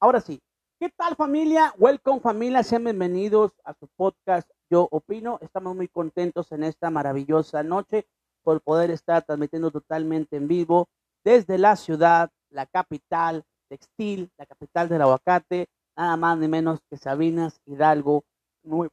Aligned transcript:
Ahora 0.00 0.20
sí, 0.20 0.40
¿qué 0.78 0.90
tal 0.90 1.16
familia? 1.16 1.74
Welcome 1.76 2.20
familia, 2.20 2.62
sean 2.62 2.84
bienvenidos 2.84 3.50
a 3.64 3.74
su 3.74 3.88
podcast 3.96 4.48
Yo 4.70 4.86
Opino. 4.92 5.40
Estamos 5.42 5.74
muy 5.74 5.88
contentos 5.88 6.52
en 6.52 6.62
esta 6.62 6.88
maravillosa 6.88 7.64
noche 7.64 8.06
por 8.44 8.60
poder 8.60 8.92
estar 8.92 9.24
transmitiendo 9.24 9.72
totalmente 9.72 10.36
en 10.36 10.46
vivo 10.46 10.88
desde 11.24 11.58
la 11.58 11.74
ciudad, 11.74 12.30
la 12.48 12.66
capital 12.66 13.42
textil, 13.68 14.30
la 14.38 14.46
capital 14.46 14.88
del 14.88 15.02
aguacate, 15.02 15.66
nada 15.96 16.16
más 16.16 16.38
ni 16.38 16.46
menos 16.46 16.78
que 16.88 16.96
Sabinas 16.96 17.60
Hidalgo, 17.66 18.22
Nuevo, 18.62 18.92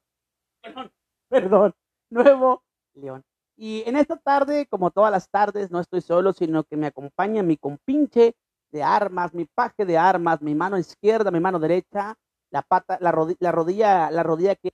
perdón, 0.63 0.91
perdón, 1.29 1.75
Nuevo 2.09 2.63
León. 2.95 3.21
Y 3.55 3.83
en 3.85 3.95
esta 3.95 4.17
tarde, 4.17 4.65
como 4.65 4.89
todas 4.89 5.11
las 5.11 5.29
tardes, 5.29 5.69
no 5.69 5.79
estoy 5.79 6.01
solo, 6.01 6.33
sino 6.33 6.63
que 6.63 6.77
me 6.77 6.87
acompaña 6.87 7.43
mi 7.43 7.57
compinche 7.57 8.35
de 8.71 8.83
armas, 8.83 9.33
mi 9.33 9.45
paje 9.45 9.85
de 9.85 9.97
armas, 9.97 10.41
mi 10.41 10.55
mano 10.55 10.77
izquierda, 10.77 11.31
mi 11.31 11.39
mano 11.39 11.59
derecha, 11.59 12.15
la 12.51 12.61
pata, 12.61 12.97
la, 13.01 13.11
rodilla, 13.11 13.37
la 13.39 13.51
rodilla, 13.51 14.11
la 14.11 14.23
rodilla 14.23 14.55
que, 14.55 14.71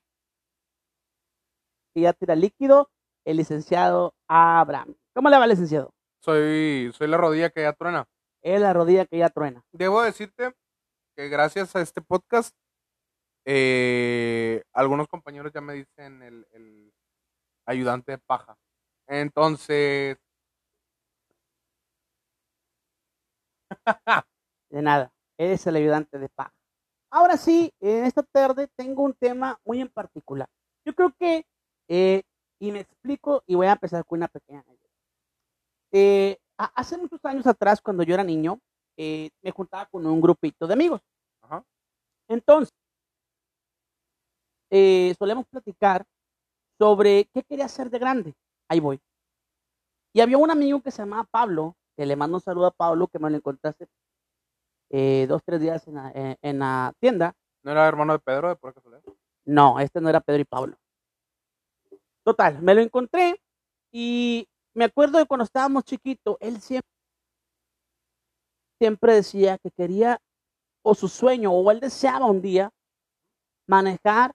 que 1.93 2.01
ya 2.01 2.13
tira 2.13 2.35
líquido, 2.35 2.89
el 3.25 3.37
licenciado 3.37 4.13
Abraham. 4.27 4.95
¿Cómo 5.13 5.29
le 5.29 5.37
va, 5.37 5.47
licenciado? 5.47 5.93
Soy, 6.23 6.91
soy 6.93 7.07
la 7.07 7.17
rodilla 7.17 7.49
que 7.49 7.61
ya 7.61 7.73
truena. 7.73 8.07
Es 8.41 8.59
la 8.61 8.73
rodilla 8.73 9.05
que 9.05 9.17
ya 9.17 9.29
truena. 9.29 9.63
Debo 9.71 10.01
decirte 10.01 10.53
que 11.15 11.29
gracias 11.29 11.75
a 11.75 11.81
este 11.81 12.01
podcast, 12.01 12.55
eh, 13.45 14.63
algunos 14.73 15.07
compañeros 15.07 15.51
ya 15.53 15.61
me 15.61 15.73
dicen 15.73 16.21
el, 16.21 16.47
el 16.51 16.93
ayudante 17.65 18.13
de 18.13 18.17
paja. 18.19 18.57
Entonces, 19.07 20.17
De 24.69 24.81
nada, 24.81 25.11
eres 25.37 25.65
el 25.67 25.75
ayudante 25.75 26.19
de 26.19 26.29
paja. 26.29 26.53
Ahora 27.11 27.37
sí, 27.37 27.73
en 27.79 28.05
esta 28.05 28.23
tarde 28.23 28.69
tengo 28.75 29.03
un 29.03 29.13
tema 29.13 29.59
muy 29.65 29.81
en 29.81 29.89
particular. 29.89 30.47
Yo 30.85 30.93
creo 30.95 31.13
que, 31.19 31.45
eh, 31.89 32.23
y 32.59 32.71
me 32.71 32.79
explico, 32.81 33.43
y 33.47 33.55
voy 33.55 33.67
a 33.67 33.73
empezar 33.73 34.05
con 34.05 34.19
una 34.19 34.27
pequeña 34.29 34.59
anécdota. 34.61 34.89
Eh, 35.91 36.37
hace 36.57 36.97
muchos 36.97 37.23
años 37.25 37.45
atrás, 37.47 37.81
cuando 37.81 38.03
yo 38.03 38.13
era 38.13 38.23
niño, 38.23 38.59
eh, 38.97 39.29
me 39.41 39.51
juntaba 39.51 39.85
con 39.87 40.05
un 40.05 40.21
grupito 40.21 40.67
de 40.67 40.73
amigos. 40.73 41.01
Ajá. 41.41 41.63
Entonces, 42.29 42.73
eh, 44.69 45.13
solemos 45.19 45.45
platicar 45.47 46.05
sobre 46.79 47.25
qué 47.33 47.43
quería 47.43 47.65
hacer 47.65 47.89
de 47.89 47.99
grande. 47.99 48.33
Ahí 48.69 48.79
voy. 48.79 48.99
Y 50.13 50.21
había 50.21 50.37
un 50.37 50.51
amigo 50.51 50.81
que 50.81 50.91
se 50.91 51.01
llamaba 51.01 51.23
Pablo, 51.25 51.75
que 52.01 52.07
le 52.07 52.15
mando 52.15 52.37
un 52.37 52.41
saludo 52.41 52.65
a 52.65 52.71
Pablo, 52.71 53.07
que 53.07 53.19
me 53.19 53.29
lo 53.29 53.37
encontraste 53.37 53.87
eh, 54.89 55.27
dos, 55.29 55.43
tres 55.45 55.61
días 55.61 55.87
en 55.87 55.93
la, 55.93 56.11
en- 56.15 56.35
en 56.41 56.57
la 56.57 56.93
tienda. 56.99 57.35
¿no 57.61 57.71
era 57.71 57.87
hermano 57.87 58.13
de 58.13 58.17
Pedro 58.19 58.49
de 58.49 58.55
por 58.55 58.73
casualidad? 58.73 59.03
No, 59.45 59.79
este 59.79 60.01
no 60.01 60.09
era 60.09 60.19
Pedro 60.19 60.41
y 60.41 60.45
Pablo. 60.45 60.77
Total, 62.23 62.59
me 62.59 62.73
lo 62.73 62.81
encontré 62.81 63.39
y 63.91 64.47
me 64.73 64.85
acuerdo 64.85 65.19
de 65.19 65.27
cuando 65.27 65.43
estábamos 65.43 65.83
chiquitos, 65.83 66.37
él 66.39 66.59
siempre, 66.59 66.89
siempre 68.79 69.13
decía 69.13 69.59
que 69.59 69.69
quería, 69.69 70.19
o 70.81 70.95
su 70.95 71.07
sueño, 71.07 71.51
o 71.51 71.69
él 71.69 71.79
deseaba 71.81 72.25
un 72.25 72.41
día 72.41 72.71
manejar 73.67 74.33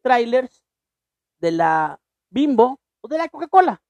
trailers 0.00 0.62
de 1.40 1.50
la 1.50 1.98
Bimbo 2.30 2.78
o 3.00 3.08
de 3.08 3.18
la 3.18 3.28
Coca-Cola. 3.28 3.82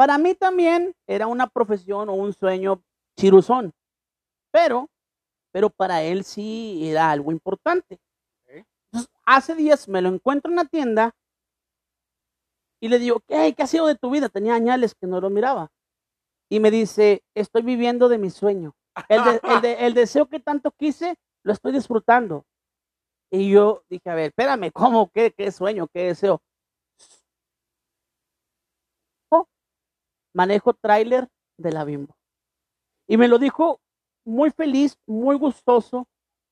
Para 0.00 0.16
mí 0.16 0.34
también 0.34 0.94
era 1.06 1.26
una 1.26 1.46
profesión 1.46 2.08
o 2.08 2.14
un 2.14 2.32
sueño 2.32 2.82
chiruzón, 3.18 3.74
pero, 4.50 4.88
pero 5.52 5.68
para 5.68 6.02
él 6.02 6.24
sí 6.24 6.88
era 6.88 7.10
algo 7.10 7.30
importante. 7.32 7.98
Entonces, 8.86 9.10
hace 9.26 9.54
días 9.54 9.88
me 9.88 10.00
lo 10.00 10.08
encuentro 10.08 10.50
en 10.50 10.56
la 10.56 10.64
tienda 10.64 11.14
y 12.80 12.88
le 12.88 12.98
digo, 12.98 13.20
¿qué, 13.28 13.52
¿qué 13.54 13.62
ha 13.62 13.66
sido 13.66 13.86
de 13.88 13.94
tu 13.94 14.08
vida? 14.08 14.30
Tenía 14.30 14.54
añales 14.54 14.94
que 14.94 15.06
no 15.06 15.20
lo 15.20 15.28
miraba. 15.28 15.68
Y 16.48 16.60
me 16.60 16.70
dice, 16.70 17.22
estoy 17.34 17.60
viviendo 17.60 18.08
de 18.08 18.16
mi 18.16 18.30
sueño. 18.30 18.72
El, 19.10 19.22
de- 19.22 19.40
el 19.54 19.60
de- 19.60 19.86
el 19.86 19.92
deseo 19.92 20.30
que 20.30 20.40
tanto 20.40 20.70
quise, 20.70 21.16
lo 21.44 21.52
estoy 21.52 21.72
disfrutando. 21.72 22.46
Y 23.30 23.50
yo 23.50 23.84
dije, 23.90 24.08
a 24.08 24.14
ver, 24.14 24.28
espérame, 24.30 24.72
¿cómo? 24.98 25.10
¿Qué, 25.10 25.34
qué 25.36 25.52
sueño? 25.52 25.88
¿Qué 25.92 26.04
deseo? 26.04 26.40
Manejo 30.32 30.74
tráiler 30.74 31.28
de 31.56 31.72
la 31.72 31.84
Bimbo. 31.84 32.16
Y 33.06 33.16
me 33.16 33.28
lo 33.28 33.38
dijo 33.38 33.80
muy 34.24 34.50
feliz, 34.50 34.98
muy 35.06 35.36
gustoso, 35.36 36.08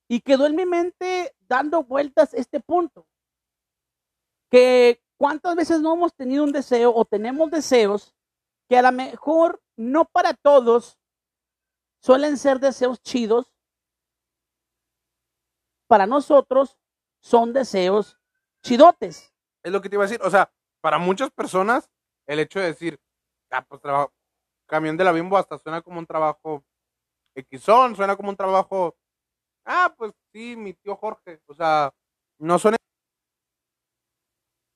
y 0.09 0.21
quedó 0.21 0.47
en 0.47 0.57
mi 0.57 0.67
mente 0.67 1.35
dando 1.41 1.85
vueltas 1.85 2.35
este 2.35 2.61
punto. 2.61 3.07
Que 4.51 5.03
cuántas 5.17 5.55
veces 5.55 5.81
no 5.81 5.95
hemos 5.95 6.15
tenido 6.15 6.45
un 6.45 6.53
deseo 6.53 6.95
o 6.95 7.05
tenemos 7.05 7.51
deseos 7.51 8.15
que 8.69 8.79
a 8.79 8.83
lo 8.83 8.93
mejor 8.93 9.63
no 9.77 10.05
para 10.07 10.35
todos 10.35 10.99
suelen 12.01 12.37
ser 12.37 12.59
deseos 12.59 13.01
chidos. 13.03 13.55
Para 15.87 16.07
nosotros 16.07 16.79
son 17.21 17.53
deseos 17.53 18.19
chidotes. 18.63 19.33
Es 19.63 19.73
lo 19.73 19.81
que 19.81 19.89
te 19.89 19.97
iba 19.97 20.05
a 20.05 20.07
decir. 20.07 20.21
O 20.23 20.31
sea, 20.31 20.53
para 20.81 20.99
muchas 20.99 21.31
personas, 21.31 21.91
el 22.27 22.41
hecho 22.41 22.61
de 22.61 22.67
decir, 22.67 23.01
ah, 23.51 23.65
pues 23.69 23.81
trabajo, 23.81 24.13
camión 24.67 24.97
de 24.97 25.05
la 25.05 25.13
bimbo 25.13 25.37
hasta 25.39 25.59
suena 25.59 25.83
como 25.83 25.99
un 25.99 26.07
trabajo 26.07 26.65
Xon, 27.53 27.95
suena 27.97 28.17
como 28.17 28.31
un 28.31 28.37
trabajo, 28.37 28.97
ah, 29.65 29.95
pues 29.97 30.13
sí, 30.33 30.57
mi 30.57 30.75
tío 30.75 30.97
Jorge. 30.97 31.41
O 31.47 31.55
sea, 31.55 31.93
no 32.39 32.59
suena. 32.59 32.77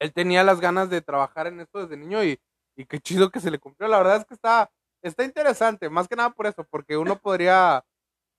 Él 0.00 0.12
tenía 0.12 0.42
las 0.44 0.60
ganas 0.60 0.90
de 0.90 1.00
trabajar 1.00 1.46
en 1.46 1.60
esto 1.60 1.80
desde 1.80 1.96
niño 1.96 2.22
y, 2.24 2.40
y 2.76 2.86
qué 2.86 2.98
chido 3.00 3.30
que 3.30 3.40
se 3.40 3.50
le 3.50 3.58
cumplió. 3.58 3.88
La 3.88 3.98
verdad 3.98 4.16
es 4.16 4.24
que 4.24 4.34
está, 4.34 4.70
está 5.02 5.24
interesante, 5.24 5.88
más 5.90 6.08
que 6.08 6.16
nada 6.16 6.30
por 6.30 6.46
eso, 6.46 6.64
porque 6.70 6.96
uno 6.96 7.16
podría, 7.22 7.84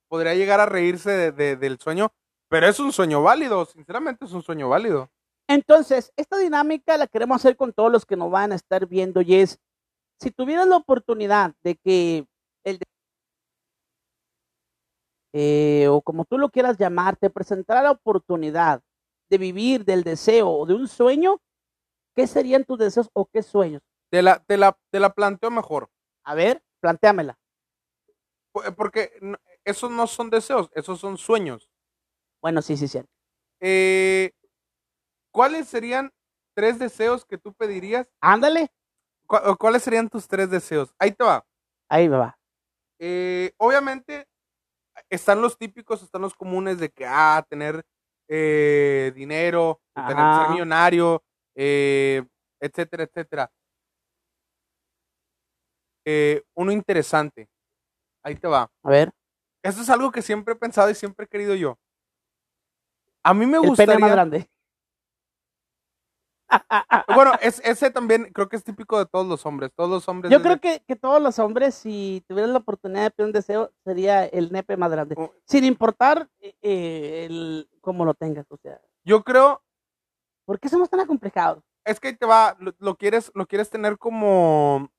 podría 0.09 0.35
llegar 0.35 0.59
a 0.59 0.66
reírse 0.66 1.11
de- 1.11 1.31
de- 1.31 1.55
del 1.55 1.79
sueño, 1.79 2.11
pero 2.49 2.67
es 2.67 2.79
un 2.79 2.91
sueño 2.91 3.22
válido, 3.23 3.66
sinceramente 3.66 4.25
es 4.25 4.31
un 4.33 4.43
sueño 4.43 4.69
válido. 4.69 5.09
Entonces, 5.47 6.11
esta 6.16 6.38
dinámica 6.38 6.97
la 6.97 7.07
queremos 7.07 7.35
hacer 7.35 7.55
con 7.57 7.73
todos 7.73 7.91
los 7.91 8.05
que 8.05 8.16
nos 8.16 8.31
van 8.31 8.51
a 8.51 8.55
estar 8.55 8.88
viendo 8.88 9.22
y 9.22 9.35
es, 9.35 9.59
si 10.19 10.31
tuvieras 10.31 10.68
la 10.68 10.78
oportunidad 10.78 11.53
de 11.63 11.75
que 11.75 12.25
el 12.63 12.78
de- 12.79 12.85
eh, 15.34 15.88
o 15.90 16.01
como 16.01 16.25
tú 16.25 16.38
lo 16.38 16.50
quieras 16.50 16.78
llamar, 16.78 17.18
te 17.18 17.29
presentara 17.29 17.81
la 17.81 17.91
oportunidad 17.91 18.81
de 19.29 19.38
vivir 19.38 19.84
del 19.85 20.03
deseo 20.03 20.50
o 20.50 20.66
de 20.66 20.75
un 20.75 20.88
sueño, 20.88 21.40
¿qué 22.16 22.28
serían 22.28 22.66
tus 22.66 22.78
deseos 22.79 23.09
o 23.13 23.25
qué 23.25 23.41
sueños? 23.44 23.81
Te 24.12 24.22
la, 24.22 24.44
te 24.44 24.57
la, 24.57 24.78
te 24.91 25.00
la 25.00 25.13
planteo 25.13 25.50
mejor. 25.50 25.90
A 26.23 26.35
ver, 26.35 26.62
plantéamela. 26.81 27.38
Pu- 28.53 28.75
Porque 28.75 29.12
esos 29.66 29.90
no 29.90 30.06
son 30.07 30.29
deseos, 30.29 30.69
esos 30.75 31.00
son 31.00 31.18
sueños. 31.18 31.69
Bueno, 32.41 32.62
sí, 32.62 32.78
sí, 32.78 32.88
cierto. 32.88 33.09
Eh, 33.62 34.31
¿Cuáles 35.31 35.68
serían 35.68 36.12
tres 36.56 36.78
deseos 36.78 37.25
que 37.25 37.38
tú 37.40 37.53
pedirías? 37.53 38.07
Ándale, 38.22 38.72
¿Cu- 39.28 39.38
o 39.44 39.57
¿Cuáles 39.57 39.84
serían 39.84 40.09
tus 40.09 40.28
tres 40.28 40.50
deseos? 40.50 40.94
Ahí 41.00 41.11
te 41.11 41.23
va. 41.23 41.45
ahí 41.89 42.09
me 42.09 42.17
va. 42.17 42.38
Eh, 43.00 43.53
obviamente, 43.57 44.28
están 45.09 45.41
los 45.41 45.57
típicos, 45.57 46.01
están 46.03 46.22
los 46.22 46.34
comunes 46.35 46.79
de 46.79 46.89
que, 46.89 47.06
ah, 47.06 47.45
tener 47.50 47.84
eh, 48.28 49.11
dinero, 49.16 49.81
tener, 50.07 50.34
ser 50.35 50.50
millonario, 50.50 51.23
eh, 51.56 52.23
etcétera, 52.59 53.03
etcétera. 53.03 53.51
Uno 56.55 56.72
interesante. 56.72 57.47
Ahí 58.23 58.35
te 58.35 58.47
va. 58.47 58.69
A 58.84 58.90
ver, 58.90 59.11
Esto 59.63 59.81
es 59.81 59.90
algo 59.90 60.11
que 60.11 60.22
siempre 60.22 60.53
he 60.53 60.57
pensado 60.57 60.90
y 60.90 60.95
siempre 60.95 61.25
he 61.25 61.28
querido 61.29 61.55
yo. 61.55 61.78
A 63.23 63.34
mí 63.34 63.46
me 63.46 63.58
el 63.58 63.61
pene 63.64 63.70
gustaría. 63.70 63.99
más 63.99 64.11
grande. 64.11 64.49
Bueno, 67.16 67.32
es, 67.41 67.59
ese 67.64 67.91
también 67.91 68.32
creo 68.34 68.50
que 68.50 68.55
es 68.55 68.64
típico 68.64 68.97
de 68.97 69.05
todos 69.05 69.28
los 69.28 69.46
hombres. 69.46 69.72
Todos 69.76 69.90
los 69.90 70.08
hombres. 70.08 70.32
Yo 70.32 70.40
desde- 70.40 70.59
creo 70.59 70.61
que, 70.61 70.84
que 70.85 70.96
todos 70.96 71.22
los 71.22 71.40
hombres, 71.40 71.76
si 71.76 72.23
tuvieran 72.28 72.53
la 72.53 72.59
oportunidad 72.59 73.03
de 73.03 73.11
pedir 73.11 73.28
un 73.28 73.34
deseo, 73.34 73.72
sería 73.84 74.26
el 74.26 74.52
nepe 74.52 74.78
más 74.78 74.91
grande. 74.91 75.16
Oh. 75.17 75.32
Sin 75.46 75.64
importar 75.64 76.29
eh, 76.40 76.55
eh, 76.61 77.26
el, 77.29 77.70
cómo 77.82 78.05
lo 78.05 78.14
tengas. 78.14 78.46
O 78.50 78.58
sea, 78.58 78.79
Yo 79.03 79.23
creo. 79.23 79.61
¿por 80.46 80.59
qué 80.59 80.70
somos 80.70 80.90
tan 80.90 81.00
acomplejados? 81.00 81.64
Es 81.85 82.00
que 82.00 82.14
te 82.14 82.26
va. 82.26 82.56
Lo, 82.59 82.73
lo 82.79 82.96
quieres, 82.96 83.32
lo 83.35 83.46
quieres 83.46 83.70
tener 83.70 83.97
como. 83.97 84.90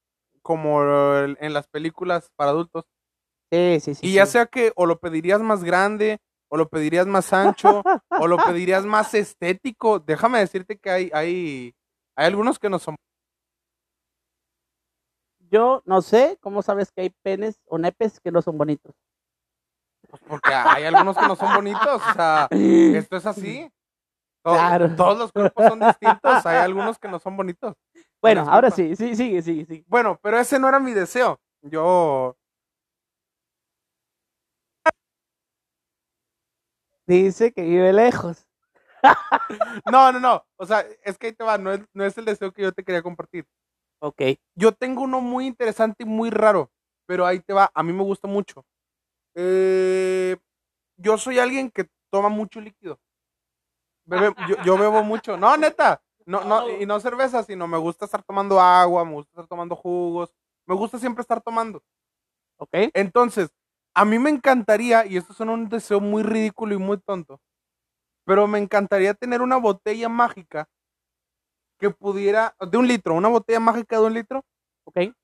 Como 0.43 0.83
en 0.85 1.53
las 1.55 1.67
películas 1.69 2.31
para 2.37 2.50
adultos. 2.50 2.85
Sí, 3.50 3.79
sí, 3.81 3.95
sí. 3.95 4.07
Y 4.07 4.12
ya 4.12 4.27
sí. 4.27 4.33
sea 4.33 4.47
que 4.47 4.73
o 4.77 4.85
lo 4.85 4.99
pedirías 4.99 5.41
más 5.41 5.65
grande, 5.65 6.19
o 6.55 6.56
lo 6.56 6.69
pedirías 6.69 7.05
más 7.09 7.33
ancho, 7.33 7.83
o 8.11 8.29
lo 8.29 8.37
pedirías 8.37 8.87
más 8.87 9.12
estético. 9.12 9.99
Déjame 9.99 10.39
decirte 10.39 10.79
que 10.79 10.89
hay, 10.89 11.11
hay, 11.12 11.75
hay 12.17 12.27
algunos 12.27 12.61
que 12.61 12.71
no 12.71 12.79
son. 12.79 12.95
Yo 15.51 15.83
no 15.85 16.01
sé 16.01 16.39
cómo 16.41 16.62
sabes 16.62 16.93
que 16.93 17.03
hay 17.03 17.11
penes 17.25 17.61
o 17.67 17.77
nepes 17.77 18.21
que 18.21 18.31
no 18.31 18.41
son 18.41 18.56
bonitos. 18.56 18.95
Pues 20.09 20.23
porque 20.29 20.55
hay 20.55 20.85
algunos 20.85 21.17
que 21.17 21.27
no 21.27 21.35
son 21.35 21.55
bonitos, 21.56 22.01
o 22.09 22.12
sea, 22.15 22.47
esto 22.51 23.17
es 23.17 23.27
así. 23.27 23.69
Todo- 24.45 24.55
Claro. 24.55 24.95
Todos 24.95 25.19
los 25.19 25.33
cuerpos 25.33 25.67
son 25.67 25.81
distintos, 25.81 26.47
hay 26.47 26.59
algunos 26.59 26.99
que 27.00 27.09
no 27.09 27.19
son 27.19 27.37
bonitos. 27.37 27.75
Bueno, 28.23 28.47
ahora 28.49 28.71
sí, 28.71 28.95
sí, 28.95 29.17
sigue, 29.17 29.43
sigue, 29.43 29.65
sigue. 29.67 29.85
Bueno, 29.89 30.21
pero 30.23 30.39
ese 30.39 30.61
no 30.61 30.69
era 30.69 30.79
mi 30.79 30.93
deseo. 30.93 31.41
Yo, 31.62 32.37
Dice 37.06 37.53
que 37.53 37.62
vive 37.62 37.93
lejos. 37.93 38.47
no, 39.91 40.12
no, 40.12 40.21
no, 40.21 40.45
o 40.56 40.67
sea, 40.67 40.85
es 41.03 41.19
que 41.19 41.29
ahí 41.29 41.33
te 41.33 41.45
va, 41.45 41.59
no 41.59 41.73
es, 41.73 41.81
no 41.93 42.05
es 42.05 42.17
el 42.17 42.25
deseo 42.25 42.53
que 42.53 42.62
yo 42.62 42.73
te 42.73 42.83
quería 42.85 43.03
compartir. 43.03 43.47
Ok. 44.01 44.23
Yo 44.55 44.73
tengo 44.73 45.03
uno 45.03 45.21
muy 45.21 45.47
interesante 45.47 46.05
y 46.05 46.06
muy 46.06 46.31
raro, 46.31 46.71
pero 47.06 47.27
ahí 47.27 47.41
te 47.41 47.53
va, 47.53 47.71
a 47.75 47.83
mí 47.83 47.93
me 47.93 48.03
gusta 48.03 48.29
mucho. 48.29 48.65
Eh, 49.35 50.37
yo 50.97 51.19
soy 51.19 51.39
alguien 51.39 51.71
que 51.71 51.89
toma 52.11 52.29
mucho 52.29 52.61
líquido. 52.61 52.99
Bebe- 54.07 54.35
yo, 54.49 54.57
yo 54.65 54.79
bebo 54.79 55.03
mucho. 55.03 55.37
No, 55.37 55.57
neta. 55.57 56.03
No, 56.27 56.43
no, 56.45 56.69
y 56.81 56.87
no 56.87 56.99
cerveza, 57.00 57.43
sino 57.43 57.67
me 57.69 57.77
gusta 57.77 58.07
estar 58.07 58.23
tomando 58.23 58.59
agua, 58.59 59.05
me 59.05 59.12
gusta 59.12 59.31
estar 59.33 59.47
tomando 59.47 59.77
jugos, 59.77 60.33
me 60.67 60.75
gusta 60.75 60.99
siempre 60.99 61.21
estar 61.21 61.43
tomando. 61.43 61.83
Ok. 62.57 62.71
Entonces, 62.95 63.50
a 63.94 64.05
mí 64.05 64.19
me 64.19 64.31
encantaría, 64.31 65.06
y 65.06 65.17
esto 65.17 65.32
es 65.32 65.41
un 65.41 65.69
deseo 65.69 66.00
muy 66.00 66.23
ridículo 66.23 66.75
y 66.75 66.79
muy 66.79 66.99
tonto, 66.99 67.41
pero 68.25 68.46
me 68.46 68.58
encantaría 68.58 69.14
tener 69.14 69.41
una 69.41 69.56
botella 69.56 70.08
mágica 70.08 70.69
que 71.79 71.91
pudiera, 71.91 72.56
de 72.70 72.79
un 72.79 72.88
litro, 72.88 73.14
una 73.14 73.29
botella 73.29 73.61
mágica 73.61 73.99
de 73.99 74.06
un 74.06 74.14
litro, 74.14 74.44
Ok. 74.87 75.14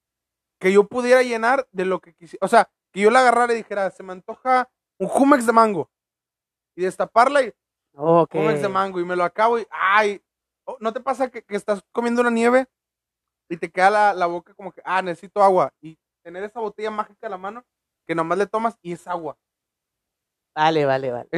que 0.61 0.73
yo 0.73 0.87
pudiera 0.87 1.23
llenar 1.23 1.67
de 1.73 1.85
lo 1.85 2.01
que 2.01 2.15
quisiera. 2.15 2.45
O 2.45 2.49
sea, 2.49 2.71
que 2.93 3.01
yo 3.01 3.11
la 3.11 3.21
agarrara 3.21 3.53
y 3.53 3.57
dijera, 3.57 3.91
se 3.91 4.03
me 4.03 4.13
antoja 4.13 4.69
un 4.99 5.09
Jumex 5.09 5.47
de 5.47 5.53
mango. 5.53 5.91
Y 6.77 6.83
destaparla 6.83 7.43
y 7.43 7.53
Ok. 7.95 8.35
Jumex 8.35 8.63
de 8.63 8.69
mango. 8.69 9.01
Y 9.01 9.05
me 9.05 9.17
lo 9.17 9.25
acabo 9.25 9.59
y, 9.59 9.67
ay, 9.71 10.23
oh, 10.65 10.77
¿no 10.81 10.93
te 10.93 11.01
pasa 11.01 11.31
que, 11.31 11.43
que 11.43 11.57
estás 11.57 11.83
comiendo 11.93 12.21
una 12.21 12.31
nieve 12.31 12.67
y 13.49 13.57
te 13.57 13.71
queda 13.71 13.91
la, 13.91 14.15
la 14.15 14.27
boca 14.27 14.55
como 14.55 14.73
que, 14.73 14.83
ah, 14.85 15.03
necesito 15.03 15.43
agua? 15.43 15.73
Y 15.81 15.99
tener 16.23 16.45
esa 16.45 16.61
botella 16.61 16.91
mágica 16.91 17.27
a 17.27 17.31
la 17.31 17.39
mano 17.39 17.65
que 18.07 18.15
nomás 18.15 18.39
le 18.39 18.47
tomas 18.47 18.77
y 18.83 18.93
es 18.93 19.07
agua. 19.07 19.37
Vale, 20.55 20.85
vale, 20.85 21.11
vale. 21.13 21.29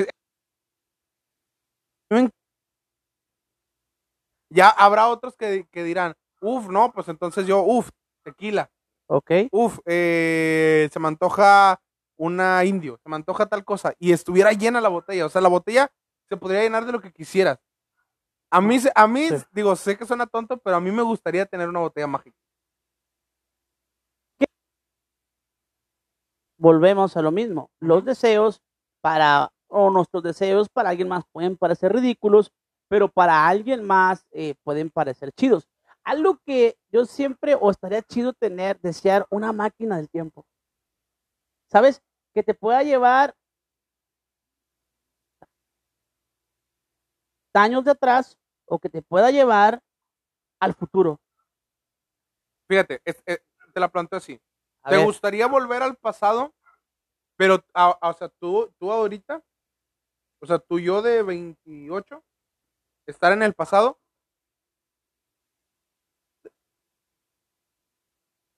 Ya 4.50 4.68
habrá 4.68 5.08
otros 5.08 5.34
que, 5.36 5.66
que 5.70 5.82
dirán, 5.84 6.14
uff, 6.40 6.68
no, 6.68 6.92
pues 6.92 7.08
entonces 7.08 7.46
yo, 7.46 7.62
uff, 7.62 7.88
tequila. 8.24 8.70
Ok. 9.06 9.30
Uf, 9.50 9.78
eh, 9.86 10.88
se 10.92 11.00
me 11.00 11.08
antoja 11.08 11.80
una 12.18 12.64
indio, 12.64 12.98
se 13.02 13.08
me 13.08 13.16
antoja 13.16 13.46
tal 13.46 13.64
cosa, 13.64 13.94
y 13.98 14.12
estuviera 14.12 14.52
llena 14.52 14.80
la 14.80 14.88
botella, 14.88 15.26
o 15.26 15.28
sea, 15.28 15.40
la 15.40 15.48
botella 15.48 15.90
se 16.28 16.36
podría 16.36 16.62
llenar 16.62 16.84
de 16.86 16.92
lo 16.92 17.00
que 17.00 17.12
quisieras. 17.12 17.58
A 18.50 18.60
mí, 18.60 18.78
a 18.94 19.06
mí, 19.06 19.28
Sí. 19.28 19.36
digo, 19.52 19.76
sé 19.76 19.96
que 19.96 20.06
suena 20.06 20.26
tonto, 20.26 20.58
pero 20.58 20.76
a 20.76 20.80
mí 20.80 20.90
me 20.90 21.02
gustaría 21.02 21.46
tener 21.46 21.68
una 21.68 21.80
botella 21.80 22.06
mágica. 22.06 22.36
Volvemos 26.62 27.16
a 27.16 27.22
lo 27.22 27.32
mismo. 27.32 27.72
Los 27.80 28.04
deseos 28.04 28.62
para, 29.00 29.50
o 29.66 29.90
nuestros 29.90 30.22
deseos 30.22 30.68
para 30.68 30.90
alguien 30.90 31.08
más 31.08 31.24
pueden 31.32 31.56
parecer 31.56 31.92
ridículos, 31.92 32.52
pero 32.86 33.08
para 33.08 33.48
alguien 33.48 33.82
más 33.84 34.24
eh, 34.30 34.54
pueden 34.62 34.88
parecer 34.88 35.32
chidos. 35.32 35.66
Algo 36.04 36.38
que 36.46 36.76
yo 36.92 37.04
siempre, 37.04 37.56
o 37.60 37.68
estaría 37.72 38.00
chido 38.02 38.32
tener, 38.32 38.78
desear 38.80 39.26
una 39.28 39.52
máquina 39.52 39.96
del 39.96 40.08
tiempo. 40.08 40.46
¿Sabes? 41.68 42.00
Que 42.32 42.44
te 42.44 42.54
pueda 42.54 42.84
llevar 42.84 43.34
años 47.54 47.82
de 47.84 47.90
atrás 47.90 48.38
o 48.66 48.78
que 48.78 48.88
te 48.88 49.02
pueda 49.02 49.32
llevar 49.32 49.80
al 50.60 50.74
futuro. 50.74 51.18
Fíjate, 52.68 53.00
es- 53.04 53.20
eh, 53.26 53.38
te 53.74 53.80
la 53.80 53.88
planteo 53.90 54.18
así. 54.18 54.40
A 54.82 54.90
¿Te 54.90 54.96
ver, 54.96 55.04
gustaría 55.06 55.46
volver 55.46 55.82
al 55.82 55.96
pasado? 55.96 56.54
Pero, 57.36 57.64
a- 57.74 57.96
a- 58.00 58.10
o 58.10 58.14
sea, 58.14 58.28
tú, 58.28 58.72
tú 58.78 58.92
ahorita, 58.92 59.42
o 60.40 60.46
sea, 60.46 60.58
tú 60.58 60.78
yo 60.78 61.02
de 61.02 61.22
28, 61.22 62.22
estar 63.06 63.32
en 63.32 63.42
el 63.42 63.54
pasado 63.54 63.98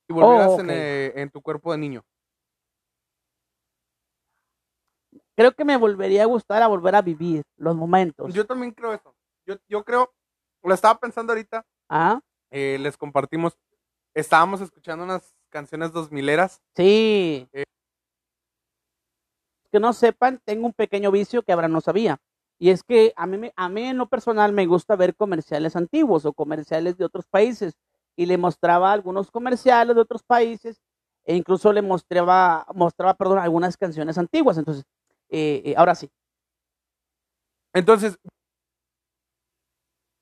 y 0.08 0.12
volvieras 0.12 0.50
Oh, 0.52 0.60
en, 0.60 0.70
eh, 0.70 1.12
en 1.16 1.30
tu 1.30 1.40
cuerpo 1.40 1.72
de 1.72 1.78
niño. 1.78 2.04
creo 5.36 5.52
que 5.52 5.64
me 5.64 5.76
volvería 5.76 6.22
a 6.22 6.26
gustar 6.26 6.62
a 6.62 6.68
volver 6.68 6.94
a 6.94 7.02
vivir 7.02 7.42
los 7.56 7.74
momentos. 7.74 8.32
Yo 8.32 8.46
también 8.46 8.72
creo 8.72 8.92
eso. 8.92 9.14
Yo, 9.46 9.56
yo 9.68 9.84
creo, 9.84 10.12
lo 10.62 10.74
estaba 10.74 10.98
pensando 10.98 11.32
ahorita, 11.32 11.66
Ah, 11.88 12.20
eh, 12.50 12.78
les 12.80 12.96
compartimos, 12.96 13.56
estábamos 14.14 14.60
escuchando 14.60 15.04
unas 15.04 15.34
canciones 15.54 15.92
dos 15.92 16.10
mileras. 16.10 16.60
sí. 16.74 17.48
Eh. 17.52 17.62
Que 19.70 19.78
no 19.80 19.92
sepan, 19.92 20.40
tengo 20.44 20.66
un 20.66 20.72
pequeño 20.72 21.10
vicio 21.12 21.42
que 21.42 21.52
Abraham 21.52 21.72
no 21.72 21.80
sabía. 21.80 22.18
Y 22.58 22.70
es 22.70 22.82
que 22.82 23.12
a 23.16 23.26
mí, 23.26 23.50
a 23.54 23.68
mí 23.68 23.82
en 23.82 23.98
lo 23.98 24.08
personal 24.08 24.52
me 24.52 24.66
gusta 24.66 24.96
ver 24.96 25.14
comerciales 25.14 25.76
antiguos 25.76 26.24
o 26.24 26.32
comerciales 26.32 26.96
de 26.96 27.04
otros 27.04 27.26
países. 27.26 27.74
Y 28.16 28.26
le 28.26 28.38
mostraba 28.38 28.92
algunos 28.92 29.30
comerciales 29.30 29.96
de 29.96 30.02
otros 30.02 30.22
países 30.22 30.80
e 31.24 31.34
incluso 31.34 31.72
le 31.72 31.82
mostraba, 31.82 32.66
mostraba 32.74 33.14
perdón, 33.14 33.38
algunas 33.38 33.76
canciones 33.76 34.18
antiguas. 34.18 34.58
Entonces, 34.58 34.84
eh, 35.28 35.62
eh, 35.64 35.74
ahora 35.76 35.94
sí. 35.94 36.10
Entonces, 37.72 38.16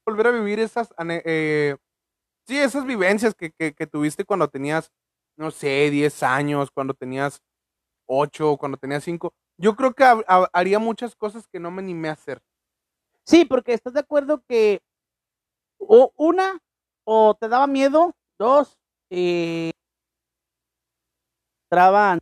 volver 0.06 0.28
a 0.28 0.30
vivir 0.30 0.58
esas, 0.60 0.94
eh, 1.24 1.76
sí, 2.46 2.58
esas 2.58 2.86
vivencias 2.86 3.34
que, 3.34 3.50
que, 3.50 3.74
que 3.74 3.86
tuviste 3.86 4.24
cuando 4.24 4.48
tenías, 4.48 4.90
no 5.42 5.50
sé, 5.52 5.90
10 5.90 6.22
años, 6.24 6.70
cuando 6.72 6.94
tenías 6.94 7.40
8, 8.06 8.56
cuando 8.58 8.78
tenías 8.78 9.04
5. 9.04 9.34
Yo 9.58 9.76
creo 9.76 9.94
que 9.94 10.04
ha- 10.04 10.22
ha- 10.28 10.48
haría 10.54 10.78
muchas 10.80 11.16
cosas 11.16 11.46
que 11.48 11.60
no 11.60 11.70
me 11.72 11.82
animé 11.82 12.08
a 12.10 12.12
hacer. 12.14 12.42
Sí, 13.26 13.44
porque 13.46 13.74
estás 13.74 13.94
de 13.94 14.00
acuerdo 14.00 14.42
que 14.48 14.80
o 15.78 16.12
una, 16.16 16.58
o 17.04 17.34
te 17.38 17.48
daba 17.48 17.66
miedo, 17.66 18.12
dos, 18.38 18.78
eh, 19.10 19.70
traban, 21.68 22.18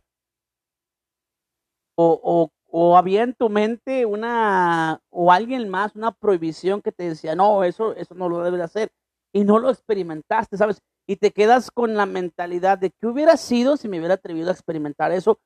o, 1.95 2.19
o, 2.23 2.51
o 2.67 2.97
había 2.97 3.23
en 3.23 3.33
tu 3.33 3.49
mente 3.49 4.05
una, 4.05 5.01
o 5.09 5.31
alguien 5.31 5.69
más, 5.69 5.95
una 5.95 6.11
prohibición 6.11 6.81
que 6.81 6.91
te 6.91 7.03
decía, 7.09 7.35
no, 7.35 7.63
eso, 7.63 7.95
eso 7.95 8.15
no 8.15 8.29
lo 8.29 8.43
debes 8.43 8.59
de 8.59 8.63
hacer, 8.65 8.91
y 9.33 9.43
no 9.43 9.59
lo 9.59 9.69
experimentaste, 9.69 10.57
¿sabes? 10.57 10.81
Y 11.11 11.17
te 11.17 11.31
quedas 11.31 11.71
con 11.71 11.95
la 11.95 12.05
mentalidad 12.05 12.77
de 12.77 12.91
qué 12.91 13.05
hubiera 13.05 13.35
sido 13.35 13.75
si 13.75 13.89
me 13.89 13.99
hubiera 13.99 14.13
atrevido 14.13 14.47
a 14.47 14.53
experimentar 14.53 15.11
eso, 15.11 15.41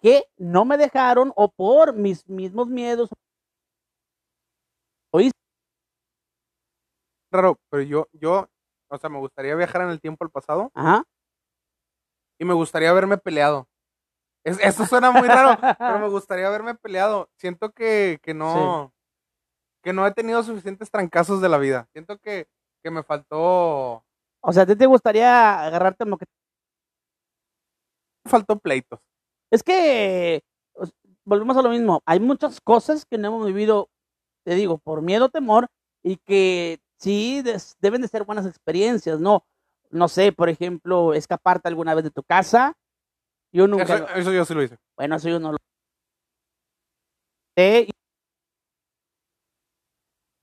que 0.00 0.24
no 0.38 0.64
me 0.64 0.78
dejaron, 0.78 1.34
o 1.36 1.50
por 1.50 1.92
mis 1.92 2.26
mismos 2.26 2.68
miedos, 2.68 3.10
Raro, 7.30 7.60
pero 7.68 7.82
yo, 7.82 8.08
yo, 8.12 8.48
o 8.88 8.98
sea, 8.98 9.10
me 9.10 9.18
gustaría 9.18 9.54
viajar 9.54 9.82
en 9.82 9.90
el 9.90 10.00
tiempo 10.00 10.24
al 10.24 10.30
pasado 10.30 10.70
ajá. 10.74 11.04
y 12.38 12.44
me 12.44 12.54
gustaría 12.54 12.90
haberme 12.90 13.18
peleado. 13.18 13.68
Es, 14.42 14.58
eso 14.60 14.86
suena 14.86 15.10
muy 15.10 15.28
raro, 15.28 15.60
pero 15.78 15.98
me 15.98 16.08
gustaría 16.08 16.46
haberme 16.46 16.74
peleado. 16.74 17.28
Siento 17.36 17.72
que, 17.72 18.18
que 18.22 18.32
no, 18.32 18.94
que 19.82 19.92
no 19.92 20.06
he 20.06 20.12
tenido 20.12 20.42
suficientes 20.42 20.90
trancazos 20.90 21.42
de 21.42 21.50
la 21.50 21.58
vida. 21.58 21.88
Siento 21.92 22.18
que, 22.18 22.48
que 22.82 22.90
me 22.90 23.02
faltó, 23.02 24.02
O 24.42 24.52
sea, 24.52 24.62
¿a 24.62 24.66
ti 24.66 24.76
te 24.76 24.86
gustaría 24.86 25.64
agarrarte 25.66 26.04
como 26.04 26.16
que... 26.18 26.24
faltó 28.26 28.58
pleitos. 28.58 29.00
Es 29.50 29.62
que 29.62 30.42
o 30.74 30.84
volvemos 31.24 31.56
a 31.56 31.62
lo 31.62 31.70
mismo. 31.70 32.02
Hay 32.06 32.20
muchas 32.20 32.60
cosas 32.60 33.04
que 33.04 33.18
no 33.18 33.28
hemos 33.28 33.46
vivido, 33.46 33.88
te 34.44 34.54
digo, 34.54 34.78
por 34.78 35.02
miedo, 35.02 35.28
temor, 35.28 35.66
y 36.02 36.16
que 36.16 36.80
sí 36.98 37.42
des- 37.42 37.76
deben 37.80 38.02
de 38.02 38.08
ser 38.08 38.24
buenas 38.24 38.46
experiencias, 38.46 39.20
¿no? 39.20 39.44
No 39.90 40.08
sé, 40.08 40.32
por 40.32 40.48
ejemplo, 40.48 41.14
escaparte 41.14 41.68
alguna 41.68 41.94
vez 41.94 42.04
de 42.04 42.10
tu 42.10 42.22
casa. 42.22 42.74
Yo 43.52 43.66
nunca... 43.66 43.82
Eso, 43.82 44.08
eso 44.14 44.32
yo 44.32 44.44
sí 44.44 44.54
lo 44.54 44.62
hice. 44.62 44.78
Bueno, 44.96 45.16
eso 45.16 45.28
yo 45.28 45.40
no 45.40 45.52
lo... 45.52 45.58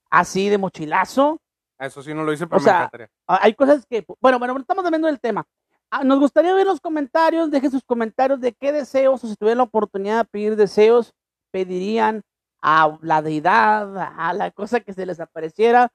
Así 0.10 0.50
de 0.50 0.58
mochilazo. 0.58 1.38
Eso 1.80 2.02
sí 2.02 2.14
no 2.14 2.24
lo 2.24 2.34
hice, 2.34 2.48
pero 2.48 2.58
O 2.58 2.64
sea, 2.64 2.74
me 2.74 2.80
encantaría. 2.80 3.10
Hay 3.28 3.54
cosas 3.54 3.86
que, 3.86 4.06
bueno, 4.20 4.40
bueno, 4.40 4.58
estamos 4.58 4.84
hablando 4.86 5.08
del 5.08 5.20
tema. 5.20 5.46
Ah, 5.92 6.04
Nos 6.04 6.20
gustaría 6.20 6.54
ver 6.54 6.66
los 6.66 6.82
comentarios, 6.82 7.52
dejen 7.52 7.72
sus 7.72 7.84
comentarios 7.84 8.42
de 8.42 8.54
qué 8.54 8.72
deseos, 8.72 9.24
o 9.24 9.28
si 9.28 9.36
tuvieran 9.36 9.60
la 9.60 9.64
oportunidad 9.64 10.18
de 10.18 10.26
pedir 10.26 10.56
deseos, 10.56 11.14
pedirían 11.52 12.24
a 12.62 12.98
la 13.02 13.22
deidad, 13.22 13.96
a 13.98 14.34
la 14.34 14.52
cosa 14.52 14.80
que 14.80 14.94
se 14.94 15.06
les 15.06 15.20
apareciera. 15.20 15.90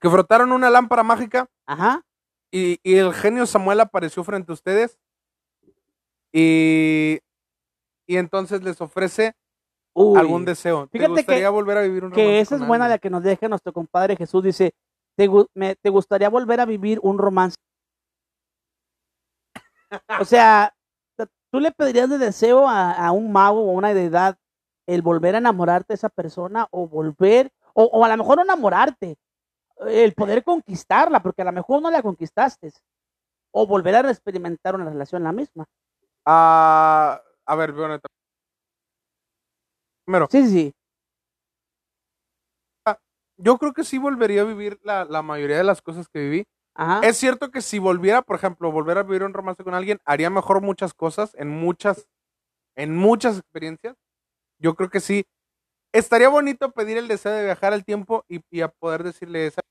Que 0.00 0.08
frotaron 0.08 0.52
una 0.52 0.70
lámpara 0.70 1.02
mágica 1.02 1.46
Ajá, 1.66 2.02
y, 2.50 2.78
y 2.82 2.96
el 2.96 3.12
genio 3.12 3.44
Samuel 3.46 3.80
apareció 3.80 4.24
frente 4.24 4.50
a 4.50 4.54
ustedes 4.54 4.98
Y, 6.32 7.20
y 8.06 8.16
entonces 8.16 8.62
les 8.62 8.80
ofrece 8.80 9.34
Uy, 9.94 10.18
algún 10.18 10.44
deseo. 10.44 10.86
¿Te 10.86 10.98
Fíjate 10.98 11.12
que- 11.12 11.16
gustaría 11.20 11.50
volver 11.50 11.78
a 11.78 11.82
vivir 11.82 12.04
un 12.04 12.10
romance 12.10 12.22
que 12.30 12.40
esa 12.40 12.54
es 12.56 12.66
buena 12.66 12.86
la 12.88 12.94
alguien? 12.94 13.00
que 13.00 13.10
nos 13.10 13.22
deja 13.22 13.48
nuestro 13.48 13.72
compadre 13.72 14.16
Jesús. 14.16 14.42
Dice, 14.42 14.72
¿te, 15.16 15.28
gu- 15.28 15.48
me- 15.54 15.76
¿te 15.76 15.90
gustaría 15.90 16.28
volver 16.28 16.60
a 16.60 16.64
vivir 16.66 16.98
un 17.02 17.18
romance? 17.18 17.56
O 20.20 20.24
sea, 20.24 20.72
¿tú 21.50 21.58
le 21.60 21.72
pedirías 21.72 22.08
de 22.08 22.18
deseo 22.18 22.68
a, 22.68 22.92
a 22.92 23.10
un 23.12 23.32
mago 23.32 23.60
o 23.64 23.70
a 23.70 23.74
una 23.74 23.92
deidad 23.94 24.36
el 24.86 25.02
volver 25.02 25.34
a 25.34 25.38
enamorarte 25.38 25.86
de 25.88 25.94
esa 25.96 26.08
persona 26.08 26.66
o 26.70 26.86
volver, 26.88 27.50
o, 27.74 27.84
o 27.84 28.04
a 28.04 28.08
lo 28.08 28.16
mejor 28.16 28.36
no 28.36 28.42
enamorarte, 28.44 29.16
el 29.86 30.12
poder 30.14 30.42
conquistarla, 30.44 31.20
porque 31.22 31.42
a 31.42 31.46
lo 31.46 31.52
mejor 31.52 31.80
no 31.82 31.90
la 31.90 32.02
conquistaste, 32.02 32.72
o 33.52 33.66
volver 33.66 33.94
a 33.96 34.10
experimentar 34.10 34.74
una 34.74 34.84
relación 34.84 35.22
la 35.24 35.32
misma? 35.32 35.64
Ah, 36.26 37.20
a 37.46 37.54
ver, 37.56 37.72
bueno, 37.72 37.98
primero, 40.04 40.28
Sí, 40.30 40.42
sí, 40.44 40.50
sí. 40.50 40.74
yo 43.36 43.56
creo 43.58 43.72
que 43.72 43.84
sí 43.84 43.98
volvería 43.98 44.42
a 44.42 44.44
vivir 44.44 44.78
la, 44.82 45.04
la 45.06 45.22
mayoría 45.22 45.56
de 45.56 45.64
las 45.64 45.80
cosas 45.80 46.08
que 46.08 46.18
viví. 46.20 46.44
Ajá. 46.74 47.00
Es 47.06 47.16
cierto 47.16 47.50
que 47.50 47.62
si 47.62 47.78
volviera, 47.78 48.22
por 48.22 48.36
ejemplo, 48.36 48.70
volver 48.70 48.98
a 48.98 49.02
vivir 49.02 49.22
un 49.22 49.32
romance 49.32 49.64
con 49.64 49.74
alguien, 49.74 49.98
haría 50.04 50.28
mejor 50.30 50.60
muchas 50.60 50.92
cosas, 50.92 51.34
en 51.36 51.48
muchas, 51.48 52.06
en 52.76 52.96
muchas 52.96 53.38
experiencias. 53.38 53.96
Yo 54.60 54.74
creo 54.74 54.90
que 54.90 55.00
sí. 55.00 55.24
Estaría 55.92 56.28
bonito 56.28 56.72
pedir 56.72 56.98
el 56.98 57.08
deseo 57.08 57.32
de 57.32 57.44
viajar 57.44 57.72
al 57.72 57.84
tiempo 57.84 58.24
y, 58.28 58.40
y 58.50 58.62
a 58.62 58.68
poder 58.68 59.04
decirle 59.04 59.46
esa. 59.46 59.62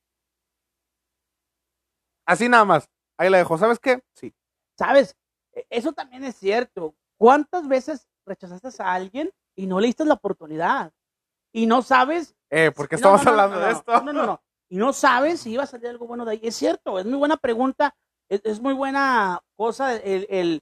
Así 2.25 2.49
nada 2.49 2.65
más. 2.65 2.89
Ahí 3.17 3.29
la 3.29 3.37
dejo. 3.39 3.57
¿Sabes 3.57 3.79
qué? 3.79 3.99
Sí. 4.15 4.33
¿Sabes? 4.77 5.15
E- 5.53 5.65
Eso 5.69 5.93
también 5.93 6.23
es 6.23 6.35
cierto. 6.35 6.95
¿Cuántas 7.17 7.67
veces 7.67 8.07
rechazaste 8.25 8.69
a 8.83 8.93
alguien 8.93 9.31
y 9.59 9.67
no 9.67 9.79
le 9.79 9.87
diste 9.87 10.05
la 10.05 10.13
oportunidad? 10.13 10.91
Y 11.53 11.65
no 11.65 11.81
sabes. 11.81 12.35
Eh, 12.49 12.71
¿por 12.71 12.87
qué 12.87 12.95
estamos 12.95 13.19
no, 13.19 13.25
no, 13.25 13.29
hablando 13.31 13.59
de 13.59 13.71
esto? 13.71 14.01
No, 14.01 14.13
no, 14.13 14.25
no. 14.25 14.41
Y 14.69 14.77
no 14.77 14.93
sabes 14.93 15.41
si 15.41 15.51
iba 15.51 15.63
a 15.63 15.67
salir 15.67 15.87
algo 15.87 16.07
bueno 16.07 16.23
de 16.25 16.31
ahí. 16.31 16.39
Es 16.43 16.55
cierto, 16.55 16.99
es 16.99 17.05
muy 17.05 17.17
buena 17.17 17.37
pregunta. 17.37 17.95
Es, 18.29 18.41
es 18.43 18.61
muy 18.61 18.73
buena 18.73 19.39
cosa 19.55 19.95
el, 19.95 20.27
el 20.29 20.61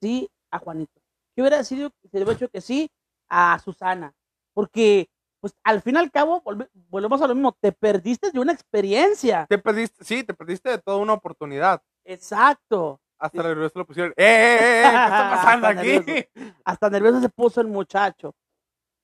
sí 0.00 0.28
a 0.50 0.58
Juanito. 0.58 1.00
¿Qué 1.34 1.42
hubiera 1.42 1.62
sido 1.62 1.90
si 2.02 2.08
le 2.18 2.24
hubiera 2.24 2.34
dicho 2.38 2.48
que 2.50 2.60
sí 2.60 2.90
a 3.28 3.58
Susana? 3.58 4.14
Porque, 4.54 5.08
pues, 5.40 5.54
al 5.62 5.82
fin 5.82 5.94
y 5.94 5.98
al 5.98 6.10
cabo, 6.10 6.42
volve- 6.42 6.68
volvemos 6.72 7.20
a 7.22 7.26
lo 7.28 7.34
mismo. 7.34 7.56
Te 7.60 7.70
perdiste 7.72 8.30
de 8.32 8.40
una 8.40 8.52
experiencia. 8.52 9.46
Te 9.48 9.58
perdiste, 9.58 10.04
sí, 10.04 10.24
te 10.24 10.34
perdiste 10.34 10.70
de 10.70 10.78
toda 10.78 10.96
una 10.96 11.12
oportunidad. 11.12 11.82
Exacto. 12.04 13.00
Hasta 13.18 13.42
la 13.42 13.48
nervioso 13.48 13.78
lo 13.78 13.86
pusieron. 13.86 14.12
¡Eh, 14.12 14.24
eh, 14.24 14.80
eh! 14.80 14.82
¿Qué 14.82 14.86
está 14.86 15.30
pasando 15.30 15.66
Hasta 15.66 15.80
aquí? 15.80 15.88
nervioso. 15.88 16.54
Hasta 16.64 16.90
nervioso 16.90 17.20
se 17.20 17.28
puso 17.28 17.60
el 17.60 17.68
muchacho. 17.68 18.34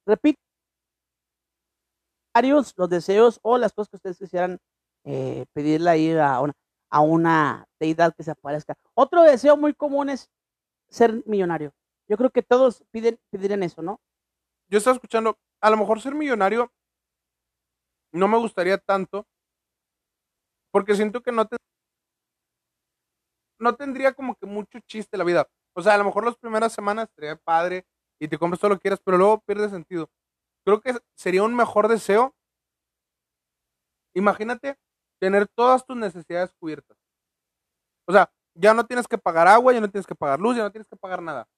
Repito, 0.07 0.39
los 2.77 2.89
deseos 2.91 3.39
o 3.43 3.59
las 3.59 3.73
cosas 3.73 3.91
que 3.91 3.97
ustedes 3.97 4.19
quisieran 4.19 4.59
eh, 5.05 5.47
pedirle 5.53 5.91
ahí 5.91 6.13
a 6.17 6.41
una, 6.41 6.53
a 6.91 7.01
una 7.01 7.67
deidad 7.79 8.15
que 8.15 8.23
se 8.25 8.31
aparezca. 8.31 8.75
Otro 8.95 9.23
deseo 9.23 9.57
muy 9.57 9.75
común 9.75 10.11
es 10.11 10.31
ser 10.89 11.23
millonario. 11.27 11.73
Yo 12.09 12.17
creo 12.17 12.31
que 12.31 12.43
todos 12.43 12.85
piden, 12.91 13.19
piden 13.31 13.63
eso, 13.63 13.83
¿no? 13.83 14.01
Yo 14.69 14.79
estaba 14.79 14.95
escuchando, 14.95 15.39
a 15.61 15.71
lo 15.71 15.77
mejor 15.77 16.01
ser 16.01 16.15
millonario 16.15 16.73
no 18.13 18.29
me 18.29 18.39
gustaría 18.39 18.79
tanto, 18.79 19.27
porque 20.71 20.95
siento 20.95 21.21
que 21.21 21.33
no 21.33 21.47
te, 21.47 21.57
no 23.65 23.75
tendría 23.75 24.13
como 24.13 24.37
que 24.37 24.47
mucho 24.47 24.79
chiste 24.81 25.17
la 25.17 25.25
vida. 25.25 25.49
O 25.75 25.83
sea, 25.83 25.95
a 25.95 25.99
lo 25.99 26.05
mejor 26.05 26.25
las 26.25 26.37
primeras 26.37 26.73
semanas 26.73 27.09
estaría 27.09 27.37
padre 27.37 27.87
y 28.21 28.29
te 28.29 28.39
compras 28.39 28.61
todo 28.61 28.71
lo 28.71 28.77
que 28.77 28.83
quieras, 28.83 29.01
pero 29.05 29.19
luego 29.19 29.41
pierde 29.41 29.69
sentido. 29.69 30.09
Creo 30.65 30.81
que 30.81 30.95
sería 31.17 31.43
un 31.43 31.57
mejor 31.57 31.89
deseo. 31.89 32.35
Imagínate 34.15 34.77
tener 35.19 35.49
todas 35.49 35.85
tus 35.85 35.97
necesidades 35.97 36.53
cubiertas. 36.61 36.97
O 38.07 38.13
sea, 38.13 38.31
ya 38.55 38.75
no 38.75 38.87
tienes 38.87 39.09
que 39.09 39.19
pagar 39.19 39.49
agua, 39.49 39.73
ya 39.73 39.81
no 39.81 39.91
tienes 39.91 40.07
que 40.07 40.15
pagar 40.15 40.39
luz, 40.39 40.57
ya 40.57 40.63
no 40.63 40.71
tienes 40.71 40.87
que 40.87 40.97
pagar 40.97 41.23
nada. 41.23 41.49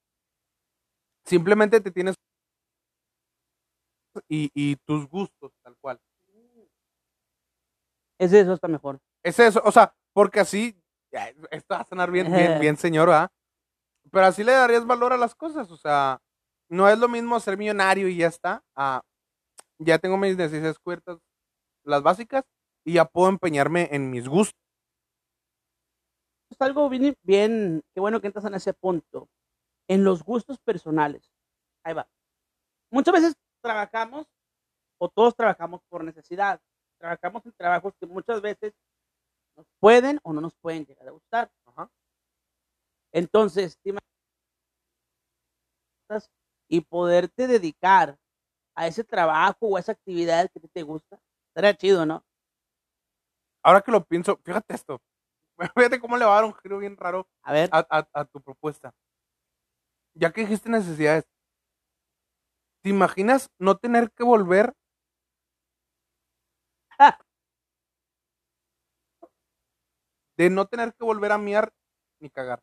Simplemente 1.24 1.80
te 1.80 1.90
tienes 1.90 2.14
y, 4.28 4.50
y 4.54 4.76
tus 4.76 5.06
gustos, 5.08 5.52
tal 5.62 5.76
cual. 5.78 6.00
Ese 8.18 8.36
deseo 8.36 8.54
está 8.54 8.68
mejor. 8.68 8.98
Es 9.22 9.38
eso, 9.38 9.60
o 9.64 9.72
sea, 9.72 9.94
porque 10.14 10.40
así, 10.40 10.80
esto 11.50 11.74
va 11.74 11.80
a 11.80 11.84
sonar 11.84 12.10
bien, 12.10 12.32
bien, 12.32 12.60
bien 12.60 12.76
señor, 12.76 13.08
¿verdad? 13.08 13.30
Pero 14.10 14.26
así 14.26 14.44
le 14.44 14.52
darías 14.52 14.86
valor 14.86 15.12
a 15.12 15.16
las 15.16 15.34
cosas, 15.34 15.70
o 15.70 15.76
sea, 15.76 16.20
no 16.68 16.88
es 16.88 16.98
lo 16.98 17.08
mismo 17.08 17.38
ser 17.40 17.56
millonario 17.56 18.08
y 18.08 18.18
ya 18.18 18.28
está, 18.28 18.62
a, 18.74 19.02
ya 19.78 19.98
tengo 19.98 20.16
mis 20.16 20.36
necesidades 20.36 20.78
cubiertas, 20.78 21.18
las 21.84 22.02
básicas, 22.02 22.44
y 22.84 22.94
ya 22.94 23.04
puedo 23.04 23.28
empeñarme 23.28 23.88
en 23.92 24.10
mis 24.10 24.28
gustos. 24.28 24.60
Es 26.50 26.60
algo 26.60 26.88
bien, 26.88 27.16
bien, 27.22 27.82
qué 27.92 28.00
bueno 28.00 28.20
que 28.20 28.28
entras 28.28 28.44
en 28.44 28.54
ese 28.54 28.72
punto. 28.72 29.28
En 29.88 30.04
los 30.04 30.22
gustos 30.22 30.58
personales. 30.60 31.32
Ahí 31.84 31.94
va. 31.94 32.08
Muchas 32.90 33.14
veces 33.14 33.34
trabajamos, 33.60 34.28
o 34.98 35.08
todos 35.08 35.34
trabajamos 35.34 35.82
por 35.88 36.04
necesidad. 36.04 36.60
Trabajamos 36.98 37.44
en 37.44 37.52
trabajos 37.52 37.94
que 37.98 38.06
muchas 38.06 38.40
veces 38.40 38.72
nos 39.56 39.66
pueden 39.80 40.20
o 40.22 40.32
no 40.32 40.40
nos 40.40 40.54
pueden 40.56 40.84
llegar 40.86 41.08
a 41.08 41.12
gustar. 41.12 41.50
Ajá. 41.66 41.90
Entonces, 43.12 43.78
y 46.68 46.80
poderte 46.80 47.46
dedicar 47.46 48.18
a 48.76 48.86
ese 48.86 49.04
trabajo 49.04 49.58
o 49.62 49.76
a 49.76 49.80
esa 49.80 49.92
actividad 49.92 50.50
que 50.52 50.60
te 50.68 50.82
gusta, 50.82 51.20
estaría 51.50 51.76
chido, 51.76 52.06
¿no? 52.06 52.24
Ahora 53.62 53.80
que 53.82 53.90
lo 53.90 54.04
pienso, 54.04 54.38
fíjate 54.44 54.74
esto, 54.74 55.00
fíjate 55.76 56.00
cómo 56.00 56.16
le 56.16 56.24
va 56.24 56.32
a 56.32 56.36
dar 56.36 56.44
un 56.44 56.54
giro 56.54 56.78
bien 56.78 56.96
raro 56.96 57.28
A 57.42 57.52
ver, 57.52 57.68
a, 57.72 57.86
a- 57.90 58.08
a 58.12 58.24
tu 58.26 58.40
propuesta. 58.42 58.94
Ya 60.14 60.32
que 60.32 60.40
dijiste 60.40 60.68
necesidades, 60.68 61.24
¿te 62.82 62.88
imaginas 62.88 63.50
no 63.58 63.76
tener 63.76 64.10
que 64.12 64.24
volver? 64.24 64.72
De 70.36 70.50
no 70.50 70.66
tener 70.66 70.94
que 70.94 71.04
volver 71.04 71.32
a 71.32 71.38
miar 71.38 71.72
ni 72.20 72.30
cagar. 72.30 72.62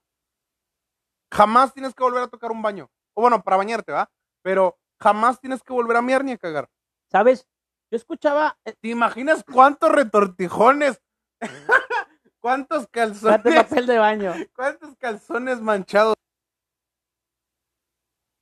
Jamás 1.32 1.74
tienes 1.74 1.94
que 1.96 2.04
volver 2.04 2.24
a 2.24 2.28
tocar 2.28 2.52
un 2.52 2.62
baño. 2.62 2.90
O 3.16 3.22
bueno, 3.22 3.44
para 3.44 3.58
bañarte, 3.58 3.92
¿va? 3.92 4.12
Pero 4.44 4.78
jamás 5.00 5.40
tienes 5.40 5.64
que 5.64 5.74
volver 5.74 5.98
a 5.98 6.02
miar 6.02 6.24
ni 6.24 6.34
a 6.34 6.38
cagar. 6.38 6.70
¿sabes? 7.14 7.48
Yo 7.92 7.98
escuchaba, 7.98 8.58
eh, 8.66 8.74
¿Te 8.82 8.88
imaginas 8.90 9.44
cuántos 9.44 9.92
retortijones? 9.92 11.00
¿Cuántos 12.42 12.88
¿cuánto 12.88 12.92
calzones? 12.92 13.64
papel 13.64 13.86
de 13.86 13.98
baño? 14.00 14.34
¿Cuántos 14.56 14.96
calzones 14.98 15.62
manchados? 15.62 16.16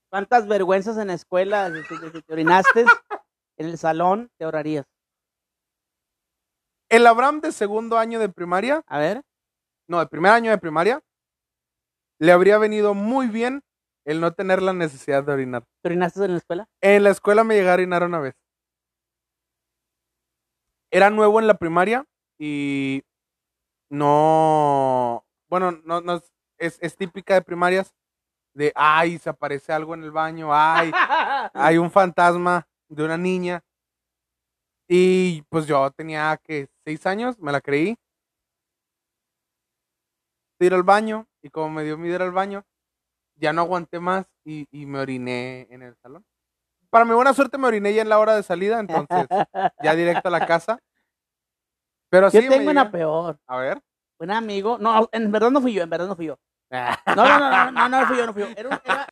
¿Cuántas 0.10 0.48
vergüenzas 0.48 0.98
en 0.98 1.08
la 1.08 1.14
escuela 1.14 1.72
que 2.12 2.22
te 2.22 2.34
orinaste 2.34 2.86
en 3.58 3.68
el 3.68 3.78
salón 3.78 4.32
te 4.38 4.46
ahorrarías? 4.46 4.86
El 6.92 7.08
Abraham 7.08 7.40
de 7.40 7.54
segundo 7.54 7.98
año 7.98 8.20
de 8.20 8.28
primaria, 8.28 8.84
A 8.86 9.00
ver, 9.00 9.22
no, 9.88 10.00
de 10.00 10.08
primer 10.08 10.34
año 10.34 10.52
de 10.52 10.58
primaria, 10.58 11.02
le 12.20 12.34
habría 12.34 12.58
venido 12.58 12.94
muy 12.94 13.28
bien 13.28 13.64
el 14.06 14.20
no 14.20 14.34
tener 14.34 14.62
la 14.62 14.74
necesidad 14.74 15.24
de 15.24 15.32
orinar. 15.32 15.64
¿te 15.82 15.88
orinaste 15.88 16.26
en 16.26 16.32
la 16.32 16.38
escuela? 16.38 16.70
En 16.82 17.04
la 17.04 17.12
escuela 17.12 17.46
me 17.46 17.56
llegué 17.56 17.70
a 17.70 17.76
orinar 17.76 18.04
una 18.04 18.20
vez. 18.20 18.36
Era 20.92 21.10
nuevo 21.10 21.40
en 21.40 21.48
la 21.48 21.54
primaria 21.54 22.06
y 22.38 23.04
no, 23.90 25.26
bueno, 25.50 25.72
no, 25.86 26.02
no 26.02 26.16
es, 26.16 26.34
es, 26.58 26.78
es 26.82 26.98
típica 26.98 27.36
de 27.36 27.42
primarias 27.42 27.96
de, 28.54 28.74
ay, 28.76 29.18
se 29.18 29.30
aparece 29.30 29.72
algo 29.72 29.94
en 29.94 30.04
el 30.04 30.12
baño, 30.12 30.50
ay, 30.52 30.92
hay 31.54 31.78
un 31.78 31.90
fantasma 31.90 32.68
de 32.90 33.06
una 33.06 33.18
niña. 33.18 33.64
Y 34.90 35.44
pues 35.44 35.66
yo 35.68 35.90
tenía 35.92 36.38
que 36.44 36.68
seis 36.84 37.06
años, 37.06 37.38
me 37.40 37.52
la 37.52 37.62
creí. 37.62 37.96
De 40.60 40.66
ir 40.68 40.74
al 40.74 40.84
baño, 40.84 41.28
y 41.42 41.50
como 41.50 41.70
me 41.70 41.84
dio 41.84 41.98
miedo 41.98 42.16
ir 42.16 42.22
al 42.22 42.32
baño, 42.32 42.64
ya 43.36 43.52
no 43.54 43.62
aguanté 43.62 44.00
más 44.00 44.28
y, 44.46 44.68
y 44.72 44.86
me 44.86 45.00
oriné 45.00 45.68
en 45.72 45.82
el 45.82 45.96
salón. 45.98 46.24
Para 46.92 47.06
mi 47.06 47.14
buena 47.14 47.34
suerte 47.34 47.58
me 47.58 47.68
oriné 47.68 47.94
ya 47.94 48.02
en 48.04 48.10
la 48.10 48.20
hora 48.20 48.36
de 48.36 48.44
salida, 48.44 48.80
entonces 48.80 49.28
ya 49.84 49.96
directo 49.96 50.28
a 50.28 50.32
la 50.32 50.46
casa. 50.46 50.78
Pero 52.10 52.30
sí, 52.30 52.38
Yo 52.38 52.44
me 52.44 52.58
tengo 52.58 52.70
una 52.72 52.84
llegué- 52.86 52.92
peor. 52.92 53.40
A 53.48 53.58
ver. 53.58 53.82
Un 54.20 54.30
amigo, 54.32 54.78
no, 54.78 55.10
en 55.12 55.32
verdad 55.32 55.50
no 55.50 55.62
fui 55.62 55.74
yo, 55.74 55.82
en 55.82 55.90
verdad 55.90 56.08
no 56.08 56.16
fui 56.16 56.28
yo. 56.28 56.38
No, 56.70 56.78
no, 57.16 57.40
no, 57.40 57.40
no, 57.40 57.72
no, 57.72 57.90
no, 57.90 57.90
no 58.02 58.08
fui 58.08 58.18
yo, 58.18 58.26
no 58.28 58.34
fui 58.34 58.42
yo. 58.44 58.48
Era, 58.56 58.70
un- 58.70 58.80
era- 58.84 59.08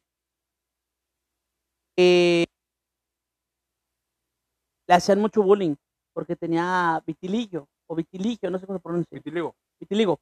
Eh, 1.97 2.45
le 4.87 4.93
hacían 4.93 5.19
mucho 5.19 5.41
bullying 5.43 5.75
porque 6.19 6.35
tenía 6.35 7.01
vitiligo 7.07 7.69
o 7.87 7.95
vitiligio, 7.95 8.51
no 8.51 8.59
sé 8.59 8.65
cómo 8.65 8.77
se 8.77 8.83
pronuncia. 8.83 9.15
Vitiligo. 9.15 9.55
vitiligo. 9.79 10.19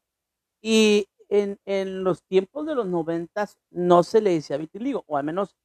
Y 0.61 1.07
en, 1.27 1.57
en 1.65 2.03
los 2.03 2.21
tiempos 2.21 2.67
de 2.67 2.75
los 2.75 2.85
noventas 2.85 3.57
no 3.71 4.03
se 4.03 4.21
le 4.21 4.29
decía 4.29 4.57
vitiligo, 4.57 5.03
o 5.07 5.17
al 5.17 5.23
menos 5.23 5.55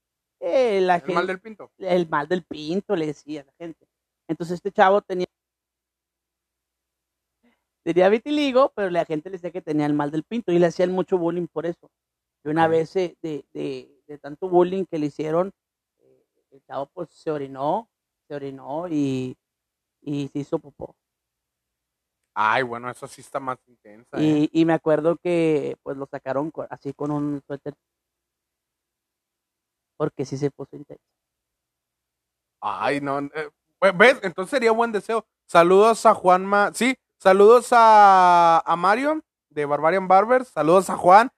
eh, 0.41 0.81
la 0.81 0.95
El 0.95 1.01
gente, 1.03 1.15
mal 1.15 1.27
del 1.27 1.41
pinto. 1.41 1.71
el 1.77 2.09
mal 2.09 2.29
del 2.29 2.45
pinto 2.45 2.97
le 2.97 3.09
decía 3.09 3.43
a 3.43 3.45
la 3.45 3.53
gente. 3.59 3.87
Entonces 4.27 4.55
este 4.55 4.73
chavo 4.73 5.03
tenía 5.03 5.27
tenía 7.85 8.09
vitiligo, 8.09 8.73
pero 8.75 8.89
la 8.89 9.05
gente 9.05 9.29
le 9.29 9.35
decía 9.37 9.51
que 9.51 9.61
tenía 9.61 9.85
el 9.85 9.93
mal 9.93 10.11
del 10.11 10.25
pinto 10.25 10.51
y 10.51 10.59
le 10.59 10.65
hacían 10.67 10.93
mucho 10.93 11.19
bullying 11.19 11.47
por 11.47 11.67
eso. 11.67 11.91
Y 12.43 12.49
una 12.49 12.69
vez 12.69 12.97
eh, 12.97 13.19
de, 13.21 13.45
de, 13.53 14.03
de 14.07 14.17
tanto 14.17 14.49
bullying 14.49 14.87
que 14.87 14.99
le 14.99 15.07
hicieron, 15.09 15.53
eh, 15.99 16.25
el 16.53 16.63
chavo 16.65 16.87
pues 16.95 17.11
se 17.11 17.31
orinó, 17.31 17.91
se 18.27 18.35
orinó 18.35 18.89
y, 18.89 19.37
y 20.03 20.29
se 20.29 20.41
hizo 20.41 20.59
popó. 20.59 20.95
Ay, 22.35 22.63
bueno, 22.63 22.91
eso 22.91 23.07
sí 23.07 23.21
está 23.21 23.39
más 23.41 23.59
intensa. 23.67 24.17
¿eh? 24.19 24.49
Y, 24.53 24.61
y 24.61 24.65
me 24.65 24.73
acuerdo 24.73 25.17
que 25.17 25.77
pues 25.83 25.97
lo 25.97 26.07
sacaron 26.07 26.51
así 26.71 26.93
con 26.95 27.11
un 27.11 27.43
suéter. 27.47 27.75
Porque 29.99 30.25
sí 30.25 30.37
se 30.37 30.51
puso 30.51 30.75
intenso. 30.77 31.03
Ay, 32.61 33.01
no. 33.01 33.19
eh, 33.19 33.51
¿Ves? 33.95 34.21
Entonces 34.23 34.51
sería 34.51 34.73
buen 34.73 34.93
deseo. 34.93 35.27
Saludos 35.47 36.07
a 36.07 36.15
Juanma. 36.15 36.73
Sí, 36.73 36.95
saludos 37.19 37.69
a, 37.73 38.63
a 38.65 38.77
Mario 38.77 39.23
de 39.51 39.67
Barbarian 39.67 40.09
Barbers. 40.09 40.49
Saludos 40.49 40.89
a 40.89 40.97
Juan. 40.97 41.31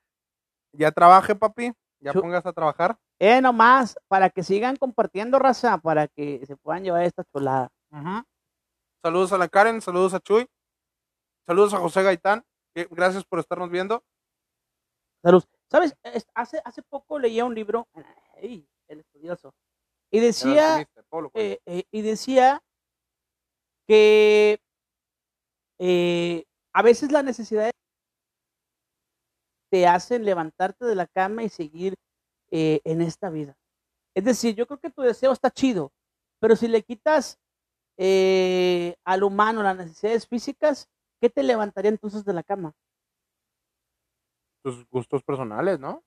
Ya 0.73 0.93
trabaje, 0.93 1.35
papi. 1.35 1.73
Ya 2.01 2.13
Chu- 2.13 2.21
pongas 2.21 2.45
a 2.47 2.53
trabajar. 2.53 2.97
Eh, 3.19 3.41
nomás, 3.41 3.97
para 4.09 4.29
que 4.29 4.43
sigan 4.43 4.77
compartiendo 4.77 5.39
raza, 5.39 5.79
para 5.79 6.07
que 6.09 6.45
se 6.47 6.57
puedan 6.57 6.85
llevar 6.85 7.05
esta 7.05 7.25
chulada. 7.25 7.71
Ujú. 7.91 8.23
Saludos 9.05 9.33
a 9.35 9.37
la 9.39 9.49
Karen, 9.49 9.83
saludos 9.83 10.15
a 10.15 10.21
Chuy. 10.21 10.47
Saludos 11.47 11.75
a 11.75 11.79
José 11.79 12.03
Gaitán. 12.03 12.43
que 12.75 12.89
Gracias 12.91 13.23
por 13.23 13.39
estarnos 13.39 13.69
viendo. 13.69 14.03
Salud. 15.23 15.45
¿Sabes? 15.71 15.95
Es- 16.03 16.27
Hace, 16.35 16.63
hace 16.65 16.81
poco 16.83 17.19
leía 17.19 17.45
un 17.45 17.55
libro, 17.55 17.87
ay, 18.43 18.67
el 18.89 19.01
estudioso, 19.01 19.55
y 20.11 20.21
decía, 20.21 20.89
eh, 21.35 21.59
eh, 21.67 21.85
y 21.91 22.01
decía 22.01 22.63
que 23.87 24.59
eh, 25.79 26.45
a 26.73 26.81
veces 26.83 27.13
las 27.13 27.25
necesidades 27.25 27.73
te 29.71 29.87
hacen 29.87 30.25
levantarte 30.25 30.87
de 30.87 30.95
la 30.95 31.07
cama 31.07 31.43
y 31.43 31.51
seguir 31.51 31.95
en 32.51 33.03
esta 33.03 33.29
vida. 33.29 33.55
Es 34.17 34.25
decir, 34.25 34.55
yo 34.55 34.67
creo 34.67 34.79
que 34.79 34.91
tu 34.91 35.03
deseo 35.03 35.33
está 35.33 35.51
chido, 35.51 35.93
pero 36.41 36.55
si 36.57 36.69
le 36.69 36.83
quitas 36.85 37.39
eh, 37.97 38.97
al 39.05 39.23
humano 39.23 39.63
las 39.63 39.77
necesidades 39.77 40.27
físicas, 40.27 40.89
¿qué 41.21 41.31
te 41.31 41.43
levantaría 41.43 41.91
entonces 41.91 42.25
de 42.25 42.33
la 42.33 42.43
cama? 42.43 42.73
Tus 44.63 44.89
gustos 44.89 45.23
personales, 45.23 45.79
¿no? 45.79 46.03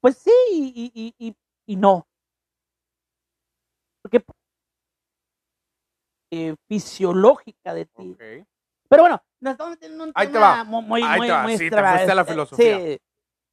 Pues 0.00 0.16
sí, 0.18 0.30
y, 0.52 0.92
y, 0.94 1.14
y, 1.28 1.36
y 1.66 1.76
no. 1.76 2.06
Porque 4.02 4.24
eh, 6.30 6.54
fisiológica 6.68 7.74
de 7.74 7.86
ti. 7.86 8.16
Pero 8.88 9.02
bueno, 9.02 9.22
nos 9.40 9.52
estamos 9.52 9.70
metiendo 9.72 10.04
en 10.04 10.08
un 10.10 10.12
Ahí 10.14 10.26
te 10.28 10.32
tema 10.34 10.56
va. 10.58 10.64
mu- 10.64 10.82
muy, 10.82 11.02
Ahí 11.02 11.18
muy, 11.18 11.26
te 11.26 11.32
va. 11.32 11.42
muy 11.42 11.52
Sí, 11.52 11.58
te 11.58 11.64
extrava- 11.66 11.90
fuiste 11.96 12.12
a 12.12 12.14
la 12.14 12.22
eh, 12.22 12.26
filosofía. 12.26 12.78
Sí, 12.78 13.00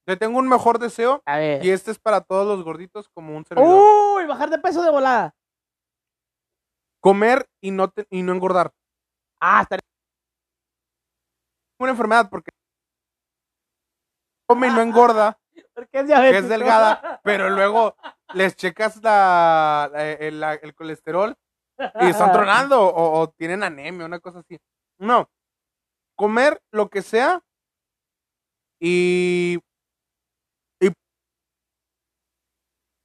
Te 0.06 0.18
tengo 0.18 0.38
un 0.38 0.48
mejor 0.48 0.78
deseo 0.78 1.24
a 1.26 1.38
ver. 1.38 1.66
y 1.66 1.72
este 1.72 1.90
es 1.92 1.98
para 2.00 2.22
todos 2.22 2.46
los 2.46 2.64
gorditos 2.64 3.10
como 3.10 3.36
un 3.36 3.44
servidor. 3.46 3.82
Uy, 4.18 4.26
bajar 4.28 4.50
de 4.52 4.60
peso 4.60 4.84
de 4.84 4.92
volada. 4.92 5.36
Comer 7.10 7.48
y 7.62 7.70
no, 7.70 7.92
te- 7.92 8.08
y 8.10 8.24
no 8.24 8.34
engordar. 8.34 8.74
Ah, 9.40 9.62
estaría- 9.62 9.84
Una 11.80 11.92
enfermedad 11.92 12.32
porque 12.32 12.50
come 14.50 14.70
y 14.70 14.72
no 14.72 14.82
engorda, 14.82 15.38
porque 15.76 16.00
es 16.00 16.06
que 16.08 16.38
es 16.40 16.50
delgada, 16.50 17.22
pero 17.24 17.52
luego 17.52 17.96
les 18.34 18.56
checas 18.56 19.04
la, 19.04 19.88
la- 19.94 20.12
el, 20.14 20.40
la- 20.40 20.56
el 20.56 20.74
colesterol 20.74 21.36
y 21.78 22.06
están 22.10 22.32
tronando 22.34 22.82
o, 22.82 23.20
o 23.20 23.30
tienen 23.30 23.62
anemia, 23.62 24.08
una 24.08 24.20
cosa 24.20 24.40
así. 24.40 24.58
No, 24.98 25.30
comer 26.18 26.60
lo 26.72 26.90
que 26.90 27.04
sea 27.04 27.44
y, 28.82 29.60
y 30.82 30.90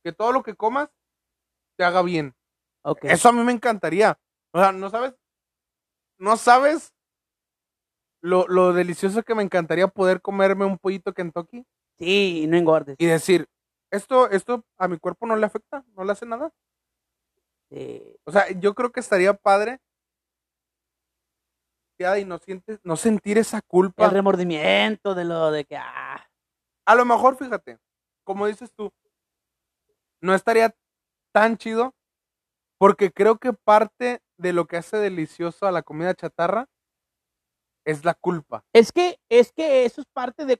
que 0.02 0.12
todo 0.12 0.32
lo 0.32 0.42
que 0.42 0.54
comas 0.56 0.88
te 1.76 1.84
haga 1.84 2.00
bien. 2.00 2.34
Eso 3.02 3.28
a 3.28 3.32
mí 3.32 3.42
me 3.42 3.52
encantaría. 3.52 4.18
O 4.52 4.58
sea, 4.58 4.72
no 4.72 4.90
sabes, 4.90 5.14
no 6.18 6.36
sabes 6.36 6.92
lo, 8.22 8.46
lo 8.48 8.72
delicioso 8.72 9.22
que 9.22 9.34
me 9.34 9.42
encantaría 9.42 9.88
poder 9.88 10.20
comerme 10.20 10.64
un 10.64 10.78
pollito 10.78 11.12
Kentucky 11.14 11.64
Sí, 11.98 12.46
no 12.48 12.56
engordes. 12.56 12.96
y 12.98 13.06
decir, 13.06 13.46
esto, 13.90 14.30
esto 14.30 14.64
a 14.78 14.88
mi 14.88 14.98
cuerpo 14.98 15.26
no 15.26 15.36
le 15.36 15.46
afecta, 15.46 15.84
no 15.96 16.04
le 16.04 16.12
hace 16.12 16.24
nada. 16.26 16.50
Sí. 17.70 18.02
O 18.24 18.32
sea, 18.32 18.50
yo 18.50 18.74
creo 18.74 18.90
que 18.90 19.00
estaría 19.00 19.34
padre 19.34 19.80
ya, 21.98 22.18
y 22.18 22.24
no 22.24 22.38
sientes, 22.38 22.80
no 22.82 22.96
sentir 22.96 23.36
esa 23.36 23.60
culpa. 23.60 24.06
El 24.06 24.12
remordimiento 24.12 25.14
de 25.14 25.24
lo 25.24 25.50
de 25.50 25.66
que, 25.66 25.76
ah, 25.76 26.26
A 26.86 26.94
lo 26.94 27.04
mejor, 27.04 27.36
fíjate, 27.36 27.78
como 28.24 28.46
dices 28.46 28.72
tú, 28.72 28.90
no 30.22 30.34
estaría 30.34 30.74
tan 31.32 31.58
chido 31.58 31.94
porque 32.80 33.12
creo 33.12 33.36
que 33.36 33.52
parte 33.52 34.22
de 34.38 34.54
lo 34.54 34.66
que 34.66 34.78
hace 34.78 34.96
delicioso 34.96 35.66
a 35.66 35.70
la 35.70 35.82
comida 35.82 36.14
chatarra 36.14 36.66
es 37.84 38.06
la 38.06 38.14
culpa. 38.14 38.64
Es 38.72 38.90
que, 38.90 39.18
es 39.28 39.52
que 39.52 39.84
eso 39.84 40.00
es 40.00 40.06
parte 40.14 40.46
de. 40.46 40.58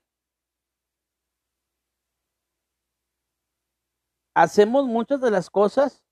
Hacemos 4.36 4.86
muchas 4.86 5.22
de 5.22 5.30
las 5.30 5.48
cosas 5.48 6.02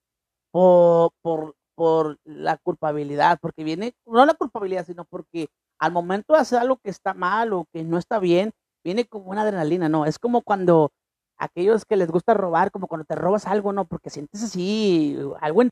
por, 0.51 1.13
por, 1.21 1.55
por 1.75 2.19
la 2.25 2.57
culpabilidad, 2.57 3.39
porque 3.39 3.63
viene, 3.63 3.93
no 4.07 4.25
la 4.25 4.33
culpabilidad, 4.33 4.87
sino 4.87 5.05
porque 5.05 5.49
al 5.79 5.93
momento 5.93 6.33
de 6.33 6.41
hacer 6.41 6.59
algo 6.59 6.79
que 6.79 6.89
está 6.89 7.13
mal 7.13 7.53
o 7.53 7.67
que 7.71 7.85
no 7.85 7.99
está 7.99 8.19
bien, 8.19 8.53
viene 8.83 9.05
como 9.05 9.31
una 9.31 9.43
adrenalina, 9.43 9.91
¿no? 9.91 10.07
Es 10.07 10.19
como 10.19 10.41
cuando 10.41 10.91
aquellos 11.37 11.85
que 11.85 11.97
les 11.97 12.11
gusta 12.11 12.33
robar, 12.33 12.71
como 12.71 12.87
cuando 12.87 13.05
te 13.05 13.15
robas 13.15 13.47
algo, 13.47 13.75
¿no? 13.75 13.85
Porque 13.87 14.09
sientes 14.09 14.43
así, 14.43 15.19
algo 15.41 15.63
en 15.63 15.71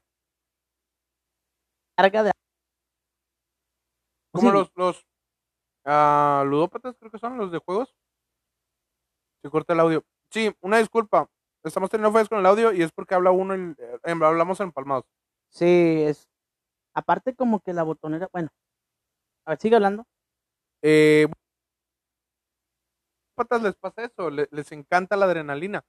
carga 1.96 2.22
de. 2.24 2.32
Como 4.32 4.50
Sí. 4.50 4.54
los, 4.56 4.70
los 4.74 5.06
ah, 5.84 6.44
ludópatas, 6.46 6.96
creo 6.98 7.10
que 7.10 7.18
son 7.18 7.38
los 7.38 7.50
de 7.50 7.58
juegos. 7.58 7.94
Se 9.42 9.50
corta 9.50 9.72
el 9.72 9.80
audio. 9.80 10.04
Sí, 10.30 10.54
una 10.60 10.78
disculpa. 10.78 11.28
Estamos 11.64 11.90
teniendo 11.90 12.12
fallas 12.12 12.28
con 12.28 12.38
el 12.38 12.46
audio 12.46 12.72
y 12.72 12.82
es 12.82 12.92
porque 12.92 13.14
habla 13.14 13.30
uno, 13.30 13.54
en- 13.54 13.76
eh, 13.78 13.98
hablamos 14.22 14.60
empalmados. 14.60 15.04
Sí, 15.50 16.02
es. 16.02 16.28
Aparte, 16.94 17.34
como 17.34 17.60
que 17.60 17.72
la 17.72 17.82
botonera. 17.82 18.28
Bueno, 18.32 18.48
a 19.46 19.50
ver, 19.52 19.58
sigue 19.60 19.76
hablando. 19.76 20.04
Eh, 20.82 21.26
patas 23.34 23.62
les 23.62 23.74
pasa 23.76 24.04
eso, 24.04 24.30
le- 24.30 24.48
les 24.50 24.72
encanta 24.72 25.16
la 25.16 25.26
adrenalina. 25.26 25.84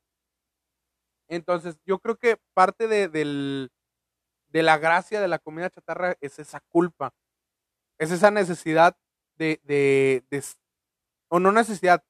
Entonces, 1.30 1.78
yo 1.86 2.00
creo 2.00 2.18
que 2.18 2.38
parte 2.54 2.88
de, 2.88 3.08
del- 3.10 3.70
de 4.48 4.64
la 4.64 4.78
gracia 4.78 5.22
de 5.22 5.28
la 5.28 5.40
comida 5.40 5.70
chatarra 5.70 6.16
es 6.22 6.40
esa 6.40 6.62
culpa, 6.70 7.14
es 8.00 8.12
esa 8.12 8.32
necesidad 8.32 8.98
de, 9.38 9.62
de, 9.64 10.24
de 10.30 10.44
o 11.30 11.40
no 11.40 11.52
necesidad, 11.52 12.04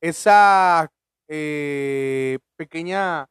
esa 0.00 0.90
eh, 1.28 2.38
pequeña 2.56 3.28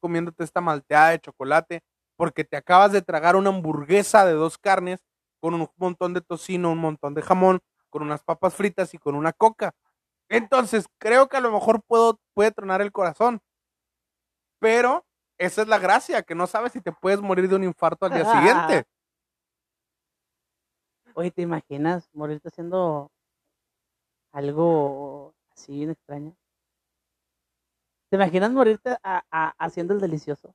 comiéndote 0.00 0.44
esta 0.44 0.60
malteada 0.60 1.10
de 1.10 1.20
chocolate, 1.20 1.82
porque 2.16 2.44
te 2.44 2.56
acabas 2.56 2.92
de 2.92 3.02
tragar 3.02 3.36
una 3.36 3.50
hamburguesa 3.50 4.26
de 4.26 4.34
dos 4.34 4.58
carnes 4.58 5.00
con 5.40 5.54
un 5.54 5.68
montón 5.76 6.14
de 6.14 6.20
tocino, 6.20 6.72
un 6.72 6.78
montón 6.78 7.14
de 7.14 7.22
jamón, 7.22 7.60
con 7.90 8.02
unas 8.02 8.22
papas 8.22 8.54
fritas 8.54 8.92
y 8.94 8.98
con 8.98 9.14
una 9.14 9.32
coca. 9.32 9.72
Entonces, 10.28 10.86
creo 10.98 11.28
que 11.28 11.36
a 11.38 11.40
lo 11.40 11.52
mejor 11.52 11.82
puedo, 11.86 12.20
puede 12.34 12.50
tronar 12.52 12.82
el 12.82 12.92
corazón. 12.92 13.40
Pero 14.60 15.03
esa 15.38 15.62
es 15.62 15.68
la 15.68 15.78
gracia, 15.78 16.22
que 16.22 16.34
no 16.34 16.46
sabes 16.46 16.72
si 16.72 16.80
te 16.80 16.92
puedes 16.92 17.20
morir 17.20 17.48
de 17.48 17.56
un 17.56 17.64
infarto 17.64 18.06
al 18.06 18.12
día 18.12 18.24
siguiente. 18.24 18.84
Oye, 21.14 21.30
¿te 21.30 21.42
imaginas 21.42 22.08
morirte 22.12 22.48
haciendo 22.48 23.10
algo 24.32 25.34
así 25.54 25.72
bien 25.72 25.90
extraño? 25.90 26.36
¿Te 28.10 28.16
imaginas 28.16 28.50
morirte 28.50 28.96
a- 29.02 29.24
a- 29.30 29.54
haciendo 29.58 29.94
el 29.94 30.00
delicioso? 30.00 30.54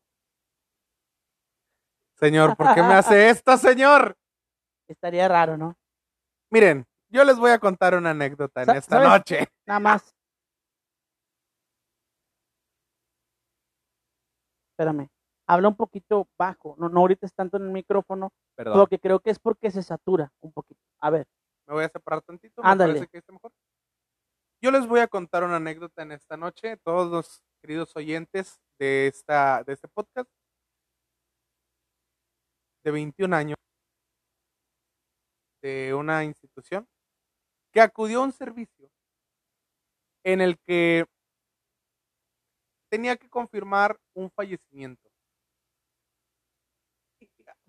Señor, 2.16 2.56
¿por 2.58 2.74
qué 2.74 2.82
me 2.84 2.94
hace 2.94 3.30
esto, 3.30 3.58
señor? 3.58 4.18
Estaría 4.88 5.28
raro, 5.28 5.58
¿no? 5.58 5.78
Miren, 6.50 6.86
yo 7.10 7.24
les 7.24 7.38
voy 7.38 7.52
a 7.52 7.60
contar 7.60 7.96
una 7.96 8.12
anécdota 8.12 8.64
en 8.64 8.72
esta 8.72 8.96
¿sabes? 8.98 9.10
noche. 9.10 9.48
Nada 9.66 9.80
más. 9.80 10.16
Espérame. 14.80 15.10
Habla 15.46 15.68
un 15.68 15.76
poquito 15.76 16.30
bajo. 16.38 16.76
No, 16.78 16.88
no 16.88 17.02
ahorita 17.02 17.26
es 17.26 17.34
tanto 17.34 17.58
en 17.58 17.64
el 17.64 17.72
micrófono, 17.72 18.32
Perdón. 18.56 18.78
lo 18.78 18.88
que 18.88 18.98
creo 18.98 19.20
que 19.20 19.30
es 19.32 19.40
porque 19.40 19.72
se 19.72 19.84
satura 19.84 20.32
un 20.40 20.54
poquito. 20.54 20.80
A 21.02 21.10
ver, 21.10 21.28
Me 21.68 21.74
voy 21.74 21.84
a 21.84 21.90
separar 21.90 22.22
tantito. 22.22 22.64
Me 22.64 22.70
Ándale. 22.70 22.94
parece 22.94 23.08
que 23.12 23.18
está 23.18 23.34
mejor. 23.34 23.52
Yo 24.62 24.72
les 24.72 24.88
voy 24.88 25.02
a 25.02 25.08
contar 25.08 25.44
una 25.44 25.58
anécdota 25.58 26.02
en 26.02 26.14
esta 26.14 26.38
noche, 26.38 26.78
todos 26.78 27.12
los 27.12 27.44
queridos 27.62 27.94
oyentes 27.98 28.62
de, 28.80 29.08
esta, 29.08 29.64
de 29.66 29.74
este 29.74 29.88
podcast. 29.90 30.30
De 32.84 32.92
21 32.92 33.36
años, 33.36 33.58
de 35.62 35.94
una 35.94 36.24
institución, 36.24 36.88
que 37.74 37.82
acudió 37.82 38.22
a 38.22 38.24
un 38.24 38.32
servicio 38.32 38.90
en 40.24 40.40
el 40.40 40.58
que 40.60 41.06
tenía 42.90 43.16
que 43.18 43.30
confirmar 43.30 44.00
un 44.14 44.30
fallecimiento. 44.32 45.10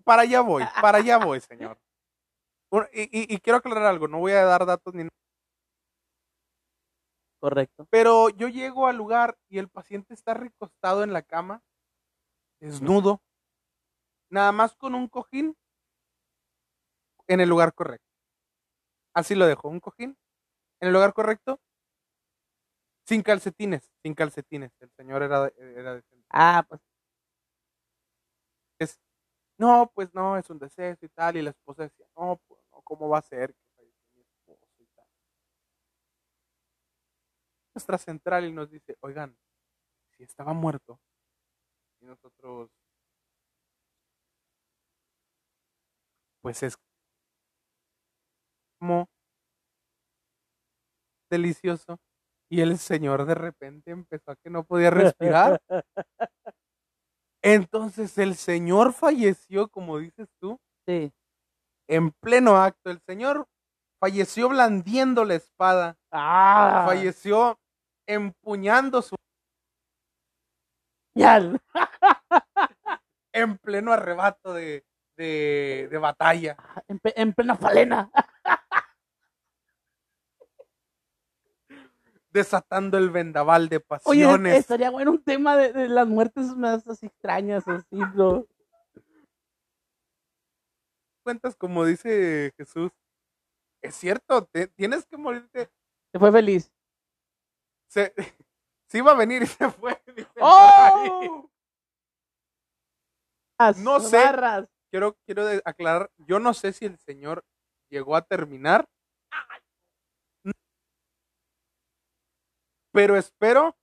Para 0.03 0.23
allá 0.23 0.41
voy, 0.41 0.63
para 0.81 0.97
allá 0.97 1.17
voy, 1.17 1.39
señor. 1.39 1.77
Y, 2.93 3.01
y- 3.03 3.33
y 3.35 3.39
quiero 3.39 3.57
aclarar 3.57 3.85
algo, 3.85 4.07
no 4.07 4.19
voy 4.19 4.31
a 4.31 4.43
dar 4.45 4.65
datos 4.65 4.93
ni 4.93 5.07
Correcto. 7.39 7.87
Pero 7.89 8.29
yo 8.29 8.47
llego 8.47 8.87
al 8.87 8.97
lugar 8.97 9.37
y 9.49 9.57
el 9.57 9.67
paciente 9.67 10.13
está 10.13 10.33
recostado 10.35 11.03
en 11.03 11.11
la 11.11 11.23
cama, 11.23 11.63
desnudo, 12.59 13.21
nada 14.29 14.51
más 14.51 14.75
con 14.75 14.93
un 14.93 15.07
cojín 15.07 15.55
en 17.27 17.39
el 17.41 17.49
lugar 17.49 17.73
correcto. 17.73 18.05
Así 19.15 19.33
lo 19.35 19.47
dejo, 19.47 19.69
un 19.69 19.79
cojín 19.79 20.17
en 20.81 20.87
el 20.87 20.93
lugar 20.93 21.13
correcto, 21.13 21.59
sin 23.11 23.23
calcetines, 23.23 23.83
sin 24.01 24.13
calcetines. 24.15 24.71
El 24.79 24.89
señor 24.91 25.21
era, 25.23 25.51
era 25.77 25.95
decente. 25.95 26.25
Ah, 26.29 26.65
pues 26.67 26.81
No, 29.57 29.89
pues 29.95 30.13
no, 30.13 30.37
es 30.37 30.49
un 30.49 30.59
deceso 30.59 31.05
y 31.05 31.09
tal. 31.09 31.37
Y 31.37 31.41
la 31.41 31.51
esposa 31.51 31.83
decía, 31.83 32.05
no, 32.17 32.41
pues 32.47 32.59
no, 32.71 32.81
¿cómo 32.83 33.07
va 33.09 33.19
a 33.19 33.21
ser 33.21 33.53
que 33.53 33.63
falleció 33.77 34.09
mi 34.15 34.21
esposo 34.23 34.67
y 34.79 34.85
tal? 34.95 35.05
Nuestra 37.75 37.97
central 37.97 38.45
y 38.45 38.53
nos 38.53 38.71
dice, 38.71 38.95
oigan, 39.01 39.35
si 40.17 40.23
estaba 40.23 40.53
muerto. 40.53 40.99
Y 42.01 42.05
nosotros, 42.05 42.69
pues 46.41 46.63
es 46.63 46.75
como 48.79 49.07
delicioso. 51.31 51.97
Y 52.51 52.59
el 52.59 52.77
señor 52.79 53.25
de 53.25 53.33
repente 53.33 53.91
empezó 53.91 54.31
a 54.31 54.35
que 54.35 54.49
no 54.49 54.65
podía 54.65 54.89
respirar. 54.89 55.61
Entonces 57.41 58.17
el 58.17 58.35
señor 58.35 58.91
falleció, 58.93 59.69
como 59.69 59.97
dices 59.97 60.27
tú, 60.39 60.59
sí. 60.85 61.11
en 61.87 62.11
pleno 62.11 62.57
acto. 62.57 62.91
El 62.91 62.99
señor 63.07 63.47
falleció 64.01 64.49
blandiendo 64.49 65.23
la 65.23 65.35
espada, 65.35 65.97
Ah, 66.11 66.83
falleció 66.85 67.57
empuñando 68.07 69.01
su 69.01 69.15
ya. 71.15 71.39
en 73.33 73.57
pleno 73.59 73.93
arrebato 73.93 74.53
de, 74.53 74.83
de, 75.17 75.87
de 75.89 75.97
batalla. 75.97 76.57
En, 76.89 76.99
pe- 76.99 77.13
en 77.19 77.33
plena 77.33 77.55
falena. 77.55 78.11
desatando 82.31 82.97
el 82.97 83.09
vendaval 83.09 83.69
de 83.69 83.77
Oye, 83.77 83.85
pasiones. 83.85 84.57
estaría 84.59 84.89
bueno 84.89 85.11
un 85.11 85.23
tema 85.23 85.55
de, 85.57 85.73
de 85.73 85.87
las 85.89 86.07
muertes 86.07 86.55
más 86.55 86.87
así 86.87 87.05
extrañas, 87.07 87.67
así, 87.67 87.97
¿no? 88.15 88.45
Cuentas 91.23 91.55
como 91.55 91.85
dice 91.85 92.53
Jesús. 92.57 92.91
Es 93.83 93.95
cierto, 93.95 94.45
te- 94.45 94.67
tienes 94.67 95.05
que 95.05 95.17
morirte. 95.17 95.69
Se 96.11 96.19
fue 96.19 96.31
feliz. 96.31 96.71
Se, 97.87 98.13
se 98.87 98.97
iba 98.97 99.11
a 99.11 99.15
venir 99.15 99.43
y 99.43 99.47
se 99.47 99.69
fue. 99.69 100.01
dice. 100.15 100.29
¡Oh! 100.39 101.49
No 103.77 103.99
sé. 103.99 104.17
Barras. 104.17 104.67
Quiero, 104.89 105.15
quiero 105.25 105.43
aclarar, 105.63 106.11
yo 106.17 106.39
no 106.39 106.53
sé 106.53 106.73
si 106.73 106.85
el 106.85 106.97
señor 106.97 107.45
llegó 107.89 108.15
a 108.15 108.23
terminar. 108.23 108.89
Pero 112.91 113.15
espero 113.17 113.75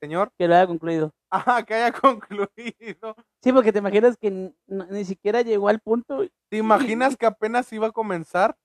señor 0.00 0.32
Que 0.38 0.48
lo 0.48 0.54
haya 0.54 0.66
concluido. 0.66 1.12
ajá, 1.30 1.62
que 1.64 1.74
haya 1.74 1.92
concluido. 2.00 3.14
Sí, 3.42 3.52
porque 3.52 3.72
te 3.72 3.78
imaginas 3.78 4.16
que 4.16 4.52
ni 4.66 5.04
siquiera 5.04 5.42
llegó 5.42 5.68
al 5.68 5.80
punto. 5.80 6.26
¿Te 6.50 6.56
imaginas 6.56 7.16
que 7.16 7.26
apenas 7.26 7.72
iba 7.72 7.88
a 7.88 7.92
comenzar? 7.92 8.56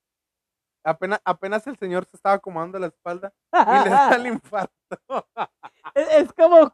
Apenas, 0.83 1.19
apenas 1.25 1.65
el 1.67 1.77
señor 1.77 2.05
se 2.05 2.15
estaba 2.15 2.35
acomodando 2.35 2.77
la 2.79 2.87
espalda 2.87 3.33
y 3.51 3.83
le 3.83 3.89
da 3.89 4.15
el 4.15 4.27
infarto. 4.27 4.71
es, 5.95 6.07
es 6.13 6.33
como. 6.33 6.73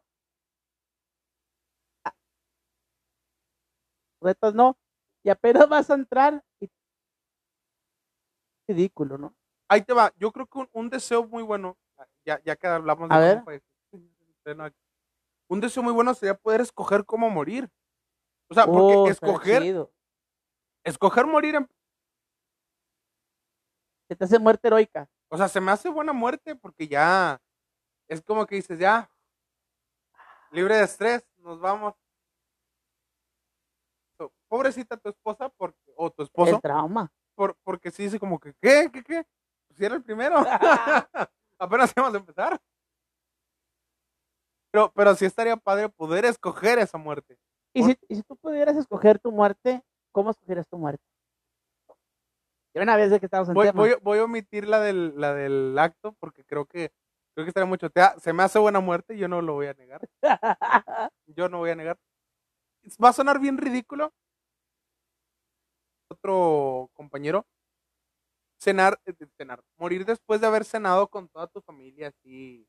Retos 4.22 4.54
no. 4.54 4.78
Y 5.24 5.30
apenas 5.30 5.68
vas 5.68 5.90
a 5.90 5.96
entrar. 5.96 6.44
Y... 6.60 6.70
Ridículo, 8.68 9.18
¿no? 9.18 9.36
Ahí 9.72 9.82
te 9.84 9.94
va. 9.94 10.12
Yo 10.18 10.34
creo 10.34 10.46
que 10.48 10.58
un, 10.60 10.70
un 10.74 10.90
deseo 10.90 11.26
muy 11.26 11.44
bueno, 11.44 11.78
ya, 12.26 12.42
ya 12.44 12.58
que 12.58 12.68
hablamos 12.68 13.08
de 13.08 13.16
A 13.16 13.20
ver. 13.20 13.42
un 15.48 15.62
deseo 15.62 15.82
muy 15.82 15.94
bueno 15.94 16.14
sería 16.14 16.36
poder 16.36 16.60
escoger 16.60 17.06
cómo 17.06 17.30
morir. 17.30 17.70
O 18.50 18.54
sea, 18.54 18.66
porque 18.66 18.96
Oh, 18.96 19.08
escoger, 19.08 19.90
escoger 20.84 21.26
morir, 21.26 21.56
en- 21.56 21.70
Se 24.10 24.16
te 24.18 24.26
hace 24.26 24.40
muerte 24.40 24.68
heroica. 24.68 25.10
o 25.30 25.38
sea, 25.38 25.48
se 25.48 25.62
me 25.62 25.72
hace 25.72 25.88
buena 25.88 26.12
muerte 26.12 26.54
porque 26.58 26.90
ya 26.90 27.42
es 28.10 28.22
como 28.22 28.46
que 28.46 28.56
dices, 28.56 28.78
ya, 28.78 29.10
libre 30.52 30.76
de 30.76 30.84
estrés, 30.84 31.26
nos 31.38 31.62
vamos. 31.62 31.94
Pobrecita 34.50 34.98
tu 34.98 35.08
esposa 35.08 35.48
porque, 35.48 35.80
o 35.96 36.12
tu 36.12 36.24
esposo, 36.24 36.56
El 36.56 36.62
trauma. 36.62 37.10
por, 37.36 37.56
porque 37.64 37.90
sí 37.90 38.04
dice 38.04 38.20
como 38.20 38.38
que, 38.38 38.54
¿qué? 38.62 38.90
¿Qué? 38.92 39.02
¿Qué? 39.02 39.26
Pues 39.72 39.78
si 39.78 39.86
era 39.86 39.96
el 39.96 40.04
primero. 40.04 40.36
Apenas 41.58 41.94
íbamos 41.96 42.14
a 42.14 42.18
empezar. 42.18 42.60
Pero, 44.70 44.92
pero 44.94 45.16
sí 45.16 45.24
estaría 45.26 45.56
padre 45.56 45.88
poder 45.88 46.26
escoger 46.26 46.80
esa 46.80 46.98
muerte. 46.98 47.38
Y 47.74 47.84
si, 47.84 47.98
y 48.10 48.16
si 48.16 48.24
tú 48.24 48.36
pudieras 48.36 48.76
escoger 48.76 49.18
tu 49.20 49.32
muerte, 49.32 49.82
¿cómo 50.12 50.32
escogerías 50.32 50.68
tu 50.68 50.78
muerte? 50.78 51.04
De 52.74 52.82
una 52.82 52.98
vez 52.98 53.12
de 53.12 53.20
que 53.20 53.28
estamos 53.28 53.48
en 53.48 53.54
Voy, 53.54 53.68
tema. 53.68 53.82
voy, 53.82 53.96
voy 54.02 54.20
a 54.20 54.24
omitir 54.26 54.68
la 54.68 54.80
del, 54.82 55.14
la 55.20 55.34
del 55.34 55.78
acto 55.78 56.14
porque 56.20 56.44
creo 56.44 56.66
que 56.66 56.92
creo 57.34 57.46
que 57.46 57.50
estaría 57.50 57.66
mucho. 57.68 57.90
Te 57.90 58.02
se 58.20 58.34
me 58.34 58.44
hace 58.44 58.60
buena 58.60 58.82
muerte, 58.82 59.18
yo 59.18 59.28
no 59.30 59.42
lo 59.42 59.54
voy 59.54 59.68
a 59.68 59.74
negar. 59.74 60.02
Yo 61.28 61.48
no 61.48 61.60
voy 61.60 61.70
a 61.70 61.76
negar. 61.76 61.98
Va 63.02 63.10
a 63.10 63.14
sonar 63.14 63.40
bien 63.40 63.58
ridículo. 63.58 64.14
Otro 66.10 66.90
compañero. 66.94 67.46
Cenar, 68.64 69.02
eh, 69.06 69.14
cenar, 69.38 69.62
morir 69.78 70.06
después 70.06 70.40
de 70.40 70.48
haber 70.48 70.64
cenado 70.66 71.10
con 71.10 71.28
toda 71.30 71.48
tu 71.48 71.62
familia, 71.62 72.08
así. 72.10 72.66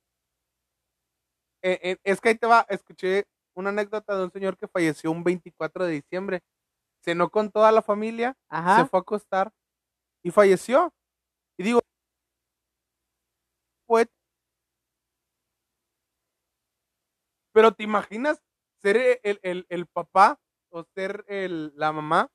Eh, 1.63 1.79
eh, 1.83 1.97
es 2.05 2.21
que 2.21 2.31
ahí 2.31 2.35
te 2.39 2.47
va, 2.47 2.67
escuché 2.69 3.25
una 3.55 3.71
anécdota 3.71 4.17
de 4.17 4.25
un 4.25 4.33
señor 4.33 4.57
que 4.57 4.69
falleció 4.69 5.11
un 5.13 5.23
24 5.25 5.85
de 5.87 5.93
diciembre. 5.93 6.41
Cenó 7.05 7.31
con 7.31 7.51
toda 7.53 7.73
la 7.73 7.83
familia, 7.83 8.37
se 8.75 8.85
fue 8.85 9.01
a 9.01 9.03
acostar 9.03 9.53
y 10.25 10.31
falleció. 10.33 10.95
Y 11.59 11.65
digo, 11.65 11.81
pues, 13.87 14.09
pero 17.53 17.73
te 17.73 17.85
imaginas 17.85 18.43
ser 18.81 18.97
e- 18.97 19.21
el, 19.23 19.39
el, 19.43 19.67
el 19.69 19.87
papá 19.87 20.41
o 20.71 20.85
ser 20.95 21.25
el, 21.29 21.73
la 21.77 21.93
mamá 21.93 22.31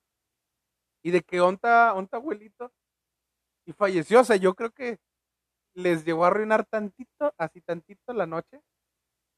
y 1.02 1.10
de 1.10 1.22
que 1.22 1.40
onta, 1.40 1.94
onta 1.94 2.16
abuelito 2.18 2.72
y 3.68 3.72
falleció. 3.74 4.20
O 4.20 4.24
sea, 4.24 4.36
yo 4.36 4.54
creo 4.54 4.70
que 4.70 4.98
les 5.74 6.04
llegó 6.04 6.24
a 6.24 6.28
arruinar 6.28 6.64
tantito, 6.64 7.34
así 7.36 7.60
tantito 7.60 8.14
la 8.14 8.26
noche, 8.26 8.62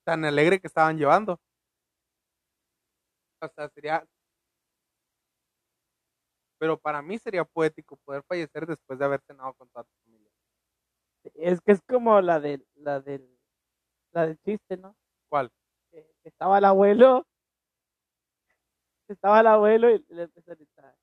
tan 0.05 0.25
alegre 0.25 0.61
que 0.61 0.69
estaban 0.69 0.97
llevando. 0.97 1.41
O 3.43 3.49
sea, 3.49 3.69
sería... 3.71 4.07
Pero 6.59 6.79
para 6.79 7.03
mí 7.03 7.19
sería 7.19 7.45
poético 7.45 7.97
poder 8.05 8.23
fallecer 8.23 8.67
después 8.67 8.99
de 8.99 9.05
haber 9.05 9.21
cenado 9.23 9.53
con 9.55 9.69
toda 9.71 9.85
tu 9.85 9.95
familia. 10.05 10.31
Es 11.35 11.61
que 11.61 11.73
es 11.73 11.81
como 11.83 12.21
la 12.21 12.39
del, 12.39 12.65
la 12.75 13.01
del, 13.01 13.27
la 14.13 14.27
del 14.27 14.39
chiste, 14.43 14.77
¿no? 14.77 14.95
¿Cuál? 15.29 15.51
Que 15.91 16.07
estaba 16.23 16.59
el 16.59 16.67
abuelo, 16.67 17.27
estaba 19.09 19.41
el 19.41 19.47
abuelo 19.49 19.91
y 19.91 20.05
le 20.09 20.23
empezó 20.25 20.53
a 20.53 20.55
gritar, 20.55 20.95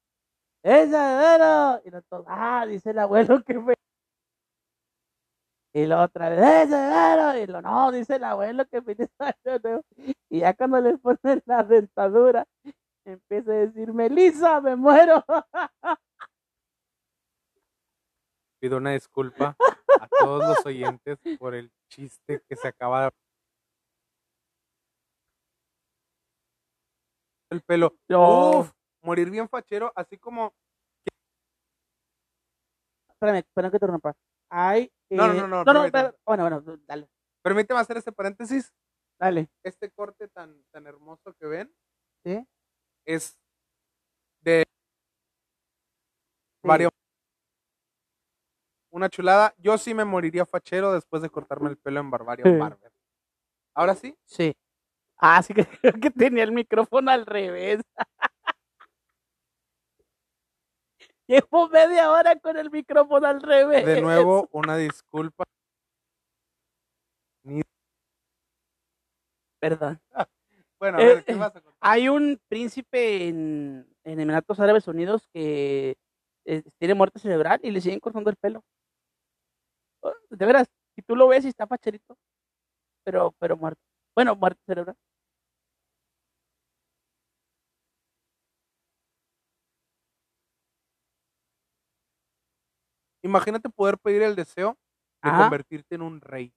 ¡Ese 0.67 0.97
abuelo! 0.97 1.82
Y 1.86 1.91
nosotros, 1.91 2.25
ah, 2.27 2.65
dice 2.67 2.89
el 2.89 2.99
abuelo 2.99 3.41
que 3.41 3.58
fue. 3.58 3.73
Y 5.73 5.86
la 5.86 6.03
otra 6.03 6.27
vez, 6.27 6.39
¡Ese 6.39 6.75
abuelo! 6.75 7.39
Y 7.41 7.47
lo, 7.47 7.62
no, 7.62 7.89
dice 7.93 8.17
el 8.17 8.23
abuelo 8.25 8.65
que 8.67 8.82
nuevo. 8.82 9.82
Y 10.30 10.39
ya 10.39 10.53
cuando 10.53 10.82
le 10.82 10.97
ponen 10.97 11.41
la 11.45 11.63
dentadura, 11.63 12.45
empieza 13.06 13.51
a 13.51 13.56
decir, 13.56 13.93
Melissa, 13.93 14.60
me 14.60 14.75
muero. 14.75 15.23
Pido 18.60 18.75
una 18.77 18.91
disculpa 18.91 19.56
a 20.01 20.08
todos 20.19 20.49
los 20.49 20.65
oyentes 20.65 21.17
por 21.39 21.56
el 21.56 21.71
chiste 21.89 22.41
que 22.45 22.56
se 22.58 22.67
acaba 22.67 23.06
de... 23.06 23.12
El 27.51 27.62
pelo. 27.62 27.95
Uf, 28.10 28.73
morir 29.01 29.29
bien 29.29 29.47
fachero, 29.49 29.91
así 29.95 30.17
como... 30.17 30.53
Espérame, 33.10 33.38
espérame 33.39 33.71
que 33.71 33.79
te 33.79 33.88
rompa. 33.88 34.13
Hay. 34.49 34.91
No, 35.10 35.27
no, 35.27 35.33
eh, 35.33 35.38
no, 35.38 35.47
no, 35.47 35.63
no, 35.63 35.73
no, 35.73 35.86
espera, 35.86 36.13
bueno, 36.25 36.43
bueno, 36.43 36.63
dale, 36.86 37.10
Permíteme 37.41 37.79
hacer 37.79 37.97
este 37.97 38.12
paréntesis. 38.12 38.73
dale. 39.19 39.49
Este 39.63 39.89
corte 39.91 40.27
tan, 40.27 40.63
tan 40.71 40.86
hermoso 40.86 41.33
que 41.39 41.47
ven 41.47 41.73
¿Sí? 42.23 42.45
es 43.05 43.38
de 44.41 44.63
Sí. 46.62 46.67
varios. 46.67 46.91
Una 48.91 49.10
chulada. 49.10 49.53
Yo 49.57 49.77
sí 49.77 49.93
me 49.93 50.05
moriría 50.05 50.45
fachero 50.45 50.93
después 50.93 51.21
de 51.21 51.29
cortarme 51.29 51.69
el 51.69 51.77
pelo 51.77 51.99
en 51.99 52.10
Barbarian 52.12 52.49
Sí. 52.53 52.57
Barber. 52.60 52.91
Ahora 53.73 53.95
sí, 53.95 54.17
Sí. 54.25 54.55
Ah, 55.17 55.41
sí 55.41 55.53
que 55.53 55.65
creo 55.81 55.99
que 56.01 56.12
tenía 56.12 56.43
el 56.43 56.51
micrófono 56.51 57.10
al 57.12 57.25
revés. 57.25 57.81
Llevo 61.28 61.68
media 61.70 62.12
hora 62.12 62.36
con 62.40 62.58
el 62.58 62.72
micrófono 62.72 63.28
al 63.28 63.42
revés. 63.42 63.86
de 63.86 64.02
nuevo 64.02 64.48
una 64.52 64.78
disculpa. 64.78 65.44
Perdón. 69.60 70.00
Bueno, 70.80 71.00
a 71.00 71.02
Eh, 71.02 71.06
ver, 71.16 71.26
¿qué 71.26 71.32
eh, 71.32 71.36
vas 71.36 71.56
a 71.56 71.60
contar? 71.62 71.74
Hay 71.82 72.08
un 72.08 72.40
príncipe 72.48 73.28
en, 73.28 73.88
en 74.04 74.20
Emiratos 74.20 74.60
Árabes 74.60 74.88
Unidos 74.88 75.28
que 75.34 75.98
eh, 76.46 76.62
tiene 76.78 76.94
muerte 76.94 77.18
cerebral 77.18 77.60
y 77.63 77.72
le 77.72 77.82
siguen 77.82 78.00
cortando 78.00 78.30
el 78.30 78.36
pelo. 78.36 78.62
Oh, 80.04 80.13
De 80.30 80.46
veras, 80.46 80.68
si 80.96 81.02
tú 81.02 81.16
lo 81.16 81.28
ves 81.28 81.46
y 81.46 81.48
está 81.48 81.66
facherito, 81.66 82.16
pero, 83.04 83.34
pero 83.40 83.58
muerto. 83.58 83.82
Bueno, 84.16 84.36
muerte 84.36 84.62
cerebral. 84.68 84.96
Imagínate 93.28 93.70
poder 93.70 93.98
pedir 93.98 94.24
el 94.24 94.36
deseo 94.36 94.78
de 95.22 95.30
Ajá. 95.30 95.44
convertirte 95.44 95.96
en 95.96 96.02
un 96.02 96.22
rey. 96.22 96.54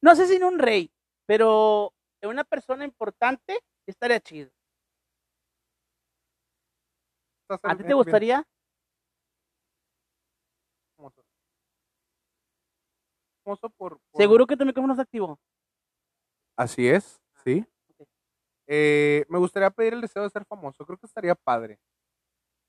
No 0.00 0.14
sé 0.14 0.26
si 0.26 0.36
en 0.36 0.44
un 0.44 0.58
rey, 0.58 0.90
pero 1.26 1.92
en 2.22 2.30
una 2.30 2.44
persona 2.44 2.84
importante 2.84 3.60
estaría 3.86 4.20
chido. 4.20 4.50
¿A 7.62 7.76
ti 7.76 7.84
te 7.84 7.94
gustaría? 7.94 8.46
por, 13.76 13.76
por- 13.76 14.00
Seguro 14.14 14.46
que 14.46 14.56
tu 14.56 14.64
micrófono 14.64 14.92
está 14.92 15.02
activo. 15.02 15.38
Así 16.56 16.88
es, 16.88 17.20
sí. 17.44 17.64
ok. 17.98 18.08
Eh, 18.66 19.24
me 19.28 19.38
gustaría 19.38 19.70
pedir 19.70 19.94
el 19.94 20.00
deseo 20.00 20.22
de 20.22 20.30
ser 20.30 20.44
famoso. 20.44 20.84
Creo 20.84 20.98
que 20.98 21.06
estaría 21.06 21.34
padre. 21.34 21.78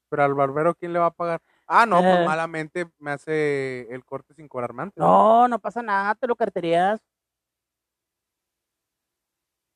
Pero 0.10 0.24
al 0.24 0.34
barbero, 0.34 0.76
¿quién 0.76 0.94
le 0.94 1.00
va 1.00 1.08
a 1.08 1.12
pagar? 1.12 1.42
Ah, 1.72 1.86
no, 1.86 2.02
pues 2.02 2.26
malamente 2.26 2.90
me 2.98 3.12
hace 3.12 3.82
el 3.94 4.04
corte 4.04 4.34
sin 4.34 4.48
cobrarme 4.48 4.82
antes. 4.82 4.98
No, 4.98 5.48
no 5.48 5.60
pasa 5.60 5.84
nada, 5.84 6.16
te 6.16 6.26
lo 6.26 6.36
carterías. 6.36 7.00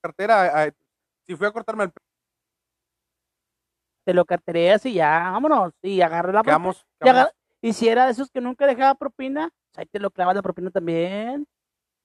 Cartera, 0.01 0.65
eh, 0.65 0.73
si 1.27 1.35
fui 1.35 1.45
a 1.45 1.51
cortarme 1.51 1.83
el 1.83 1.93
Te 4.05 4.13
lo 4.15 4.25
carterías 4.25 4.83
y 4.87 4.95
ya, 4.95 5.29
vámonos. 5.31 5.71
Y 5.83 6.01
agarra 6.01 6.33
la 6.33 6.43
propina. 6.43 6.73
quedamos, 6.99 7.31
Y, 7.61 7.73
si 7.73 7.87
era 7.87 8.05
de 8.05 8.11
esos 8.11 8.31
que 8.31 8.41
nunca 8.41 8.65
dejaba 8.65 8.95
propina, 8.95 9.51
pues 9.71 9.77
ahí 9.77 9.85
te 9.85 9.99
lo 9.99 10.09
clavas 10.09 10.35
la 10.35 10.41
propina 10.41 10.71
también. 10.71 11.47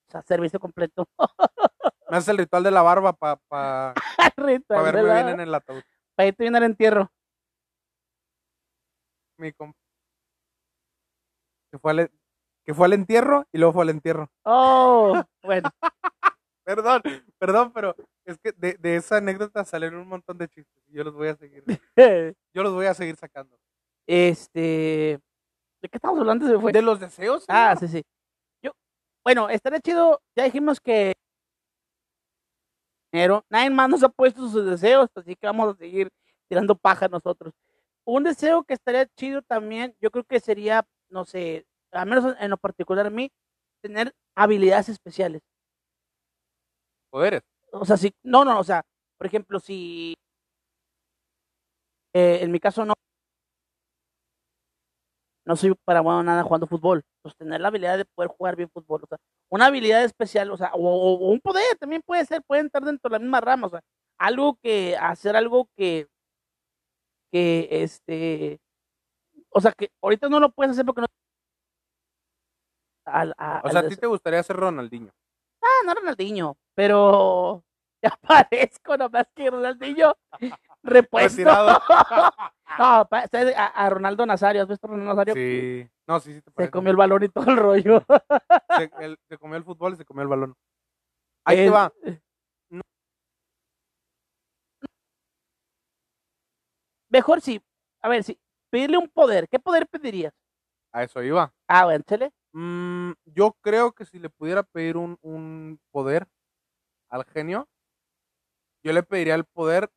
O 0.07 0.11
sea, 0.11 0.23
servicio 0.23 0.61
completo. 0.61 1.09
me 2.11 2.19
hace 2.19 2.31
el 2.31 2.39
ritual 2.39 2.63
de 2.63 2.71
la 2.71 2.83
barba 2.83 3.15
para 3.15 3.37
pa, 3.37 3.95
Ritual 4.37 4.81
pa 4.81 4.83
verme 4.83 5.15
bien 5.15 5.29
en 5.31 5.41
el 5.41 5.55
ataúd. 5.55 5.83
Para 6.15 6.27
irte 6.27 6.45
bien 6.45 6.57
al 6.57 6.65
entierro. 6.65 7.11
Mi 9.39 9.53
compa. 9.53 9.79
Que 11.71 11.79
fue, 11.79 11.93
al, 11.93 12.11
que 12.65 12.75
fue 12.75 12.87
al 12.87 12.93
entierro 12.95 13.47
y 13.53 13.59
luego 13.59 13.75
fue 13.75 13.83
al 13.83 13.91
entierro. 13.91 14.31
Oh, 14.45 15.23
bueno. 15.43 15.71
Perdón, 16.65 17.01
perdón, 17.39 17.73
pero 17.73 17.97
es 18.27 18.37
que 18.37 18.53
de, 18.53 18.75
de 18.75 18.97
esa 18.97 19.17
anécdota 19.17 19.65
salieron 19.65 20.01
un 20.01 20.09
montón 20.09 20.37
de 20.37 20.49
chistes 20.49 20.85
y 20.87 20.93
yo 20.93 21.03
los 21.03 21.15
voy 21.15 21.29
a 21.29 21.35
seguir, 21.35 21.65
yo 22.53 22.63
los 22.63 22.75
voy 22.75 22.85
a 22.85 22.93
seguir 22.93 23.17
sacando. 23.17 23.59
Este. 24.07 25.19
¿De 25.81 25.89
qué 25.89 25.97
estamos 25.97 26.19
hablando? 26.19 26.47
Se 26.47 26.59
fue. 26.59 26.71
¿De 26.73 26.83
los 26.83 27.01
deseos? 27.01 27.47
Ah, 27.49 27.75
sí, 27.75 27.89
sí. 27.89 28.05
Yo, 28.63 28.73
bueno, 29.25 29.49
estaría 29.49 29.81
chido. 29.81 30.21
Ya 30.37 30.45
dijimos 30.45 30.79
que. 30.79 31.15
Pero 33.11 33.47
nadie 33.49 33.71
más 33.71 33.89
nos 33.89 34.03
ha 34.03 34.11
puesto 34.11 34.47
sus 34.47 34.67
deseos, 34.67 35.09
así 35.15 35.37
que 35.37 35.47
vamos 35.47 35.75
a 35.75 35.79
seguir 35.79 36.11
tirando 36.51 36.75
paja 36.75 37.09
nosotros. 37.09 37.55
Un 38.09 38.25
deseo 38.25 38.65
que 38.65 38.73
estaría 38.73 39.07
chido 39.19 39.43
también, 39.43 39.95
yo 40.01 40.11
creo 40.11 40.25
que 40.25 40.41
sería, 40.41 40.87
no 41.11 41.27
sé, 41.27 41.67
al 41.93 42.09
menos 42.09 42.35
en 42.41 42.49
lo 42.51 42.57
particular 42.57 43.07
a 43.07 43.11
mí, 43.11 43.31
tener 43.83 44.15
habilidades 44.35 44.89
especiales. 44.89 45.43
Poderes. 47.11 47.43
O 47.73 47.85
sea, 47.85 47.97
si, 47.99 48.15
no, 48.23 48.45
no, 48.47 48.59
o 48.61 48.65
sea, 48.65 48.83
por 49.19 49.27
ejemplo, 49.27 49.61
si 49.61 50.15
eh, 52.15 52.39
en 52.43 52.51
mi 52.51 52.61
caso 52.61 52.85
no, 52.85 52.95
no 55.45 55.57
soy 55.57 55.75
para 55.85 56.01
bueno 56.01 56.23
nada 56.23 56.43
jugando 56.43 56.67
fútbol, 56.67 57.03
pues 57.23 57.35
tener 57.37 57.61
la 57.61 57.69
habilidad 57.69 57.97
de 57.99 58.05
poder 58.05 58.31
jugar 58.31 58.57
bien 58.57 58.71
fútbol, 58.71 59.03
o 59.05 59.07
sea, 59.07 59.19
una 59.51 59.67
habilidad 59.67 60.03
especial, 60.05 60.51
o 60.51 60.57
sea, 60.57 60.73
o, 60.75 60.79
o- 60.81 61.27
o 61.29 61.31
un 61.31 61.41
poder 61.41 61.77
también 61.79 62.03
puede 62.05 62.25
ser, 62.27 62.43
puede 62.47 62.63
entrar 62.63 62.85
dentro 62.85 63.09
de 63.11 63.15
la 63.15 63.19
misma 63.19 63.41
rama, 63.41 63.67
o 63.67 63.71
sea, 63.71 63.81
algo 64.19 64.57
que, 64.63 64.97
hacer 64.97 65.37
algo 65.37 65.69
que, 65.77 66.07
que, 67.31 67.69
este, 67.71 68.61
o 69.51 69.61
sea, 69.61 69.73
que 69.73 69.91
ahorita 70.03 70.29
no 70.29 70.41
lo 70.41 70.51
puedes 70.51 70.73
hacer 70.73 70.85
porque 70.85 71.03
no. 71.03 71.07
a- 73.07 73.61
O 73.65 73.71
sea, 73.71 73.81
a 73.81 73.89
ti 73.89 73.97
te 73.97 74.07
gustaría 74.07 74.43
ser 74.43 74.57
Ronaldinho. 74.57 75.13
Ah, 75.63 75.85
no 75.87 75.95
Ronaldinho, 75.95 76.57
pero 76.75 77.65
ya 78.03 78.17
parezco 78.23 78.97
nomás 78.97 79.27
que 79.35 79.51
Ronaldinho 79.51 80.15
repuesto. 80.83 81.43
No, 82.79 83.09
a, 83.57 83.91
Ronaldo 83.91 84.27
Nazario, 84.27 84.63
¿has 84.63 84.69
visto 84.69 84.87
a 84.87 84.91
Ronaldo 84.91 85.15
Nazario? 85.15 85.35
Sí. 85.35 85.89
No, 86.07 86.21
sí, 86.21 86.35
sí 86.35 86.43
te 86.43 86.53
Se 86.65 86.71
comió 86.71 86.91
el 86.91 86.97
balón 86.99 87.23
y 87.25 87.29
todo 87.31 87.51
el 87.51 87.57
rollo. 87.57 88.05
Se, 88.77 88.91
el- 89.01 89.19
se 89.27 89.39
comió 89.39 89.57
el 89.57 89.65
fútbol 89.65 89.95
y 89.95 89.97
se 89.97 90.05
comió 90.05 90.23
el 90.23 90.29
balón. 90.29 90.55
Ahí 91.47 91.57
te 91.57 91.65
Es- 91.67 91.73
va. 91.73 91.91
Mejor 97.11 97.41
sí, 97.41 97.61
a 98.03 98.09
ver, 98.09 98.23
sí, 98.23 98.39
pedirle 98.71 98.99
un 98.99 99.09
poder, 99.09 99.49
¿qué 99.49 99.59
poder 99.59 99.87
pedirías? 99.89 100.35
A 100.93 101.03
eso 101.05 101.23
iba. 101.23 101.53
Ah, 101.67 101.85
bueno. 101.85 102.05
Mm, 102.53 103.13
yo 103.27 103.57
creo 103.61 103.93
que 103.93 104.05
si 104.05 104.19
le 104.19 104.31
pudiera 104.31 104.63
pedir 104.63 104.97
un, 104.97 105.19
un 105.23 105.81
poder 105.91 106.27
al 107.09 107.25
genio, 107.25 107.69
yo 108.83 108.93
le 108.93 109.03
pediría 109.03 109.35
el 109.35 109.45
poder 109.45 109.91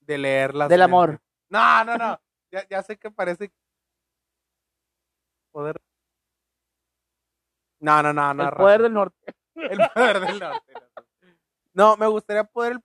de 0.00 0.18
leer 0.18 0.54
las 0.54 0.68
Del 0.68 0.82
amor. 0.82 1.20
No, 1.48 1.84
no, 1.84 1.96
no. 1.96 2.20
Ya, 2.52 2.64
ya 2.68 2.82
sé 2.84 2.96
que 2.96 3.10
parece 3.10 3.52
poder. 5.50 5.82
No, 7.80 8.00
no, 8.00 8.12
no, 8.12 8.32
no. 8.32 8.44
el 8.44 8.50
poder 8.54 8.82
del 8.82 8.92
norte. 8.92 9.34
El 9.56 9.78
poder 9.92 10.20
del 10.20 10.38
norte. 10.38 10.72
no. 10.72 11.04
No, 11.72 11.96
me 11.96 12.06
gustaría 12.06 12.44
poder 12.44 12.78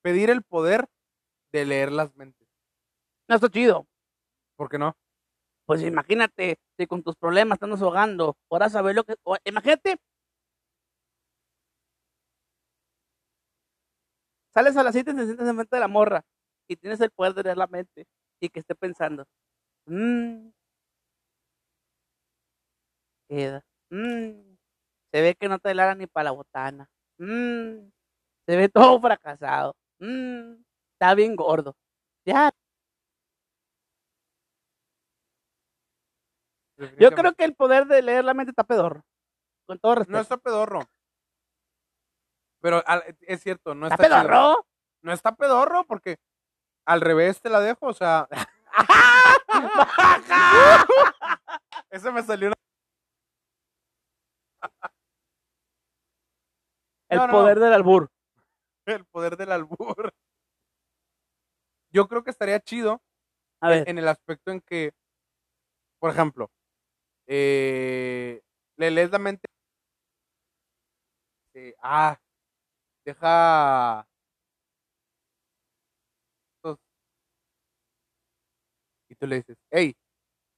pedir 0.00 0.30
el 0.30 0.42
poder 0.44 0.86
de 1.50 1.64
leer 1.64 1.90
las 1.90 2.14
mentes. 2.14 2.45
No, 3.28 3.34
está 3.36 3.48
chido. 3.48 3.86
¿Por 4.56 4.68
qué 4.70 4.78
no? 4.78 4.96
Pues 5.66 5.82
imagínate, 5.82 6.58
si 6.78 6.86
con 6.86 7.02
tus 7.02 7.16
problemas 7.16 7.58
estás 7.62 7.82
ahogando, 7.82 8.36
ahora 8.50 8.70
saber 8.70 8.96
lo 8.96 9.04
que... 9.04 9.16
o- 9.24 9.36
imagínate. 9.44 9.98
Sales 14.54 14.76
a 14.76 14.82
las 14.82 14.92
7 14.94 15.10
y 15.12 15.14
te 15.16 15.24
sientas 15.24 15.48
enfrente 15.48 15.76
de 15.76 15.80
la 15.80 15.88
morra 15.88 16.22
y 16.68 16.76
tienes 16.76 17.00
el 17.00 17.10
poder 17.10 17.34
de 17.34 17.42
leer 17.44 17.56
la 17.58 17.66
mente 17.66 18.06
y 18.40 18.48
que 18.48 18.60
esté 18.60 18.74
pensando. 18.74 19.24
Mmm. 19.86 20.50
Queda. 23.30 23.62
Mmm. 23.90 24.56
Se 25.12 25.22
ve 25.22 25.34
que 25.36 25.48
no 25.48 25.58
te 25.58 25.74
la 25.74 25.94
ni 25.94 26.06
para 26.06 26.26
la 26.26 26.30
botana. 26.32 26.88
Mmm. 27.18 27.90
Se 28.48 28.56
ve 28.56 28.68
todo 28.70 29.00
fracasado. 29.00 29.74
Mmm. 30.00 30.54
Está 30.94 31.14
bien 31.16 31.36
gordo. 31.36 31.74
Ya. 32.26 32.52
Yo 36.98 37.10
creo 37.12 37.34
que 37.34 37.44
el 37.44 37.54
poder 37.54 37.86
de 37.86 38.02
leer 38.02 38.24
la 38.24 38.34
mente 38.34 38.50
está 38.50 38.64
pedorro. 38.64 39.02
Con 39.66 39.78
todo 39.78 39.94
respeto. 39.96 40.16
No 40.16 40.20
está 40.22 40.36
pedorro. 40.36 40.80
Pero 42.60 42.82
al- 42.86 43.04
es 43.20 43.42
cierto, 43.42 43.74
no 43.74 43.86
¿Está 43.86 44.02
está, 44.04 44.20
chido. 44.20 44.28
pedorro? 44.30 44.66
No 45.02 45.12
está 45.12 45.34
pedorro 45.36 45.84
porque 45.84 46.18
al 46.86 47.00
revés 47.00 47.40
te 47.40 47.48
la 47.50 47.60
dejo, 47.60 47.86
o 47.86 47.94
sea, 47.94 48.28
Ese 51.90 52.10
me 52.12 52.22
salió 52.22 52.48
una... 52.48 52.56
El 57.08 57.18
No, 57.18 57.26
no. 57.28 57.32
poder 57.32 57.58
del 57.60 57.72
albur. 57.72 58.10
el 58.86 59.04
poder 59.06 59.36
del 59.36 59.52
albur. 59.52 60.12
Yo 61.92 62.08
creo 62.08 62.24
que 62.24 62.30
estaría 62.30 62.58
chido 62.60 63.00
A 63.60 63.68
ver, 63.68 63.88
en 63.88 63.98
el 63.98 64.08
aspecto 64.08 64.50
en 64.50 64.60
que, 64.60 64.92
por 66.00 66.10
ejemplo, 66.10 66.50
eh, 67.26 68.42
le 68.76 68.90
lees 68.90 69.10
la 69.10 69.18
mente. 69.18 69.46
eh, 71.54 71.74
ah, 71.82 72.18
deja. 73.04 74.06
Y 79.08 79.14
tú 79.14 79.26
le 79.26 79.36
dices, 79.36 79.56
hey, 79.70 79.96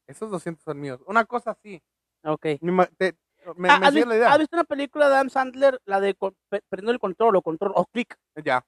esos 0.07 0.31
200 0.31 0.65
son 0.65 0.81
míos. 0.81 1.01
Una 1.07 1.25
cosa 1.25 1.51
así. 1.53 1.83
ok. 2.25 2.47
Me, 2.61 2.87
te- 2.97 3.15
me, 3.57 3.69
me 3.69 3.87
¿has, 3.87 3.95
visto, 3.95 4.09
la 4.09 4.17
idea. 4.17 4.33
has 4.33 4.39
visto 4.39 4.57
una 4.57 4.65
película 4.65 5.09
de 5.09 5.15
Adam 5.15 5.31
Sandler, 5.31 5.79
la 5.85 6.01
de 6.01 6.17
perdiendo 6.69 6.93
el 6.93 6.99
control 6.99 7.37
o 7.37 7.43
control 7.43 7.73
o 7.75 7.85
click? 7.87 8.17
Ya. 8.43 8.65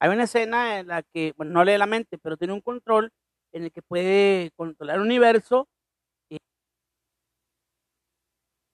Hay 0.00 0.10
una 0.10 0.24
escena 0.24 0.78
en 0.78 0.88
la 0.88 1.02
que, 1.02 1.32
bueno, 1.36 1.52
no 1.52 1.64
lee 1.64 1.78
la 1.78 1.86
mente, 1.86 2.18
pero 2.18 2.36
tiene 2.36 2.52
un 2.52 2.60
control 2.60 3.12
en 3.52 3.64
el 3.64 3.72
que 3.72 3.82
puede 3.82 4.50
controlar 4.56 4.96
el 4.96 5.02
universo. 5.02 5.68
Y, 6.28 6.38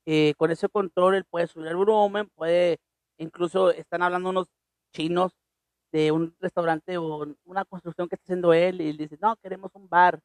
eh, 0.07 0.35
con 0.37 0.51
ese 0.51 0.69
control 0.69 1.15
él 1.17 1.25
puede 1.25 1.47
subir 1.47 1.69
el 1.69 1.77
volumen, 1.77 2.29
puede, 2.35 2.79
incluso 3.19 3.71
están 3.71 4.03
hablando 4.03 4.31
unos 4.31 4.49
chinos 4.93 5.33
de 5.93 6.13
un 6.13 6.35
restaurante 6.41 6.99
o 6.99 7.27
una 7.45 7.65
construcción 7.65 8.09
que 8.09 8.17
está 8.17 8.25
haciendo 8.25 8.53
él 8.53 8.81
y 8.81 8.93
dice, 8.97 9.17
no, 9.21 9.37
queremos 9.37 9.71
un 9.75 9.89
bar 9.89 10.21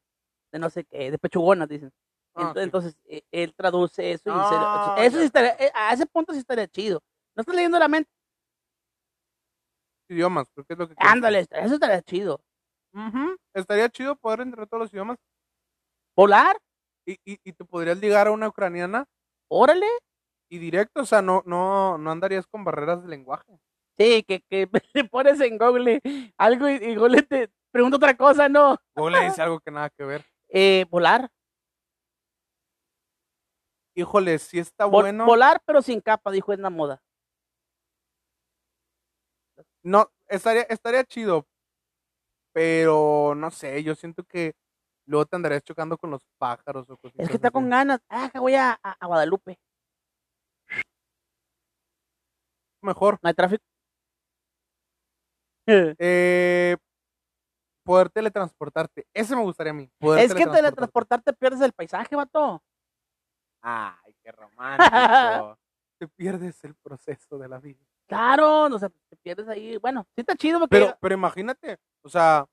de 0.52 0.58
no 0.58 0.70
sé 0.70 0.84
qué, 0.84 1.10
de 1.10 1.18
pechugonas, 1.18 1.68
dicen. 1.68 1.90
Ah, 2.34 2.52
sí. 2.54 2.60
Entonces, 2.62 2.96
eh, 3.06 3.22
él 3.30 3.54
traduce 3.54 4.12
eso 4.12 4.30
y 4.30 4.32
dice, 4.32 4.56
Ah, 4.56 4.94
eso 4.98 5.18
sí 5.18 5.24
estaría, 5.24 5.52
eh, 5.58 5.70
a 5.74 5.92
ese 5.92 6.06
punto 6.06 6.32
sí 6.32 6.40
estaría 6.40 6.66
chido. 6.68 7.02
No 7.36 7.42
estás 7.42 7.54
leyendo 7.54 7.78
la 7.78 7.88
mente, 7.88 8.10
idiomas, 10.08 10.48
creo 10.52 10.64
que 10.64 10.72
es 10.74 10.78
lo 10.78 10.88
que 10.88 10.94
ándale, 10.98 11.40
eso 11.40 11.74
estaría 11.74 12.02
chido. 12.02 12.40
Ujú, 12.92 13.36
Estaría 13.54 13.88
chido 13.88 14.16
poder 14.16 14.40
entre 14.40 14.66
todos 14.66 14.82
los 14.84 14.92
idiomas. 14.92 15.18
Volar, 16.16 16.56
Y, 17.06 17.12
y, 17.24 17.38
y 17.44 17.52
te 17.52 17.64
podrías 17.64 17.98
ligar 17.98 18.26
a 18.26 18.32
una 18.32 18.48
ucraniana 18.48 19.06
órale. 19.50 19.86
y 20.48 20.58
directo, 20.58 21.02
o 21.02 21.06
sea, 21.06 21.20
no, 21.22 21.42
no, 21.46 21.98
no 21.98 22.10
andarías 22.10 22.46
con 22.46 22.64
barreras 22.64 23.02
de 23.02 23.08
lenguaje. 23.08 23.60
Sí, 23.98 24.22
que, 24.24 24.40
que 24.48 24.68
le 24.94 25.04
pones 25.04 25.40
en 25.40 25.58
Google 25.58 26.00
algo 26.38 26.68
y, 26.68 26.72
y 26.74 26.96
Google 26.96 27.22
te 27.22 27.50
pregunta 27.70 27.96
otra 27.98 28.16
cosa, 28.16 28.48
¿no? 28.48 28.78
Google 28.96 29.20
dice 29.26 29.42
algo 29.42 29.60
que 29.60 29.70
nada 29.70 29.90
que 29.90 30.04
ver. 30.04 30.24
Eh, 30.48 30.86
volar. 30.90 31.28
Híjole, 33.94 34.38
sí 34.38 34.58
está 34.58 34.86
Vol- 34.86 35.02
bueno. 35.02 35.26
Volar, 35.26 35.60
pero 35.66 35.82
sin 35.82 36.00
capa, 36.00 36.30
dijo 36.30 36.52
en 36.52 36.62
la 36.62 36.70
moda. 36.70 37.02
No, 39.82 40.10
estaría, 40.28 40.62
estaría 40.62 41.04
chido. 41.04 41.46
Pero 42.52 43.34
no 43.36 43.50
sé, 43.50 43.82
yo 43.82 43.94
siento 43.94 44.24
que 44.24 44.54
luego 45.10 45.26
te 45.26 45.36
andarías 45.36 45.62
chocando 45.64 45.98
con 45.98 46.10
los 46.10 46.24
pájaros 46.38 46.88
o 46.88 46.96
cositas 46.96 47.24
Es 47.24 47.28
que 47.28 47.36
está 47.36 47.48
así. 47.48 47.52
con 47.52 47.68
ganas. 47.68 48.00
Ah, 48.08 48.30
voy 48.36 48.54
a, 48.54 48.78
a- 48.82 48.96
a 48.98 49.06
Guadalupe. 49.06 49.58
Mejor. 52.82 53.18
No 53.22 53.28
hay 53.28 53.34
tráfico. 53.34 53.62
Eh, 55.98 56.76
poder 57.84 58.10
teletransportarte. 58.10 59.06
Ese 59.14 59.36
me 59.36 59.42
gustaría 59.42 59.70
a 59.70 59.74
mí. 59.74 59.88
poder 60.00 60.24
es 60.24 60.34
que 60.34 60.46
teletransportarte 60.46 61.32
pierdes 61.34 61.60
el 61.60 61.72
paisaje, 61.72 62.16
vato. 62.16 62.60
Ay, 63.62 64.12
qué 64.22 64.32
romántico. 64.32 65.58
te 66.00 66.08
pierdes 66.08 66.64
el 66.64 66.74
proceso 66.76 67.38
de 67.38 67.46
la 67.48 67.58
vida. 67.60 67.78
Claro, 68.08 68.68
no 68.68 68.78
sé, 68.80 68.88
te 69.08 69.16
pierdes 69.18 69.46
ahí. 69.48 69.76
Bueno, 69.76 70.04
sí 70.16 70.22
está 70.22 70.34
chido 70.34 70.58
porque. 70.58 70.76
Pero, 70.76 70.98
pero 71.00 71.14
imagínate, 71.14 71.78
o 72.02 72.08
sea. 72.08 72.44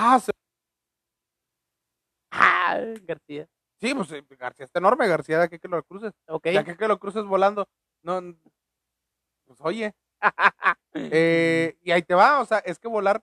Ah, 0.00 0.20
se- 0.20 0.30
Ah, 2.30 2.78
García. 3.02 3.48
sí, 3.80 3.94
pues 3.94 4.12
eh, 4.12 4.24
García 4.38 4.64
está 4.64 4.78
enorme, 4.78 5.08
García, 5.08 5.38
de 5.38 5.44
aquí 5.44 5.58
que 5.58 5.66
lo 5.66 5.82
cruces. 5.82 6.12
Ok. 6.28 6.44
De 6.44 6.58
aquí 6.58 6.76
que 6.76 6.86
lo 6.86 6.98
cruces 7.00 7.24
volando. 7.24 7.66
No, 8.02 8.20
pues 9.44 9.58
oye. 9.60 9.92
eh, 10.94 11.76
y 11.82 11.90
ahí 11.90 12.02
te 12.02 12.14
va, 12.14 12.40
o 12.40 12.44
sea, 12.46 12.58
es 12.58 12.78
que 12.78 12.86
volar, 12.86 13.20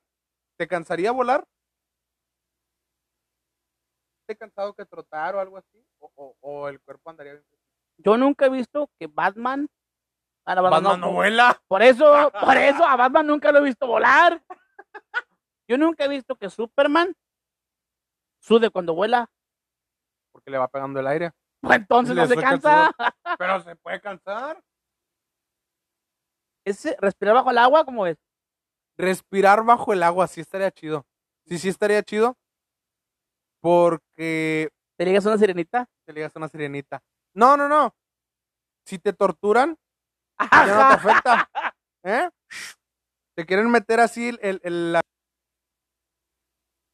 ¿te 0.58 0.68
cansaría 0.68 1.12
volar? 1.12 1.46
¿Te 4.28 4.36
cansado 4.36 4.74
que 4.74 4.86
trotar 4.86 5.36
o 5.36 5.40
algo 5.40 5.58
así? 5.58 5.86
¿O, 6.00 6.12
o, 6.16 6.36
o 6.42 6.68
el 6.68 6.82
cuerpo 6.82 7.10
andaría 7.10 7.34
bien? 7.34 7.46
Yo 7.98 8.18
nunca 8.18 8.48
he 8.48 8.50
visto 8.50 8.90
que 9.00 9.08
Batman. 9.08 9.70
Ah, 10.46 10.56
no, 10.56 10.64
Batman 10.64 11.00
no 11.00 11.12
vuela. 11.14 11.58
Por 11.68 11.82
eso, 11.84 12.04
por 12.42 12.58
eso 12.58 12.84
a 12.84 12.96
Batman 12.98 13.28
nunca 13.28 13.52
lo 13.54 13.60
he 13.60 13.64
visto 13.64 13.88
volar. 13.88 14.44
Yo 15.68 15.78
nunca 15.78 16.06
he 16.06 16.08
visto 16.08 16.36
que 16.36 16.50
Superman 16.50 17.16
sude 18.40 18.70
cuando 18.70 18.94
vuela. 18.94 19.30
Porque 20.32 20.52
le 20.52 20.58
va 20.58 20.68
pegando 20.68 21.00
el 21.00 21.08
aire. 21.08 21.32
Pues 21.62 21.78
entonces 21.80 22.16
no 22.16 22.28
se 22.28 22.36
cansa. 22.36 22.92
Pero 23.40 23.62
se 23.62 23.76
puede 23.76 24.00
cansar. 24.02 24.62
Ese 26.66 26.96
respirar 27.00 27.36
bajo 27.36 27.52
el 27.52 27.58
agua, 27.58 27.86
como 27.86 28.08
es? 28.08 28.18
respirar 28.98 29.62
bajo 29.66 29.92
el 29.92 30.02
agua 30.04 30.26
sí 30.26 30.40
estaría 30.40 30.72
chido. 30.72 31.06
Sí, 31.46 31.58
sí 31.60 31.68
estaría 31.68 32.02
chido. 32.02 32.38
Porque 33.62 34.70
Te 34.98 35.06
ligas 35.06 35.26
a 35.26 35.30
una 35.30 35.38
sirenita. 35.38 35.86
te 36.06 36.14
ligas 36.14 36.34
a 36.36 36.40
una 36.40 36.48
sirenita. 36.48 37.02
No, 37.34 37.58
no, 37.58 37.68
no. 37.68 37.94
Si 38.86 38.98
te 39.00 39.12
torturan, 39.12 39.76
ya 40.40 40.66
no 40.68 40.88
te 40.88 40.94
afecta. 41.10 41.50
¿Eh? 42.04 42.30
Te 43.36 43.46
quieren 43.46 43.70
meter 43.70 44.00
así 44.00 44.30
el, 44.30 44.40
el- 44.42 44.62
el- 44.64 44.94
la- 44.94 45.02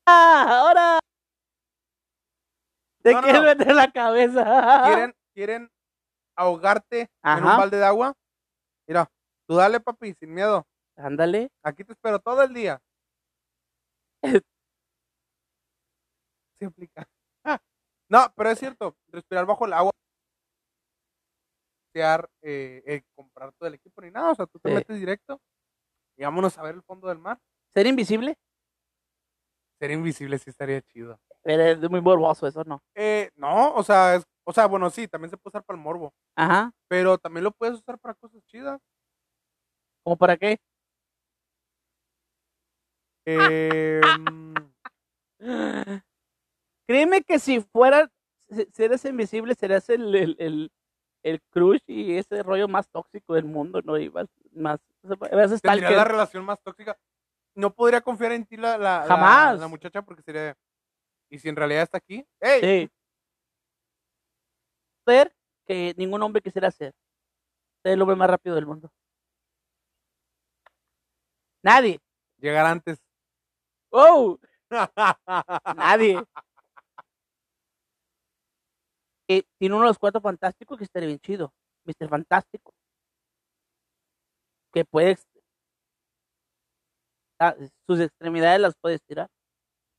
ahora. 0.06 1.00
Te 3.04 3.14
No, 3.14 3.22
quieren 3.22 3.42
no. 3.42 3.48
meter 3.48 3.76
la 3.76 3.92
cabeza. 3.92 4.84
quieren, 4.86 5.16
quieren 5.34 5.72
ahogarte 6.36 7.10
en 7.24 7.38
un 7.44 7.58
balde 7.58 7.78
de 7.78 7.86
agua. 7.86 8.14
Mira, 8.88 9.08
tú 9.48 9.56
dale, 9.56 9.80
papi, 9.80 10.14
sin 10.20 10.34
miedo. 10.34 10.66
Ándale. 10.98 11.50
Aquí 11.64 11.84
te 11.84 11.94
espero 11.94 12.20
todo 12.20 12.44
el 12.44 12.54
día. 12.54 12.80
Se 16.60 16.66
aplica. 16.66 17.08
No, 18.10 18.20
pero 18.36 18.50
es 18.50 18.60
cierto, 18.60 18.98
respirar 19.08 19.46
bajo 19.46 19.66
el 19.66 19.72
agua. 19.74 19.92
Eh, 21.96 22.84
eh, 22.86 23.02
comprar 23.16 23.54
todo 23.54 23.68
el 23.70 23.76
equipo 23.76 24.02
ni 24.02 24.12
nada. 24.12 24.32
O 24.32 24.36
sea, 24.36 24.46
tú 24.48 24.60
te 24.60 24.70
Sí. 24.70 24.76
metes 24.76 25.00
directo 25.00 25.40
y 26.18 26.24
vámonos 26.24 26.58
a 26.58 26.62
ver 26.64 26.76
el 26.76 26.84
fondo 26.84 27.08
del 27.08 27.20
mar. 27.20 27.38
Ser 27.74 27.88
invisible. 27.88 28.36
Ser 29.82 29.90
invisible 29.90 30.38
sí 30.38 30.52
estaría 30.52 30.80
chido. 30.84 31.20
Pero 31.42 31.64
es 31.64 31.90
muy 31.90 32.02
morboso 32.02 32.46
eso, 32.46 32.64
¿no? 32.64 32.84
Eh, 32.94 33.32
no, 33.36 33.74
o 33.74 33.82
sea, 33.82 34.14
es- 34.14 34.28
o 34.44 34.54
sea, 34.54 34.68
bueno, 34.68 34.92
sí, 34.92 35.08
también 35.08 35.32
se 35.32 35.38
puede 35.38 35.50
usar 35.54 35.64
para 35.64 35.76
el 35.76 35.84
morbo, 35.84 36.14
Ajá. 36.36 36.72
pero 36.88 37.18
también 37.18 37.46
lo 37.46 37.52
puedes 37.52 37.80
usar 37.80 37.98
para 37.98 38.14
cosas 38.14 38.44
chidas. 38.46 38.80
¿Cómo 40.04 40.18
para 40.18 40.38
qué? 40.38 40.60
Eh, 43.26 44.02
Créeme 46.88 47.24
que 47.24 47.40
si 47.40 47.62
fuera, 47.62 48.12
si 48.72 48.84
eres 48.84 49.04
invisible, 49.06 49.56
serías 49.56 49.90
el, 49.90 50.14
el, 50.14 50.36
el, 50.38 50.72
el 51.24 51.42
crush 51.50 51.82
y 51.88 52.18
ese 52.18 52.44
rollo 52.44 52.68
más 52.68 52.88
tóxico 52.90 53.34
del 53.34 53.46
mundo, 53.46 53.82
¿no? 53.84 53.98
Y 53.98 54.12
más, 54.12 54.28
más, 54.52 54.80
tendría 55.64 55.90
la 55.92 56.04
relación 56.04 56.46
más 56.46 56.62
tóxica. 56.62 56.96
No 57.56 57.74
podría 57.74 58.02
confiar 58.02 58.32
en 58.32 58.46
ti 58.46 58.58
la, 58.58 58.78
la, 58.78 59.00
la- 59.02 59.06
Jamás. 59.08 59.60
la 59.60 59.68
muchacha 59.68 60.02
porque 60.02 60.22
sería. 60.24 60.56
¿Y 61.30 61.40
si 61.40 61.50
en 61.50 61.56
realidad 61.56 61.84
está 61.84 61.98
aquí? 61.98 62.26
¡Ey! 62.40 62.62
Sí. 62.88 62.92
Ser 65.06 65.34
que 65.66 65.94
ningún 65.98 66.22
hombre 66.24 66.42
quisiera 66.42 66.70
ser. 66.72 66.94
Ser 67.84 67.94
el 67.94 68.02
hombre 68.02 68.16
más 68.16 68.30
rápido 68.30 68.56
del 68.56 68.66
mundo. 68.66 68.92
Nadie. 71.64 72.00
Llegar 72.38 72.66
antes. 72.66 73.00
¡Oh! 73.92 74.38
Nadie. 75.76 76.24
Eh, 79.28 79.44
tiene 79.58 79.76
uno 79.76 79.84
de 79.86 79.90
los 79.90 80.00
cuatro 80.00 80.20
fantásticos 80.22 80.78
que 80.78 80.84
estaría 80.84 81.08
bien 81.08 81.20
chido. 81.20 81.54
Mr. 81.86 82.10
Fantástico. 82.10 82.74
Que 84.74 84.86
puede. 84.86 85.18
Ah, 87.42 87.56
sus 87.88 88.00
extremidades 88.00 88.60
las 88.62 88.76
puede 88.82 88.96
estirar. 88.96 89.28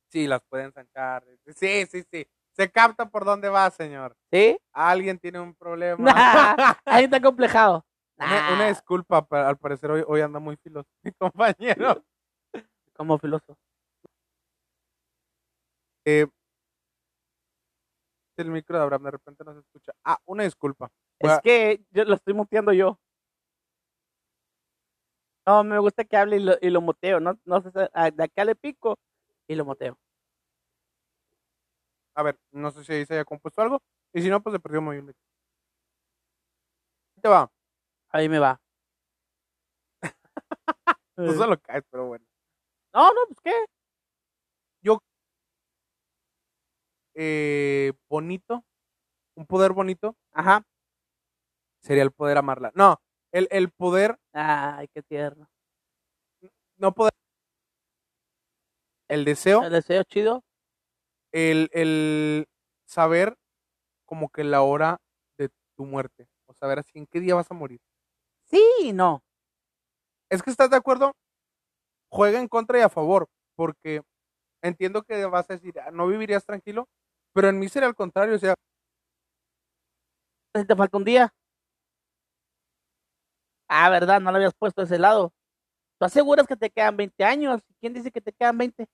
sí, 0.09 0.27
las 0.27 0.43
pueden 0.49 0.67
ensanchar. 0.67 1.25
Sí, 1.57 1.87
sí, 1.87 2.03
sí. 2.11 2.27
Se 2.55 2.71
capta 2.71 3.09
por 3.09 3.25
dónde 3.25 3.49
va, 3.49 3.71
señor. 3.71 4.15
¿Sí? 4.31 4.59
Alguien 4.73 5.19
tiene 5.19 5.41
un 5.41 5.55
problema. 5.55 6.05
Ahí 6.85 7.05
está 7.05 7.21
complejado. 7.21 7.85
una, 8.19 8.53
una 8.55 8.69
disculpa, 8.69 9.27
al 9.31 9.57
parecer 9.57 9.91
hoy, 9.91 10.05
hoy 10.07 10.21
anda 10.21 10.39
muy 10.39 10.57
filoso 10.57 10.89
mi 11.03 11.13
compañero. 11.19 12.05
Como 12.95 13.19
filósofo. 13.19 13.57
Eh, 16.05 16.27
el 18.37 18.51
micro 18.51 18.77
de 18.77 18.83
Abraham 18.83 19.05
de 19.05 19.11
repente 19.13 19.45
no 19.45 19.53
se 19.55 19.61
escucha. 19.61 19.93
Ah, 20.05 20.19
una 20.27 20.45
disculpa. 20.45 20.91
Voy 21.21 21.31
Es 21.31 21.39
a- 21.39 21.41
que 21.41 21.85
yo 21.91 22.05
lo 22.05 22.15
estoy 22.15 22.35
muteando 22.35 22.73
yo. 22.73 22.99
No, 25.47 25.65
me 25.65 25.79
gusta 25.79 26.05
que 26.05 26.17
hable 26.17 26.37
y 26.37 26.41
lo, 26.41 26.55
y 26.61 26.71
lo 26.71 26.81
muteo. 26.81 27.21
No, 27.21 27.39
no 27.45 27.61
sé, 27.63 27.71
ah, 27.95 28.11
de 28.11 28.25
acá 28.25 28.45
le 28.45 28.55
pico 28.55 28.99
y 29.49 29.55
lo 29.55 29.65
muteo. 29.65 29.99
A 32.15 32.23
ver, 32.23 32.39
no 32.53 32.71
sé 32.71 32.85
si 32.85 32.93
ahí 32.93 33.07
se 33.07 33.15
haya 33.15 33.25
compuesto 33.25 33.63
algo. 33.63 33.83
Y 34.13 34.23
si 34.23 34.29
no, 34.29 34.43
pues 34.43 34.53
se 34.55 34.61
perdió 34.61 34.83
muy 34.83 35.01
bien. 35.01 35.15
Te 37.21 37.29
va. 37.29 37.51
Ahí 38.11 38.29
me 38.29 38.39
va. 38.39 38.61
No 41.17 41.33
se 41.33 41.47
lo 41.47 41.59
caes, 41.61 41.85
pero 41.91 42.07
bueno. 42.07 42.25
No, 42.93 43.13
no, 43.13 43.21
pues 43.29 43.39
qué. 43.43 43.53
Eh, 47.15 47.93
bonito. 48.09 48.65
Un 49.35 49.47
poder 49.47 49.73
bonito 49.73 50.17
Ajá. 50.33 50.63
sería 51.81 52.03
el 52.03 52.13
poder 52.13 52.39
amarla. 52.39 52.71
No, 52.75 53.01
el, 53.33 53.49
el 53.51 53.71
poder, 53.71 54.19
Ay, 54.33 54.89
qué 54.95 55.03
tierno. 55.03 55.49
no 56.79 56.93
poder. 56.93 57.13
El 59.09 59.25
deseo, 59.25 59.63
El 59.63 59.73
deseo 59.73 60.03
chido. 60.05 60.43
el, 61.33 61.69
el 61.73 62.47
saber 62.87 63.37
como 64.07 64.31
que 64.31 64.45
la 64.45 64.63
hora 64.63 64.99
de 65.39 65.51
tu 65.77 65.87
muerte. 65.87 66.29
O 66.47 66.55
saber 66.55 66.81
así 66.81 66.93
en 66.99 67.07
qué 67.07 67.21
día 67.21 67.35
vas 67.35 67.51
a 67.51 67.55
morir. 67.55 67.81
Sí 68.45 68.63
y 68.83 68.93
no. 68.93 69.23
Es 70.31 70.43
que 70.43 70.51
estás 70.51 70.71
de 70.71 70.77
acuerdo, 70.77 71.13
juega 72.11 72.41
en 72.41 72.49
contra 72.49 72.79
y 72.79 72.83
a 72.83 72.89
favor, 72.89 73.29
porque 73.57 74.03
entiendo 74.63 75.03
que 75.03 75.25
vas 75.27 75.51
a 75.51 75.55
decir, 75.55 75.79
"Ah, 75.81 75.91
no 75.93 76.07
vivirías 76.09 76.45
tranquilo, 76.47 76.89
pero 77.35 77.49
en 77.49 77.59
mí 77.59 77.69
sería 77.69 77.89
al 77.89 77.97
contrario, 77.97 78.37
o 78.37 78.39
sea, 78.39 78.55
Si 80.55 80.65
te 80.67 80.77
falta 80.77 80.97
un 80.97 81.05
día. 81.05 81.33
Ah, 83.75 83.89
¿verdad? 83.91 84.21
No 84.21 84.31
lo 84.31 84.37
habías 84.37 84.55
puesto 84.55 84.83
de 84.83 84.87
ese 84.87 84.99
lado. 84.99 85.33
¿Tú 85.99 86.07
aseguras 86.07 86.47
que 86.47 86.57
te 86.57 86.71
quedan 86.71 86.97
20 86.97 87.25
años? 87.25 87.63
¿Quién 87.81 87.95
dice 87.95 88.11
que 88.13 88.21
te 88.21 88.33
quedan 88.33 88.59
20? 88.59 88.87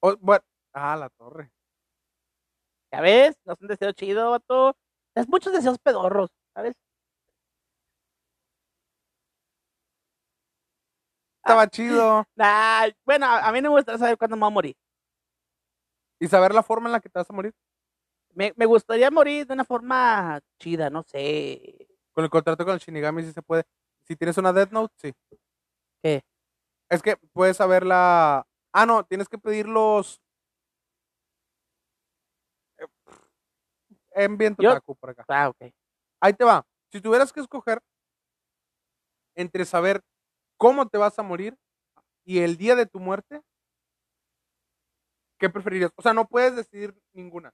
o- 0.00 0.16
bueno, 0.20 0.44
ah, 0.74 0.96
la 0.96 1.08
torre. 1.10 1.50
¿Ya 2.92 3.00
ves? 3.00 3.36
No 3.44 3.54
es 3.54 3.60
un 3.60 3.68
deseo 3.68 3.92
chido, 3.92 4.30
vato. 4.30 4.76
Es 5.14 5.28
muchos 5.28 5.52
deseos 5.52 5.78
pedorros, 5.78 6.30
¿sabes? 6.54 6.74
Estaba 11.38 11.66
chido. 11.68 12.24
Nah, 12.36 12.88
bueno, 13.04 13.26
a, 13.26 13.48
a 13.48 13.52
mí 13.52 13.60
no 13.60 13.70
me 13.70 13.76
gustaría 13.76 13.98
saber 13.98 14.18
cuándo 14.18 14.36
me 14.36 14.40
voy 14.40 14.48
a 14.48 14.50
morir. 14.54 14.76
Y 16.20 16.28
saber 16.28 16.54
la 16.54 16.62
forma 16.62 16.88
en 16.88 16.92
la 16.92 17.00
que 17.00 17.08
te 17.08 17.18
vas 17.18 17.28
a 17.28 17.32
morir. 17.32 17.52
Me, 18.34 18.52
me 18.56 18.66
gustaría 18.66 19.10
morir 19.10 19.46
de 19.46 19.54
una 19.54 19.64
forma 19.64 20.40
chida, 20.60 20.90
no 20.90 21.02
sé. 21.02 21.88
Con 22.12 22.24
el 22.24 22.30
contrato 22.30 22.64
con 22.64 22.74
el 22.74 22.80
Shinigami 22.80 23.22
sí 23.22 23.32
se 23.32 23.42
puede. 23.42 23.64
Si 24.06 24.16
tienes 24.16 24.36
una 24.38 24.52
Death 24.52 24.70
Note, 24.70 24.94
sí. 24.98 25.14
¿Qué? 26.02 26.22
Es 26.90 27.02
que 27.02 27.16
puedes 27.32 27.56
saber 27.56 27.86
la... 27.86 28.46
Ah, 28.72 28.86
no, 28.86 29.04
tienes 29.04 29.28
que 29.28 29.38
pedir 29.38 29.66
los... 29.66 30.20
Eh, 32.78 32.86
En 34.14 34.36
viento 34.36 34.62
Yo- 34.62 34.80
por 34.80 35.10
acá. 35.10 35.24
Ah, 35.28 35.48
ok. 35.48 35.72
Ahí 36.20 36.34
te 36.34 36.44
va. 36.44 36.66
Si 36.90 37.00
tuvieras 37.00 37.32
que 37.32 37.40
escoger 37.40 37.80
entre 39.34 39.64
saber 39.64 40.02
cómo 40.58 40.86
te 40.88 40.98
vas 40.98 41.18
a 41.18 41.22
morir 41.22 41.56
y 42.24 42.40
el 42.40 42.56
día 42.56 42.76
de 42.76 42.86
tu 42.86 43.00
muerte, 43.00 43.40
¿qué 45.38 45.48
preferirías? 45.48 45.90
O 45.96 46.02
sea, 46.02 46.12
no 46.12 46.28
puedes 46.28 46.54
decidir 46.54 46.94
ninguna. 47.14 47.52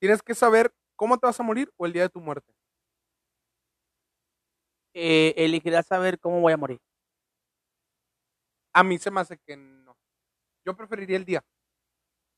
Tienes 0.00 0.22
que 0.22 0.34
saber 0.34 0.74
cómo 0.96 1.18
te 1.18 1.26
vas 1.26 1.38
a 1.38 1.42
morir 1.42 1.70
o 1.76 1.86
el 1.86 1.92
día 1.92 2.02
de 2.02 2.08
tu 2.08 2.20
muerte. 2.20 2.52
Eh, 4.98 5.34
elegiría 5.36 5.82
saber 5.82 6.18
cómo 6.18 6.40
voy 6.40 6.54
a 6.54 6.56
morir. 6.56 6.80
A 8.72 8.82
mí 8.82 8.96
se 8.96 9.10
me 9.10 9.20
hace 9.20 9.36
que 9.36 9.54
no. 9.54 9.94
Yo 10.64 10.74
preferiría 10.74 11.18
el 11.18 11.26
día. 11.26 11.44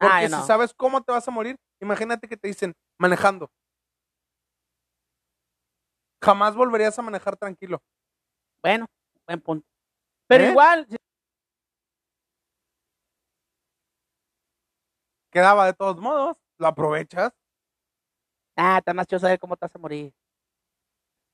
Ah, 0.01 0.19
Porque 0.21 0.29
si 0.29 0.43
sabes 0.47 0.75
cómo 0.75 1.01
te 1.01 1.13
vas 1.13 1.27
a 1.29 1.31
morir, 1.31 1.57
imagínate 1.81 2.29
que 2.29 2.37
te 2.37 2.49
dicen 2.49 2.75
manejando. 2.99 3.49
Jamás 6.21 6.57
volverías 6.57 6.99
a 6.99 7.03
manejar 7.03 7.37
tranquilo. 7.37 7.81
Bueno, 8.61 8.87
buen 9.25 9.41
punto. 9.41 9.67
Pero 10.27 10.43
¿Eh? 10.45 10.51
igual, 10.51 10.85
Quedaba 15.31 15.67
de 15.67 15.75
todos 15.75 15.99
modos. 15.99 16.37
Lo 16.59 16.67
aprovechas. 16.67 17.33
ah, 18.57 18.79
está 18.79 18.93
más 18.95 19.07
chido 19.07 19.21
saber 19.21 19.39
cómo 19.39 19.57
te 19.57 19.65
vas 19.67 19.77
a 19.77 19.79
morir. 19.79 20.13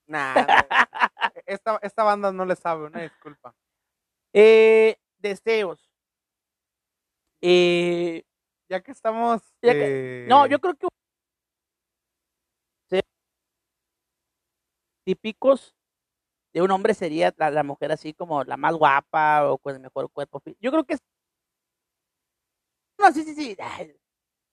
Nah, 0.07 0.35
esta, 1.47 1.79
esta 1.83 2.03
banda 2.05 2.33
no 2.33 2.45
le 2.45 2.57
sabe, 2.57 2.87
una 2.87 3.03
disculpa. 3.03 3.55
Eh, 4.33 4.97
deseos. 5.19 5.91
Eh, 7.41 8.25
Ya 8.69 8.81
que 8.81 8.93
estamos. 8.93 9.43
Ya 9.63 9.73
eh, 9.73 10.27
no, 10.29 10.47
yo 10.47 10.59
creo 10.59 10.75
que 10.75 10.89
típicos 15.05 15.75
de 16.53 16.63
un 16.63 16.71
hombre 16.71 16.95
sería 16.95 17.35
la, 17.37 17.51
la 17.51 17.63
mujer 17.63 17.93
así 17.93 18.15
como 18.15 18.45
la 18.45 18.57
más 18.57 18.75
guapa 18.75 19.51
o 19.51 19.59
con 19.59 19.75
el 19.75 19.81
mejor 19.81 20.11
cuerpo. 20.11 20.41
Yo 20.61 20.71
creo 20.71 20.85
que 20.85 20.95
es- 20.95 21.03
no, 22.99 23.13
sí, 23.13 23.23
sí, 23.25 23.35
sí. 23.35 23.57
ay, 23.61 23.95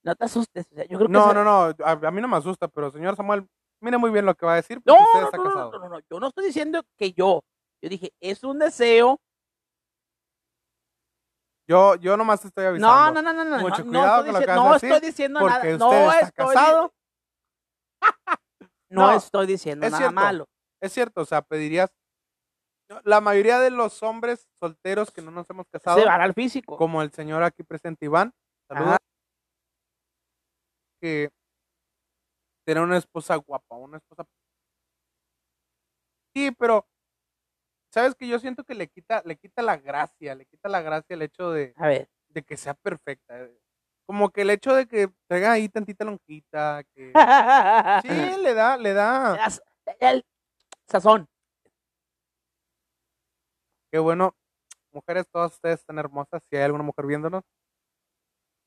no 0.04 0.16
te 0.16 0.26
asustes. 0.26 0.68
o 0.72 0.76
sea, 0.76 0.84
yo 0.86 0.98
creo 0.98 1.08
que 1.08 1.14
No, 1.14 1.26
eso- 1.32 1.34
no, 1.34 1.44
no. 1.44 1.86
A, 1.86 1.92
a 1.92 2.12
mí 2.12 2.22
no 2.22 2.28
me 2.28 2.38
asusta, 2.38 2.68
pero 2.68 2.92
señor 2.92 3.16
Samuel, 3.16 3.48
mire 3.82 3.98
muy 3.98 4.12
bien 4.12 4.26
lo 4.26 4.36
que 4.36 4.46
va 4.46 4.54
a 4.54 4.56
decir. 4.58 4.82
No, 4.86 4.96
Porque 4.96 5.04
usted 5.04 5.20
no, 5.20 5.26
está 5.26 5.38
no, 5.38 5.44
no, 5.44 5.50
casado. 5.50 5.72
no, 5.72 5.80
no, 5.80 5.90
no, 5.90 6.00
yo 6.10 6.20
no 6.20 6.28
estoy 6.28 6.46
diciendo 6.46 6.84
que 6.98 7.12
yo. 7.14 7.44
Yo 7.82 7.90
dije, 7.90 8.14
es 8.20 8.44
un 8.44 8.60
deseo. 8.60 9.20
Yo, 11.68 11.96
yo 11.96 12.18
nomás 12.18 12.42
te 12.42 12.48
estoy 12.48 12.64
No, 12.80 12.92
avisando. 12.92 13.22
no, 13.22 13.34
no, 13.34 13.44
no, 13.44 13.58
no. 13.58 13.62
Mucho 13.62 13.84
no, 13.84 13.92
cuidado 13.92 14.18
no 14.18 14.24
con 14.26 14.34
lo 14.34 14.40
estoy, 14.40 14.46
que 14.46 14.52
a 14.52 14.56
no 14.56 14.74
decir, 14.74 14.92
estoy 14.92 15.10
diciendo 15.10 15.40
Porque 15.40 15.54
nada. 15.56 15.72
usted 15.74 15.80
No 15.80 16.12
está 16.12 16.26
estoy, 16.28 16.56
casado. 16.56 16.94
no 18.90 19.02
No, 19.08 19.12
estoy 19.14 19.48
diciendo 19.48 19.86
es 19.86 19.92
nada 19.92 20.02
cierto. 20.04 20.14
malo. 20.16 20.46
Es 20.82 20.92
cierto, 20.94 21.22
o 21.22 21.26
sea, 21.26 21.42
pedirías. 21.42 21.90
La 23.06 23.22
mayoría 23.22 23.60
de 23.60 23.70
los 23.72 24.04
hombres 24.04 24.50
solteros 24.60 25.12
que 25.12 25.22
no 25.22 25.32
nos 25.32 25.50
hemos 25.50 25.66
casado, 25.70 25.98
Se 25.98 26.06
va 26.06 26.16
al 26.16 26.34
físico. 26.34 26.76
como 26.76 27.02
el 27.02 27.12
señor 27.14 27.42
aquí 27.42 27.64
presente, 27.64 28.06
Iván, 28.06 28.34
saludos. 28.68 28.90
Ajá. 28.90 28.98
Que 31.00 31.30
tener 32.66 32.84
una 32.84 32.98
esposa 32.98 33.36
guapa, 33.36 33.76
una 33.76 33.98
esposa. 33.98 34.26
Sí, 36.36 36.52
pero 36.52 36.88
sabes 37.94 38.16
que 38.16 38.28
yo 38.28 38.40
siento 38.40 38.64
que 38.64 38.74
le 38.76 38.88
quita, 38.88 39.22
le 39.26 39.36
quita 39.38 39.62
la 39.62 39.78
gracia, 39.78 40.34
le 40.36 40.46
quita 40.46 40.70
la 40.70 40.82
gracia 40.82 41.14
el 41.14 41.22
hecho 41.24 41.52
de, 41.52 41.74
A 41.78 41.88
ver. 41.88 42.10
de 42.30 42.44
que 42.44 42.56
sea 42.58 42.74
perfecta. 42.74 43.40
eh. 43.42 43.58
Como 44.08 44.30
que 44.30 44.42
el 44.42 44.50
hecho 44.50 44.74
de 44.74 44.88
que 44.88 45.10
traiga 45.28 45.52
ahí 45.54 45.70
tantita 45.70 46.04
lonjita, 46.06 46.84
que 46.94 47.12
sí, 47.14 47.14
le 48.44 48.54
da, 48.54 48.78
le 48.78 48.94
da. 48.94 49.48
El 50.00 50.26
sazón. 50.88 51.28
Qué 53.92 54.00
bueno. 54.00 54.36
Mujeres, 54.94 55.26
todas 55.32 55.54
ustedes 55.54 55.80
están 55.80 56.00
hermosas. 56.00 56.42
Si 56.50 56.56
hay 56.58 56.64
alguna 56.64 56.84
mujer 56.84 57.06
viéndonos, 57.06 57.44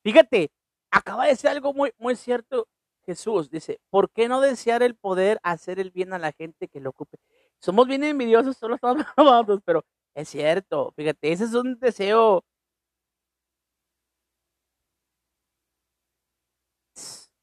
Fíjate, 0.03 0.51
acaba 0.90 1.24
de 1.24 1.30
decir 1.30 1.49
algo 1.49 1.72
muy, 1.72 1.90
muy 1.97 2.14
cierto. 2.14 2.68
Jesús 3.07 3.50
dice, 3.50 3.80
¿por 3.90 4.11
qué 4.11 4.28
no 4.28 4.40
desear 4.40 4.82
el 4.82 4.94
poder 4.96 5.38
hacer 5.42 5.78
el 5.80 5.90
bien 5.90 6.12
a 6.12 6.18
la 6.18 6.32
gente 6.32 6.68
que 6.68 6.80
lo 6.80 6.90
ocupe? 6.90 7.18
Somos 7.61 7.86
bien 7.86 8.05
envidiosos, 8.05 8.57
solo 8.57 8.74
estamos 8.76 9.05
amados, 9.16 9.61
pero 9.64 9.84
es 10.14 10.28
cierto. 10.28 10.92
Fíjate, 10.96 11.32
ese 11.32 11.44
es 11.44 11.55
un 11.55 11.78
deseo 11.78 12.44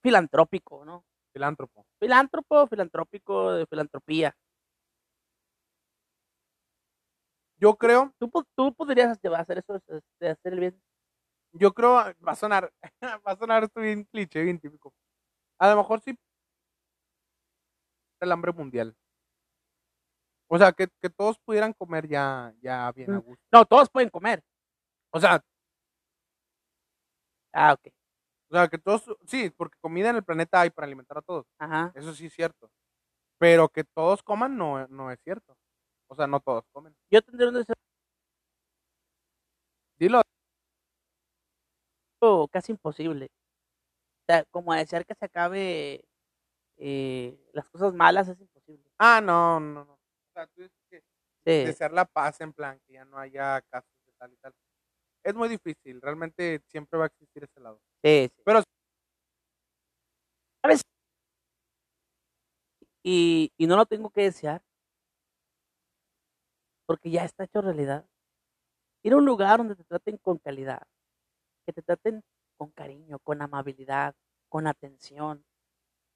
filantrópico, 0.01 0.84
¿no? 0.86 1.03
filántropo. 1.34 1.86
Filántropo, 1.99 2.68
filantrópico, 2.68 3.53
de 3.53 3.66
filantropía. 3.66 4.36
Yo 7.57 7.76
creo, 7.76 8.14
¿Tú, 8.20 8.32
tú 8.55 8.74
podrías 8.74 9.12
este, 9.12 9.28
hacer 9.36 9.59
eso, 9.59 9.80
de 10.20 10.30
hacer 10.30 10.53
el 10.53 10.59
bien? 10.59 10.82
yo 11.53 11.74
creo, 11.74 11.91
va 11.93 12.32
a 12.32 12.36
sonar, 12.36 12.72
va 13.28 13.32
a 13.34 13.36
sonar 13.36 13.64
esto 13.64 13.82
bien 13.82 14.03
cliché, 14.05 14.41
bien 14.43 14.59
típico. 14.59 14.93
A 15.62 15.70
lo 15.70 15.78
mejor 15.78 16.01
sí 16.01 16.12
el 18.22 18.32
hambre 18.32 18.53
mundial. 18.53 18.95
O 20.49 20.57
sea, 20.57 20.72
que, 20.74 20.88
que 21.01 21.09
todos 21.09 21.39
pudieran 21.39 21.74
comer 21.74 22.07
ya, 22.07 22.53
ya 22.62 22.91
bien 22.91 23.12
a 23.14 23.20
Mm. 23.20 23.24
gusto. 23.24 23.43
No, 23.51 23.66
todos 23.66 23.89
pueden 23.89 24.09
comer. 24.09 24.43
O 25.12 25.20
sea, 25.20 25.43
Ah, 27.53 27.74
ok. 27.74 27.88
o 28.51 28.55
sea, 28.55 28.68
que 28.70 28.78
todos, 28.78 29.03
sí, 29.28 29.49
porque 29.51 29.78
comida 29.82 30.09
en 30.09 30.18
el 30.18 30.24
planeta 30.24 30.62
hay 30.62 30.70
para 30.72 30.88
alimentar 30.88 31.18
a 31.20 31.22
todos. 31.22 31.47
Ajá. 31.59 31.91
Eso 31.95 32.14
sí 32.14 32.28
es 32.28 32.34
cierto. 32.34 32.72
Pero 33.39 33.70
que 33.70 33.84
todos 33.86 34.24
coman 34.24 34.57
no, 34.57 34.88
no 34.89 35.12
es 35.12 35.20
cierto. 35.24 35.55
O 36.09 36.16
sea, 36.16 36.28
no 36.28 36.39
todos 36.41 36.66
comen. 36.74 36.95
Yo 37.12 37.22
tendría 37.24 37.49
un 37.49 37.55
deseo 37.55 37.76
Dilo. 39.99 40.22
hecho 42.22 42.47
casi 42.51 42.72
imposible. 42.72 43.30
Como 44.51 44.74
desear 44.74 45.05
que 45.05 45.15
se 45.15 45.26
acabe 45.26 46.05
eh, 46.78 47.39
las 47.53 47.69
cosas 47.69 47.93
malas 47.93 48.28
es 48.30 48.39
imposible. 48.39 48.89
Ah, 48.97 49.22
no, 49.22 49.59
no, 49.59 49.86
no. 49.86 49.93
O 49.93 50.32
sea, 50.34 50.47
tú 50.47 50.61
dices 50.61 50.78
que 50.89 51.03
Sí, 51.45 51.65
desear 51.65 51.91
la 51.91 52.05
paz 52.05 52.39
en 52.41 52.53
plan, 52.53 52.80
que 52.88 52.93
ya 52.93 53.05
no 53.05 53.17
haya 53.17 53.61
casos 53.69 53.91
de 54.05 54.13
tal 54.17 54.32
y 54.34 54.38
tal. 54.38 54.53
Es 55.24 55.36
muy 55.36 55.49
difícil, 55.49 56.01
realmente 56.01 56.61
siempre 56.67 56.97
va 56.99 57.05
a 57.05 57.07
existir 57.07 57.43
ese 57.43 57.59
lado. 57.59 57.82
sí, 58.03 58.30
sí. 58.36 58.41
Pero- 58.45 58.63
¿Sabes? 60.63 60.82
Y, 63.03 63.51
y 63.57 63.67
no 63.67 63.76
lo 63.78 63.86
tengo 63.86 64.09
que 64.11 64.22
desear. 64.24 64.61
Porque 66.86 67.09
ya 67.09 67.26
está 67.26 67.43
hecho 67.45 67.61
realidad. 67.61 68.05
Ir 69.03 69.13
a 69.13 69.17
un 69.17 69.26
lugar 69.26 69.57
donde 69.59 69.76
te 69.76 69.84
traten 69.84 70.17
con 70.17 70.38
calidad. 70.38 70.84
Que 71.65 71.74
te 71.74 71.82
traten 71.82 72.24
con 72.62 72.70
cariño, 72.74 73.18
con 73.24 73.41
amabilidad, 73.41 74.14
con 74.47 74.68
atención. 74.68 75.43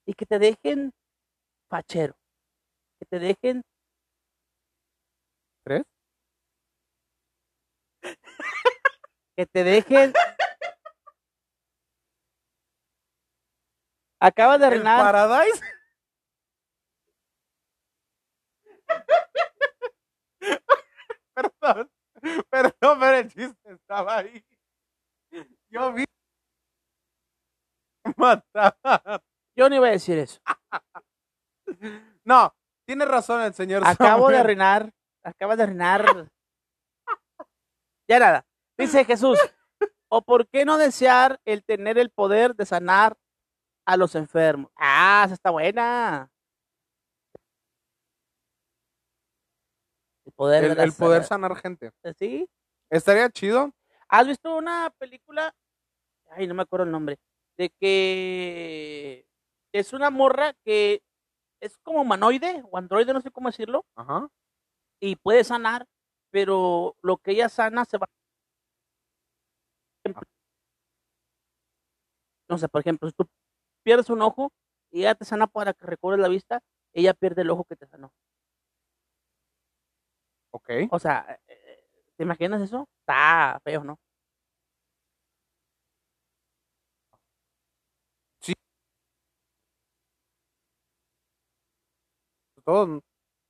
Y 0.05 0.13
que 0.13 0.27
te 0.27 0.37
dejen 0.37 0.93
fachero. 1.67 2.15
Que 2.99 3.05
te 3.07 3.17
dejen 3.17 3.63
¿Tres? 5.63 5.85
que 9.35 9.47
te 9.47 9.63
dejen. 9.63 10.13
Acabas 14.19 14.59
de 14.59 14.67
¿El 14.67 14.73
arruinar. 14.73 15.03
Paradise? 15.03 15.61
perdón, 21.33 21.89
perdón, 22.51 22.99
pero 22.99 23.17
el 23.17 23.33
chiste 23.33 23.73
estaba 23.73 24.19
ahí. 24.19 24.45
Yo 25.71 25.91
vi. 25.91 26.05
Matar. 28.17 28.77
Yo 29.57 29.69
no 29.69 29.75
iba 29.75 29.87
a 29.87 29.91
decir 29.91 30.17
eso. 30.17 30.39
No, 32.23 32.55
tiene 32.87 33.05
razón 33.05 33.41
el 33.41 33.53
señor. 33.53 33.83
Acabo 33.85 34.29
de 34.29 34.37
arruinar. 34.37 34.91
Acabas 35.23 35.57
de 35.57 35.63
arruinar. 35.63 36.29
Ya 38.07 38.19
nada. 38.19 38.45
Dice 38.77 39.05
Jesús. 39.05 39.39
¿O 40.09 40.21
por 40.21 40.47
qué 40.47 40.65
no 40.65 40.77
desear 40.77 41.39
el 41.45 41.63
tener 41.63 41.97
el 41.97 42.09
poder 42.09 42.55
de 42.55 42.65
sanar 42.65 43.17
a 43.85 43.97
los 43.97 44.15
enfermos? 44.15 44.71
Ah, 44.75 45.23
esa 45.25 45.33
está 45.35 45.51
buena. 45.51 46.31
El 50.25 50.31
poder, 50.33 50.63
El, 50.63 50.79
el 50.79 51.23
sanar 51.23 51.55
gente. 51.57 51.91
¿Sí? 52.17 52.47
Estaría 52.89 53.29
chido. 53.29 53.71
¿Has 54.07 54.27
visto 54.27 54.55
una 54.55 54.91
película? 54.97 55.53
Ay, 56.31 56.47
no 56.47 56.53
me 56.53 56.63
acuerdo 56.63 56.85
el 56.85 56.91
nombre. 56.91 57.19
De 57.57 57.69
que 57.69 59.25
es 59.71 59.93
una 59.93 60.09
morra 60.09 60.53
que 60.65 61.01
es 61.61 61.77
como 61.79 62.01
humanoide 62.01 62.63
o 62.69 62.77
androide, 62.77 63.13
no 63.13 63.21
sé 63.21 63.31
cómo 63.31 63.49
decirlo, 63.49 63.85
Ajá. 63.95 64.29
y 64.99 65.15
puede 65.15 65.43
sanar, 65.43 65.87
pero 66.31 66.95
lo 67.01 67.17
que 67.17 67.31
ella 67.31 67.49
sana 67.49 67.85
se 67.85 67.97
va. 67.97 68.07
No 72.47 72.57
sé, 72.57 72.67
por 72.69 72.81
ejemplo, 72.81 73.09
si 73.09 73.15
tú 73.15 73.27
pierdes 73.83 74.09
un 74.09 74.21
ojo 74.21 74.51
y 74.91 75.01
ella 75.01 75.15
te 75.15 75.25
sana 75.25 75.47
para 75.47 75.73
que 75.73 75.85
recobres 75.85 76.19
la 76.19 76.27
vista, 76.27 76.61
ella 76.93 77.13
pierde 77.13 77.41
el 77.41 77.49
ojo 77.49 77.65
que 77.65 77.75
te 77.75 77.87
sanó. 77.87 78.13
Ok. 80.51 80.69
O 80.91 80.99
sea, 80.99 81.39
eh, 81.47 81.83
¿te 82.15 82.23
imaginas 82.23 82.61
eso? 82.61 82.87
Está 83.01 83.59
feo, 83.63 83.83
¿no? 83.83 83.99
Todo. 92.65 93.01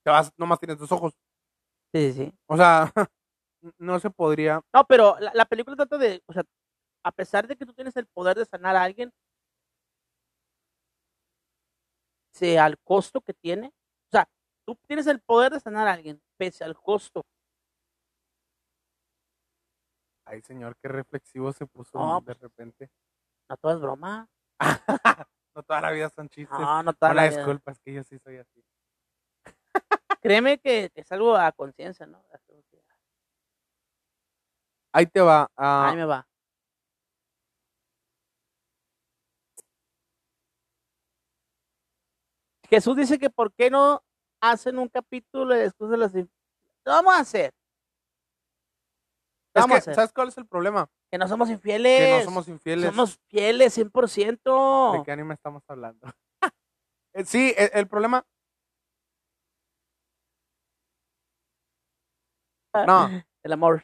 Te 0.04 0.12
vas, 0.12 0.32
nomás 0.38 0.60
tienes 0.60 0.78
dos 0.78 0.92
ojos. 0.92 1.14
Sí, 1.94 2.12
sí, 2.12 2.26
sí. 2.26 2.34
O 2.48 2.58
sea, 2.58 2.92
no 3.80 4.00
se 4.00 4.10
podría. 4.10 4.62
No, 4.74 4.86
pero 4.86 5.18
la, 5.20 5.32
la 5.34 5.46
película 5.46 5.76
trata 5.76 5.98
de, 5.98 6.22
o 6.28 6.34
sea, 6.34 6.44
a 7.04 7.12
pesar 7.12 7.48
de 7.48 7.56
que 7.56 7.66
tú 7.66 7.74
tienes 7.74 7.96
el 7.96 8.08
poder 8.08 8.38
de 8.38 8.46
sanar 8.46 8.76
a 8.76 8.84
alguien, 8.84 9.12
sea 12.34 12.66
al 12.66 12.78
costo 12.80 13.22
que 13.22 13.34
tiene, 13.34 13.68
o 13.68 14.12
sea, 14.12 14.28
tú 14.66 14.76
tienes 14.88 15.08
el 15.08 15.22
poder 15.22 15.54
de 15.54 15.60
sanar 15.60 15.88
a 15.88 15.94
alguien, 15.94 16.22
pese 16.38 16.64
al 16.64 16.76
costo. 16.76 17.22
Ay, 20.26 20.42
señor, 20.42 20.76
qué 20.82 20.88
reflexivo 20.88 21.54
se 21.54 21.68
puso 21.68 21.98
No, 21.98 22.20
de 22.20 22.34
repente. 22.34 22.90
No 23.48 23.58
todo 23.58 23.74
es 23.74 23.80
broma. 23.80 24.28
no 25.56 25.64
toda 25.64 25.82
la 25.82 25.92
vida 25.92 26.10
son 26.10 26.28
chistes. 26.28 26.60
No, 26.60 26.82
no 26.84 26.94
toda 26.94 27.12
Una 27.12 27.22
la 27.22 27.30
vida. 27.30 27.38
disculpa, 27.38 27.72
es 27.72 27.80
que 27.80 27.94
yo 27.94 28.04
sí 28.04 28.18
soy 28.20 28.38
así. 28.38 28.66
Créeme 30.26 30.58
que 30.58 30.90
es 30.96 31.12
algo 31.12 31.36
a 31.36 31.52
conciencia, 31.52 32.08
¿no? 32.08 32.26
Que- 32.48 32.64
Ahí 34.92 35.06
te 35.06 35.22
va. 35.22 35.52
ah, 35.56 35.90
Ahí 35.90 35.96
me 35.96 36.06
va. 36.06 36.28
Jesús 42.70 42.98
dice 42.98 43.20
que 43.20 43.30
por 43.30 43.54
qué 43.54 43.70
no 43.70 44.02
hacen 44.42 44.80
un 44.80 44.90
capítulo 44.90 45.54
de 45.54 45.62
después 45.62 45.92
de 45.92 45.98
inf- 45.98 46.30
Lo 46.86 46.92
vamos 46.94 47.14
a 47.14 47.20
hacer. 47.20 47.54
Lo 49.54 49.60
es 49.60 49.64
vamos 49.64 49.70
que, 49.70 49.76
a 49.76 49.78
hacer. 49.78 49.96
¿sabes 49.96 50.12
cuál 50.14 50.30
es 50.30 50.38
el 50.40 50.48
problema? 50.48 50.90
Que 51.12 51.20
no 51.20 51.28
somos 51.28 51.52
infieles. 51.52 52.00
Que 52.00 52.10
no 52.18 52.24
somos 52.24 52.48
infieles. 52.48 52.90
Somos 52.90 53.20
fieles 53.28 53.74
100%. 53.78 54.92
¿De 54.94 55.04
qué 55.04 55.12
anime 55.12 55.36
estamos 55.36 55.64
hablando? 55.68 56.08
Eh, 57.14 57.24
sí, 57.24 57.54
el, 57.58 57.70
el 57.74 57.88
problema. 57.88 58.26
No, 62.88 63.24
El 63.44 63.54
amor. 63.54 63.84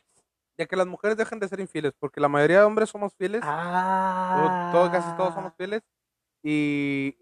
de 0.57 0.67
que 0.67 0.75
las 0.75 0.87
mujeres 0.87 1.17
dejen 1.17 1.39
de 1.39 1.47
ser 1.47 1.59
infieles, 1.59 1.93
porque 1.99 2.19
la 2.21 2.27
mayoría 2.27 2.59
de 2.59 2.65
hombres 2.65 2.89
somos 2.89 3.13
fieles. 3.15 3.41
Ah. 3.43 4.71
todo- 4.73 4.83
todo- 4.83 4.91
casi 4.91 5.15
todos 5.17 5.33
somos 5.33 5.53
fieles. 5.55 5.81
Y 6.43 7.17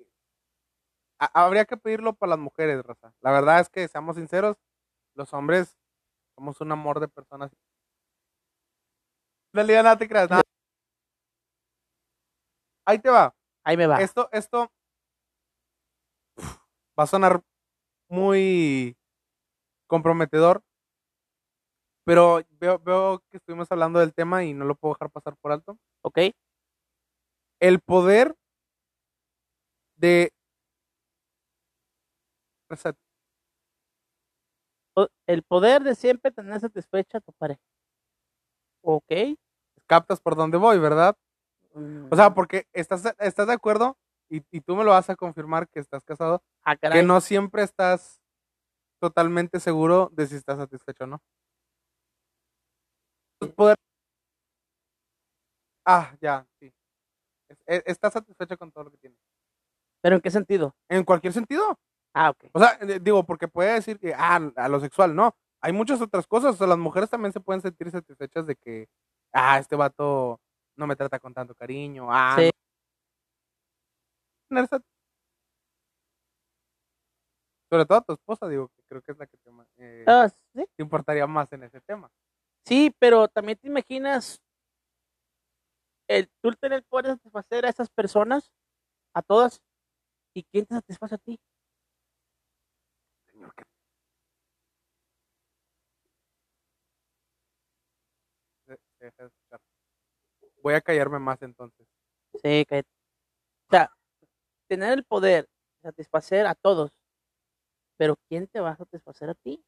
ha- 1.20 1.44
habría 1.46 1.66
que 1.66 1.78
pedirlo 1.78 2.14
para 2.14 2.32
las 2.32 2.40
mujeres, 2.40 2.84
raza. 2.86 3.14
La 3.22 3.32
verdad 3.32 3.60
es 3.60 3.70
que, 3.70 3.88
seamos 3.88 4.16
sinceros, 4.16 4.58
los 5.16 5.34
hombres 5.34 5.78
somos 6.36 6.60
un 6.62 6.72
amor 6.72 7.00
de 7.00 7.08
personas. 7.08 7.52
Realidad, 9.54 9.84
nada 9.84 9.98
te 9.98 10.08
creas. 10.08 10.30
nada. 10.30 10.42
Ahí 12.86 13.00
te 13.00 13.10
va. 13.10 13.36
Ahí 13.64 13.78
me 13.78 13.88
va. 13.88 14.02
Esto, 14.02 14.30
esto 14.32 14.72
va 16.98 17.04
a 17.04 17.08
sonar 17.08 17.42
muy 18.10 18.98
comprometedor, 19.88 20.64
pero 22.10 22.42
veo, 22.60 22.80
veo 22.80 23.24
que 23.30 23.38
estuvimos 23.38 23.72
hablando 23.72 24.00
del 24.00 24.16
tema 24.16 24.44
y 24.44 24.56
no 24.56 24.66
lo 24.66 24.74
puedo 24.74 24.96
dejar 24.96 25.12
pasar 25.12 25.36
por 25.38 25.52
alto. 25.52 25.78
¿Ok? 26.02 26.18
El 27.60 27.80
poder 27.82 28.36
de 29.96 30.32
O- 34.96 35.08
El 35.28 35.44
poder 35.44 35.84
de 35.84 35.94
siempre 35.94 36.32
tener 36.32 36.60
satisfecha 36.60 37.20
a 37.20 37.22
tu 37.22 37.32
pareja. 37.34 37.62
¿Ok? 38.82 39.12
captas 39.86 40.20
por 40.20 40.36
dónde 40.36 40.58
voy, 40.58 40.78
¿verdad? 40.80 41.16
O 42.10 42.16
sea, 42.16 42.30
Mm. 42.30 42.34
porque 42.34 42.68
estás, 42.74 43.04
estás 43.20 43.48
de 43.48 43.54
acuerdo 43.54 43.98
y, 44.30 44.42
y 44.52 44.62
tú 44.62 44.76
me 44.76 44.84
lo 44.84 44.92
vas 44.92 45.10
a 45.10 45.16
confirmar 45.16 45.68
que 45.70 45.80
estás 45.80 46.04
casado, 46.04 46.44
Ah, 46.64 46.76
que 46.76 47.04
no 47.04 47.22
siempre 47.22 47.64
estás 47.64 48.20
totalmente 49.00 49.60
seguro 49.60 50.10
de 50.12 50.28
si 50.28 50.36
estás 50.36 50.58
satisfecho 50.58 51.04
o 51.06 51.08
no. 51.08 51.22
Poder... 53.48 53.76
Ah, 55.86 56.16
ya, 56.22 56.46
sí. 56.60 56.72
E- 57.68 57.84
Estás 57.86 58.14
satisfecho 58.14 58.58
con 58.58 58.72
todo 58.72 58.86
lo 58.86 58.92
que 58.92 58.98
tienes. 58.98 59.20
¿Pero 60.02 60.16
en 60.16 60.22
qué 60.22 60.32
sentido? 60.32 60.76
En 60.90 61.04
cualquier 61.04 61.34
sentido. 61.34 61.78
Ah, 62.14 62.30
ok. 62.32 62.46
O 62.54 62.60
sea, 62.60 62.78
eh, 62.82 63.00
digo, 63.02 63.26
porque 63.26 63.48
puede 63.48 63.74
decir 63.74 64.00
que, 64.00 64.14
ah, 64.16 64.40
a 64.56 64.70
lo 64.70 64.80
sexual, 64.80 65.16
no. 65.16 65.36
Hay 65.62 65.74
muchas 65.74 66.02
otras 66.02 66.28
cosas. 66.28 66.56
O 66.56 66.58
sea, 66.58 66.68
las 66.68 66.78
mujeres 66.78 67.10
también 67.10 67.34
se 67.34 67.40
pueden 67.40 67.62
sentir 67.62 67.92
satisfechas 67.92 68.46
de 68.48 68.56
que, 68.56 68.88
ah, 69.34 69.60
este 69.60 69.76
vato 69.76 70.40
no 70.78 70.88
me 70.88 70.96
trata 70.96 71.20
con 71.20 71.34
tanto 71.34 71.56
cariño. 71.56 72.08
Ah, 72.12 72.36
Sí. 72.38 72.52
no. 74.50 74.66
Sobre 77.72 77.86
todo 77.86 77.98
a 78.00 78.02
tu 78.02 78.14
esposa, 78.14 78.48
digo, 78.48 78.70
que 78.70 78.82
creo 78.88 79.02
que 79.02 79.12
es 79.12 79.18
la 79.18 79.28
que 79.28 79.38
te, 79.38 79.50
eh, 79.78 80.04
Ah, 80.08 80.28
sí. 80.54 80.66
te 80.76 80.84
importaría 80.84 81.28
más 81.28 81.52
en 81.54 81.64
ese 81.64 81.80
tema. 81.82 82.10
Sí, 82.66 82.92
pero 83.00 83.28
también 83.28 83.58
te 83.58 83.68
imaginas 83.68 84.40
el 86.10 86.28
tú 86.42 86.52
tener 86.54 86.80
el 86.80 86.84
poder 86.84 87.06
de 87.06 87.12
satisfacer 87.14 87.66
a 87.66 87.70
esas 87.70 87.90
personas, 87.90 88.52
a 89.16 89.22
todas, 89.24 89.62
y 90.36 90.44
quién 90.46 90.66
te 90.68 90.76
satisface 90.76 91.16
a 91.16 91.20
ti. 91.20 91.40
Señor, 93.32 93.54
se 98.98 99.06
deja 99.06 99.24
de 99.24 99.28
escuchar. 99.28 99.60
Voy 100.64 100.74
a 100.74 100.82
callarme 100.82 101.20
más 101.20 101.42
entonces. 101.42 101.88
Sí, 102.44 102.66
que, 102.68 102.80
o 102.80 102.84
sea, 103.72 103.92
tener 104.70 104.94
el 104.94 105.06
poder 105.06 105.46
de 105.84 105.90
satisfacer 105.92 106.48
a 106.48 106.56
todos, 106.56 106.92
pero 107.98 108.16
¿quién 108.28 108.48
te 108.48 108.60
va 108.62 108.72
a 108.72 108.78
satisfacer 108.78 109.30
a 109.30 109.36
ti? 109.36 109.64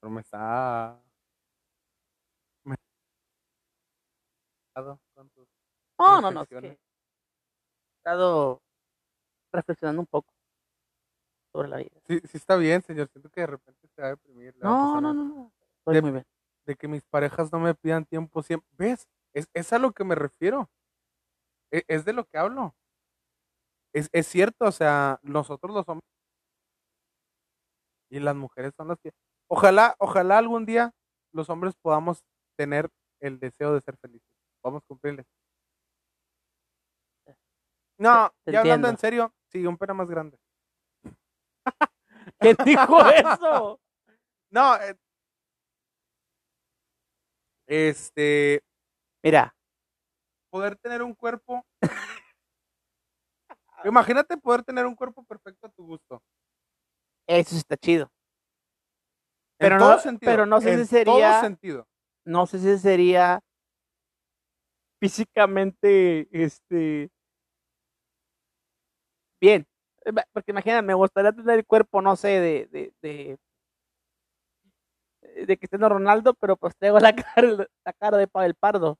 Pero 0.00 0.10
me 0.10 0.20
está... 0.20 1.00
Me... 2.64 2.76
con 5.14 5.28
tus 5.30 5.48
No, 5.98 6.20
no, 6.20 6.30
no, 6.30 6.42
es 6.42 6.48
que 6.48 6.56
he 6.58 6.78
estado 7.98 8.62
reflexionando 9.52 10.02
un 10.02 10.06
poco 10.06 10.32
sobre 11.52 11.68
la 11.68 11.78
vida. 11.78 12.00
Sí, 12.06 12.20
sí 12.24 12.36
está 12.36 12.56
bien, 12.56 12.82
señor. 12.82 13.08
Siento 13.08 13.28
que 13.30 13.40
de 13.40 13.46
repente 13.48 13.88
se 13.88 14.00
va 14.02 14.08
a 14.08 14.10
deprimir. 14.10 14.54
No, 14.56 15.00
no, 15.00 15.12
no, 15.12 15.24
no, 15.24 15.52
estoy 15.78 15.94
De- 15.94 16.02
muy 16.02 16.12
bien. 16.12 16.26
De 16.66 16.76
que 16.76 16.86
mis 16.86 17.02
parejas 17.04 17.50
no 17.52 17.58
me 17.58 17.74
pidan 17.74 18.04
tiempo 18.04 18.42
siempre. 18.42 18.68
¿Ves? 18.76 19.08
Es, 19.32 19.48
es 19.52 19.72
a 19.72 19.78
lo 19.78 19.92
que 19.92 20.04
me 20.04 20.14
refiero. 20.14 20.70
E- 21.72 21.84
Es, 21.88 22.04
de 22.04 22.12
lo 22.12 22.24
que 22.24 22.38
hablo. 22.38 22.74
Es, 23.92 24.08
es 24.12 24.26
cierto, 24.26 24.66
o 24.66 24.72
sea, 24.72 25.18
nosotros 25.22 25.74
los 25.74 25.88
hombres 25.88 26.04
y 28.10 28.20
las 28.20 28.36
mujeres 28.36 28.72
son 28.76 28.88
las 28.88 28.98
que... 29.00 29.10
Ojalá, 29.48 29.96
ojalá 29.98 30.38
algún 30.38 30.66
día 30.66 30.92
los 31.32 31.48
hombres 31.50 31.74
podamos 31.80 32.22
tener 32.56 32.90
el 33.20 33.38
deseo 33.38 33.74
de 33.74 33.80
ser 33.80 33.96
felices. 33.96 34.28
Vamos 34.62 34.82
a 34.82 34.86
cumplirles. 34.86 35.26
No, 37.98 38.32
Te 38.44 38.52
ya 38.52 38.60
hablando 38.60 38.88
en 38.88 38.96
serio, 38.96 39.34
sí, 39.48 39.66
un 39.66 39.76
pena 39.76 39.92
más 39.92 40.08
grande. 40.08 40.38
¿Quién 42.38 42.56
dijo 42.64 43.00
eso? 43.10 43.80
No, 44.50 44.76
eh, 44.76 44.96
este, 47.66 48.62
Mira, 49.22 49.54
poder 50.50 50.76
tener 50.76 51.02
un 51.02 51.14
cuerpo. 51.14 51.66
Imagínate 53.84 54.36
poder 54.36 54.62
tener 54.62 54.86
un 54.86 54.94
cuerpo 54.94 55.24
perfecto 55.24 55.66
a 55.66 55.70
tu 55.70 55.84
gusto. 55.84 56.22
eso 57.26 57.50
sí 57.50 57.58
está 57.58 57.76
chido. 57.76 58.10
En 59.60 59.66
Pero 59.66 59.78
todo 59.78 59.92
no- 59.94 59.98
sentido. 60.00 60.32
pero 60.32 60.46
no 60.46 60.60
sé 60.60 60.78
si 60.78 60.86
sería- 60.86 61.30
todo 61.30 61.40
sentido. 61.40 61.86
No 62.24 62.46
sé 62.46 62.58
si 62.58 62.78
sería 62.78 63.40
físicamente, 65.00 66.28
este, 66.32 67.10
bien. 69.40 69.66
Eh, 70.04 70.12
Porque 70.32 70.50
imagina, 70.52 70.82
me 70.82 70.94
gustaría 70.94 71.32
tener 71.32 71.58
el 71.58 71.66
cuerpo, 71.66 72.00
no 72.02 72.16
sé, 72.16 72.28
de, 72.28 72.66
de, 72.66 72.92
de, 73.02 73.38
de 75.46 75.58
Cristiano 75.58 75.88
Ronaldo, 75.88 76.34
pero 76.34 76.56
pues 76.56 76.74
tengo 76.76 76.98
la 77.00 77.14
cara, 77.36 77.66
la 77.84 77.92
cara 77.98 78.16
de 78.18 78.26
Pavel 78.26 78.54
Pardo. 78.54 78.98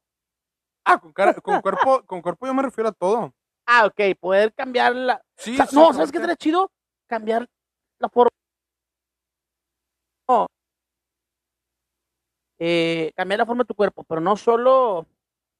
Ah, 0.84 0.98
con, 0.98 1.12
cara, 1.12 1.34
con 1.34 1.60
cuerpo, 1.60 2.02
con 2.06 2.22
cuerpo 2.22 2.46
yo 2.46 2.54
me 2.54 2.62
refiero 2.62 2.88
a 2.88 2.92
todo. 2.92 3.32
Ah, 3.66 3.86
ok, 3.86 4.18
poder 4.18 4.54
cambiar 4.54 4.94
la... 4.96 5.22
Sí, 5.36 5.52
o 5.52 5.56
sea, 5.56 5.66
sí, 5.66 5.76
no, 5.76 5.86
¿por 5.86 5.94
¿sabes 5.96 6.10
qué 6.10 6.16
estaría 6.18 6.36
chido? 6.36 6.70
Cambiar 7.06 7.46
la 7.98 8.08
forma. 8.08 8.30
Eh, 12.58 13.12
cambiar 13.16 13.38
la 13.38 13.46
forma 13.46 13.62
de 13.62 13.68
tu 13.68 13.74
cuerpo, 13.74 14.04
pero 14.04 14.20
no 14.20 14.36
solo, 14.36 14.98
o 14.98 15.06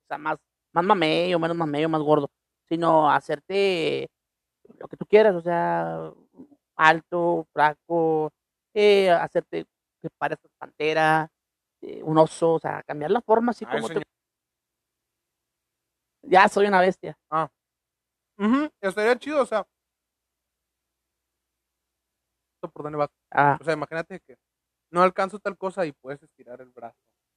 sea, 0.09 0.19
más, 0.19 0.37
más 0.73 0.85
mamey 0.85 1.33
o 1.33 1.39
menos 1.39 1.57
mamey 1.57 1.85
o 1.85 1.89
más 1.89 2.03
gordo, 2.03 2.29
sino 2.69 3.11
hacerte 3.11 4.09
lo 4.79 4.89
que 4.89 4.97
tú 4.97 5.07
quieras, 5.07 5.35
o 5.37 5.41
sea, 5.41 6.13
alto, 6.77 7.47
flaco, 7.53 8.33
eh, 8.75 9.11
hacerte 9.11 9.65
que 10.03 10.09
parezcas 10.19 10.51
pantera, 10.59 11.31
eh, 11.81 12.03
un 12.03 12.19
oso, 12.19 12.55
o 12.55 12.59
sea, 12.59 12.83
cambiar 12.83 13.13
la 13.13 13.21
forma 13.23 13.53
así 13.53 13.65
Ay, 13.69 13.77
como 13.81 13.89
te... 13.89 14.03
Ya 16.23 16.49
soy 16.49 16.67
una 16.67 16.81
bestia. 16.81 17.17
Ujú, 18.39 18.69
Estaría 18.81 19.19
chido, 19.19 19.43
o 19.43 19.47
sea. 19.47 19.67
¿Por 22.61 22.83
dónde 22.83 22.99
vas? 22.99 23.09
Ah, 23.31 23.57
O 23.61 23.65
sea, 23.65 23.75
imagínate 23.75 24.21
que 24.21 24.37
no 24.91 25.03
alcanzo 25.03 25.39
tal 25.39 25.57
cosa 25.57 25.85
y 25.87 25.93
puedes 25.93 26.23
estirar 26.23 26.61
el 26.61 26.71
brazo. 26.71 26.97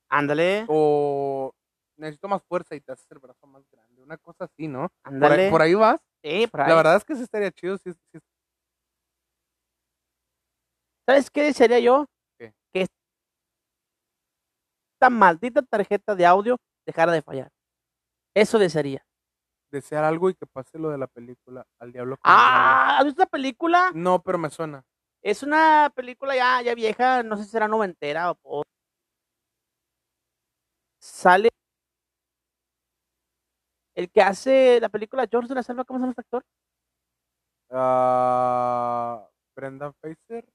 ándale, 0.09 0.65
O 0.67 1.53
necesito 1.97 2.27
más 2.27 2.41
fuerza 2.43 2.75
y 2.75 2.81
te 2.81 2.91
haces 2.91 3.09
el 3.11 3.19
brazo 3.19 3.45
más 3.47 3.63
grande. 3.69 4.01
Una 4.01 4.17
cosa 4.17 4.45
así, 4.45 4.67
¿no? 4.67 4.89
Por 5.03 5.13
ándale. 5.13 5.43
ahí, 5.45 5.51
por 5.51 5.61
ahí 5.61 5.73
vas. 5.73 5.99
Sí, 6.23 6.47
por 6.47 6.61
ahí. 6.61 6.69
La 6.69 6.75
verdad 6.75 6.95
es 6.97 7.03
que 7.05 7.15
sí 7.15 7.23
estaría 7.23 7.51
chido. 7.51 7.77
Sí, 7.77 7.91
sí, 7.93 8.19
¿Sabes 11.07 11.29
qué 11.29 11.43
desearía 11.43 11.79
yo? 11.79 12.05
¿Qué? 12.37 12.53
Que 12.73 12.87
esta 14.93 15.09
maldita 15.09 15.61
tarjeta 15.63 16.15
de 16.15 16.25
audio 16.25 16.57
dejara 16.85 17.11
de 17.11 17.21
fallar. 17.21 17.49
Eso 18.35 18.59
desearía. 18.59 19.03
desear 19.71 20.03
algo 20.03 20.29
y 20.29 20.33
que 20.35 20.45
pase 20.45 20.77
lo 20.77 20.89
de 20.89 20.97
la 20.97 21.07
película 21.07 21.65
al 21.79 21.91
diablo. 21.93 22.17
con. 22.17 22.23
Ah, 22.31 22.97
¿has 22.99 23.05
visto 23.05 23.21
esta 23.21 23.29
película? 23.31 23.91
No, 23.93 24.21
pero 24.21 24.37
me 24.37 24.49
suena. 24.49 24.83
Es 25.23 25.41
una 25.43 25.91
película 25.95 26.35
ya, 26.35 26.61
ya 26.61 26.75
vieja, 26.75 27.23
no 27.23 27.37
sé 27.37 27.43
si 27.45 27.49
será 27.51 27.67
noventera 27.67 28.31
o, 28.31 28.37
o- 28.43 28.63
Sale 30.99 31.49
el 33.95 34.09
que 34.11 34.21
hace 34.21 34.79
la 34.81 34.89
película 34.89 35.27
George 35.29 35.47
de 35.49 35.55
la 35.55 35.63
Selva, 35.63 35.85
¿cómo 35.85 35.99
se 35.99 36.03
llama 36.03 36.11
este 36.11 36.21
actor? 36.21 36.43
Ah, 37.69 39.27
Brendan 39.55 39.93
Fraser. 39.99 40.45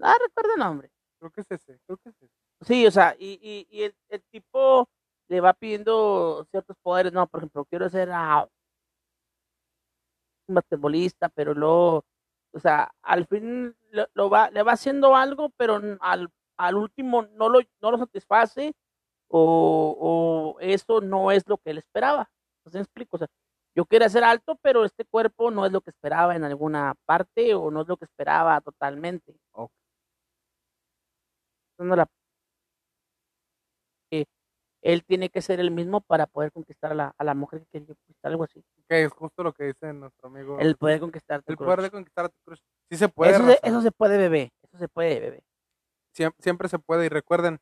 Ah, 0.00 0.14
recuerdo 0.20 0.52
el 0.54 0.58
nombre. 0.58 0.90
Creo 1.18 1.30
que 1.30 1.40
es 1.42 1.50
ese. 1.50 1.78
Creo 1.86 1.98
que 1.98 2.10
es 2.10 2.16
ese. 2.22 2.32
Sí, 2.62 2.86
o 2.86 2.90
sea, 2.90 3.14
y, 3.18 3.38
y, 3.42 3.66
y 3.70 3.82
el, 3.84 3.94
el 4.08 4.22
tipo 4.30 4.88
le 5.28 5.40
va 5.40 5.52
pidiendo 5.54 6.46
ciertos 6.50 6.76
poderes, 6.82 7.12
no, 7.12 7.26
por 7.26 7.40
ejemplo, 7.40 7.64
quiero 7.66 7.88
ser 7.90 8.10
ah, 8.12 8.48
un 10.48 10.54
basquetbolista, 10.54 11.28
pero 11.28 11.54
luego, 11.54 12.04
o 12.54 12.60
sea, 12.60 12.92
al 13.02 13.26
fin 13.26 13.76
lo, 13.90 14.06
lo 14.14 14.30
va, 14.30 14.50
le 14.50 14.62
va 14.62 14.72
haciendo 14.72 15.16
algo, 15.16 15.50
pero 15.56 15.80
al, 16.00 16.30
al 16.58 16.76
último 16.76 17.22
no 17.22 17.48
lo, 17.48 17.60
no 17.82 17.90
lo 17.92 17.98
satisface 17.98 18.74
o, 19.28 20.56
o 20.56 20.60
eso 20.60 21.00
no 21.00 21.30
es 21.32 21.44
lo 21.48 21.58
que 21.58 21.70
él 21.70 21.78
esperaba. 21.78 22.30
Entonces 22.60 22.82
explico, 22.82 23.16
o 23.16 23.18
sea, 23.18 23.28
yo 23.76 23.86
quería 23.86 24.08
ser 24.08 24.24
alto, 24.24 24.58
pero 24.62 24.84
este 24.84 25.04
cuerpo 25.04 25.50
no 25.50 25.66
es 25.66 25.72
lo 25.72 25.80
que 25.82 25.90
esperaba 25.90 26.36
en 26.36 26.44
alguna 26.44 26.94
parte 27.06 27.54
o 27.54 27.70
no 27.70 27.82
es 27.82 27.88
lo 27.88 27.96
que 27.96 28.04
esperaba 28.06 28.60
totalmente. 28.60 29.36
Ok. 29.52 29.72
Dando 31.78 31.96
la- 31.96 32.06
él 34.84 35.02
tiene 35.04 35.30
que 35.30 35.40
ser 35.40 35.60
el 35.60 35.70
mismo 35.70 36.02
para 36.02 36.26
poder 36.26 36.52
conquistar 36.52 36.92
a 36.92 36.94
la, 36.94 37.14
a 37.16 37.24
la 37.24 37.34
mujer 37.34 37.60
que 37.60 37.66
quería 37.72 37.94
conquistar, 37.94 38.30
algo 38.30 38.44
así. 38.44 38.62
Que 38.86 39.04
es 39.04 39.12
justo 39.12 39.42
lo 39.42 39.52
que 39.54 39.64
dice 39.64 39.92
nuestro 39.94 40.28
amigo. 40.28 40.58
El 40.60 40.76
poder 40.76 41.00
conquistar 41.00 41.42
tu 41.42 41.52
El 41.52 41.56
poder 41.56 41.80
de 41.82 41.90
conquistar 41.90 42.26
a 42.26 42.28
tu 42.28 42.36
crush. 42.44 42.60
Sí 42.90 42.98
se 42.98 43.08
puede. 43.08 43.32
Eso 43.32 43.40
se, 43.40 43.48
raza. 43.48 43.60
eso 43.62 43.80
se 43.80 43.90
puede, 43.90 44.18
bebé. 44.18 44.52
Eso 44.62 44.76
se 44.78 44.88
puede, 44.88 45.20
bebé. 45.20 45.42
Siem- 46.14 46.34
siempre 46.38 46.68
se 46.68 46.78
puede. 46.78 47.06
Y 47.06 47.08
recuerden, 47.08 47.58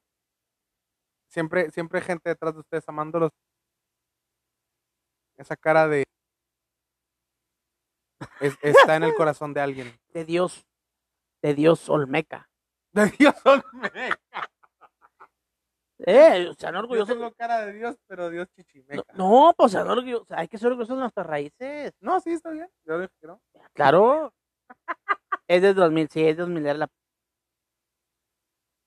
siempre, 1.29 1.70
siempre 1.70 2.01
hay 2.01 2.05
gente 2.07 2.29
detrás 2.29 2.55
de 2.55 2.61
ustedes 2.61 2.89
amándolos. 2.89 3.31
Esa 5.37 5.57
cara 5.57 5.87
de. 5.87 6.05
es- 8.41 8.59
está 8.62 8.97
en 8.97 9.05
el 9.05 9.14
corazón 9.16 9.55
de 9.55 9.61
alguien. 9.61 10.01
De 10.12 10.25
Dios. 10.25 10.66
De 11.41 11.55
Dios 11.55 11.89
Olmeca. 11.89 12.49
De 12.93 13.07
Dios, 13.16 13.35
Olmeca. 13.45 14.51
Eh, 16.05 16.53
sean 16.59 16.75
Yo 16.75 16.81
orgullosos. 16.81 17.09
tengo 17.17 17.33
cara 17.33 17.65
de 17.67 17.73
Dios, 17.75 17.97
pero 18.07 18.29
Dios 18.31 18.49
No, 18.49 18.55
chichimeca. 18.57 19.13
no, 19.15 19.55
pues 19.57 19.73
sean 19.73 19.89
orgullosos. 19.89 20.27
hay 20.33 20.49
que 20.49 20.59
ser 20.59 20.69
orgullosos 20.69 20.97
de 20.97 21.01
nuestras 21.03 21.27
raíces. 21.27 21.93
No, 22.01 22.21
sí, 22.21 22.31
está 22.33 22.51
bien. 22.51 22.69
Yo 22.85 22.99
dije 22.99 23.13
que 23.21 23.27
no. 23.29 23.41
Claro. 23.73 24.33
es 25.49 25.63
de 25.63 25.75
2000, 25.75 26.09
sí, 26.11 26.21
es 26.27 26.37
de 26.37 26.43
2000. 26.43 26.67
era 26.67 26.75
la... 26.79 26.89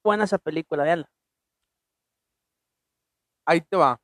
Buena 0.03 0.25
esa 0.25 0.37
película, 0.37 0.83
veanla. 0.83 1.09
Ahí 3.47 3.61
te 3.61 3.77
va. 3.77 3.99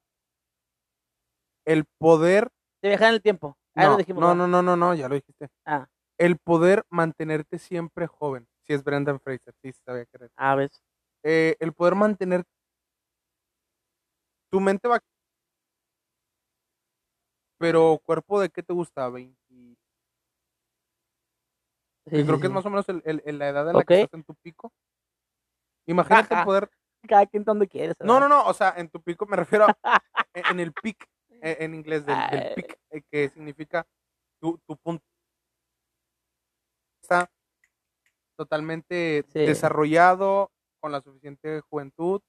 El 1.66 1.86
poder. 1.99 2.49
De 2.82 2.89
viajar 2.89 3.09
en 3.09 3.14
el 3.16 3.22
tiempo. 3.22 3.55
Ahí 3.76 3.86
lo 3.86 3.91
No, 3.93 3.97
dijimos. 3.97 4.22
no, 4.22 4.36
no, 4.36 4.47
no, 4.47 4.62
no, 4.62 4.76
no, 4.76 4.93
ya 4.95 5.07
lo 5.07 5.16
dijiste. 5.16 5.49
Ah, 5.66 5.88
El 6.18 6.38
poder 6.38 6.84
mantenerte 6.89 7.57
siempre 7.59 8.07
joven. 8.07 8.47
Si 8.66 8.74
es 8.74 8.84
Brendan 8.84 9.20
Fraser, 9.20 9.53
sí, 9.62 9.72
sí 9.74 9.82
sabía 9.86 10.05
que 10.05 10.18
era. 10.18 10.28
ah, 10.38 10.55
ves. 10.55 10.82
Eh, 11.24 11.55
el 11.59 11.74
poder 11.74 11.95
mantener. 11.95 12.43
Tu 14.51 14.59
mente 14.59 14.87
va. 14.87 14.99
Pero 17.57 18.01
cuerpo 18.03 18.39
de 18.41 18.49
qué 18.49 18.61
te 18.61 18.73
gusta? 18.73 19.07
20. 19.09 19.37
Sí, 19.49 19.77
que 22.09 22.17
sí, 22.17 22.25
creo 22.25 22.39
que 22.39 22.47
es 22.47 22.53
más 22.53 22.65
o 22.65 22.69
menos 22.69 22.89
el- 22.89 23.01
el- 23.05 23.21
el- 23.25 23.37
la 23.39 23.49
edad 23.49 23.69
en 23.69 23.77
la 23.77 23.83
que 23.83 24.01
estás 24.01 24.13
en 24.17 24.23
tu 24.23 24.35
pico. 24.35 24.73
Imagínate 25.87 26.33
Ajá. 26.33 26.43
poder. 26.45 26.69
Cada 27.07 27.25
quien 27.25 27.43
donde 27.43 27.67
quieres. 27.67 27.95
No, 27.99 28.19
no, 28.19 28.27
no, 28.27 28.45
o 28.45 28.53
sea, 28.53 28.73
en 28.77 28.89
tu 28.89 29.01
pico 29.01 29.25
me 29.25 29.35
refiero 29.37 29.65
a, 29.65 29.77
en, 30.33 30.45
en 30.51 30.59
el 30.59 30.73
pic, 30.73 31.07
eh, 31.29 31.57
en 31.59 31.73
inglés 31.73 32.05
del, 32.05 32.17
del 32.29 32.53
pic, 32.55 32.77
eh, 32.91 33.01
que 33.09 33.29
significa 33.29 33.87
tu, 34.39 34.59
tu 34.67 34.77
punto. 34.77 35.03
Está 37.01 37.31
totalmente 38.37 39.23
desarrollado, 39.33 40.51
con 40.79 40.91
la 40.91 41.01
suficiente 41.01 41.61
juventud, 41.61 42.21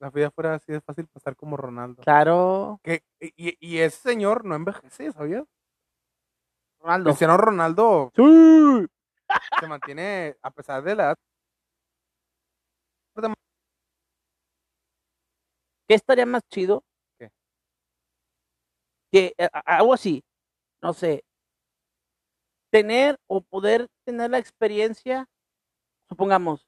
la 0.00 0.10
vida 0.10 0.30
fuera 0.30 0.54
así 0.54 0.72
de 0.72 0.80
fácil 0.80 1.06
pasar 1.08 1.36
como 1.36 1.56
Ronaldo. 1.56 2.02
Claro, 2.02 2.80
Que, 2.82 3.02
y, 3.20 3.56
y 3.60 3.78
ese 3.78 4.10
señor 4.10 4.44
no 4.44 4.54
envejece, 4.54 5.12
¿sabías? 5.12 5.44
Ronaldo. 6.80 7.10
Cristiano 7.10 7.36
Ronaldo 7.36 8.12
Sí. 8.14 8.86
se 9.60 9.66
mantiene, 9.66 10.36
a 10.42 10.50
pesar 10.50 10.82
de 10.82 10.94
la 10.94 11.02
edad, 11.04 11.16
¿Qué 15.88 15.94
estaría 15.94 16.26
más 16.26 16.42
chido? 16.48 16.84
¿Qué? 17.18 17.30
Que 19.10 19.34
eh, 19.38 19.48
algo 19.64 19.94
así, 19.94 20.22
no 20.82 20.92
sé, 20.92 21.24
tener 22.70 23.18
o 23.26 23.40
poder 23.40 23.88
tener 24.04 24.30
la 24.30 24.38
experiencia, 24.38 25.26
supongamos, 26.10 26.66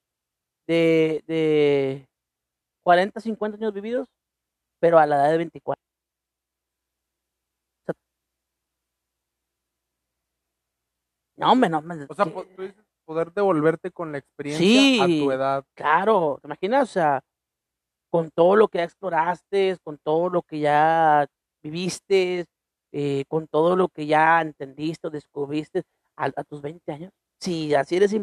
de, 0.66 1.22
de 1.26 2.09
40, 2.91 3.20
50 3.20 3.57
años 3.57 3.72
vividos, 3.72 4.09
pero 4.80 4.99
a 4.99 5.07
la 5.07 5.14
edad 5.14 5.30
de 5.30 5.36
24. 5.38 5.80
O 5.80 7.84
sea, 7.86 7.95
no, 11.36 11.53
hombre, 11.53 11.70
no, 11.70 11.78
hombre, 11.78 12.07
o 12.09 12.14
sea, 12.14 12.24
tú 12.24 12.62
dices 12.62 12.84
poder 13.05 13.32
devolverte 13.32 13.93
con 13.93 14.11
la 14.11 14.18
experiencia 14.18 15.05
a 15.05 15.07
tu 15.07 15.30
edad. 15.30 15.64
Claro, 15.74 16.38
¿te 16.43 16.49
imaginas? 16.49 16.88
O 16.88 16.93
sea, 16.93 17.20
con 18.11 18.28
todo 18.32 18.57
lo 18.57 18.66
que 18.66 18.78
ya 18.78 18.84
exploraste, 18.84 19.78
con 19.84 19.97
todo 19.99 20.28
lo 20.28 20.43
que 20.43 20.59
ya 20.59 21.28
viviste, 21.62 22.47
eh, 22.91 23.24
con 23.28 23.47
todo 23.47 23.76
lo 23.76 23.86
que 23.88 24.07
ya 24.07 24.41
entendiste 24.41 25.07
o 25.07 25.11
descubriste 25.11 25.84
a, 26.16 26.24
a 26.24 26.43
tus 26.43 26.61
20 26.61 26.91
años. 26.91 27.12
Sí, 27.38 27.72
así 27.72 27.97
eres. 27.97 28.16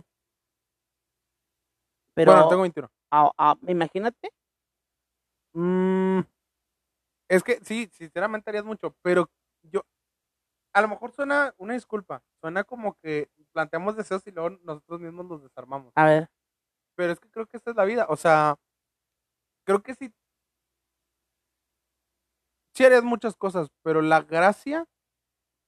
Pero, 2.14 2.34
bueno, 2.34 2.50
tengo 2.50 2.62
21. 2.64 2.90
a- 3.12 3.32
a- 3.38 3.58
imagínate, 3.68 4.30
Mm, 5.58 6.22
es 7.30 7.44
que 7.44 7.60
sí, 7.64 7.90
sinceramente 7.94 8.50
harías 8.50 8.66
mucho, 8.66 8.96
pero 9.02 9.30
yo, 9.64 9.82
a 10.74 10.82
lo 10.82 10.90
mejor 10.90 11.14
suena 11.14 11.54
una 11.58 11.76
disculpa, 11.76 12.24
suena 12.42 12.64
como 12.66 12.96
que 13.00 13.30
planteamos 13.54 13.98
deseos 13.98 14.26
y 14.28 14.32
luego 14.32 14.52
nosotros 14.64 15.02
mismos 15.02 15.28
los 15.28 15.44
desarmamos. 15.44 15.94
a 15.96 16.06
ver, 16.06 16.30
Pero 16.96 17.14
es 17.14 17.20
que 17.20 17.30
creo 17.30 17.46
que 17.48 17.58
esta 17.58 17.72
es 17.72 17.78
la 17.78 17.86
vida, 17.86 18.06
o 18.10 18.16
sea, 18.18 18.56
creo 19.66 19.84
que 19.84 19.96
sí, 19.96 20.12
sí 22.74 22.86
harías 22.86 23.04
muchas 23.04 23.36
cosas, 23.36 23.68
pero 23.84 24.02
la 24.02 24.22
gracia 24.22 24.86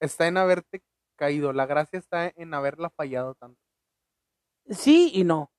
está 0.02 0.28
en 0.28 0.38
haberte 0.38 0.84
caído, 1.18 1.54
la 1.54 1.66
gracia 1.68 2.00
está 2.00 2.32
en 2.36 2.54
haberla 2.54 2.90
fallado 2.92 3.36
tanto. 3.36 3.62
sí 4.70 5.12
y 5.14 5.24
no. 5.24 5.52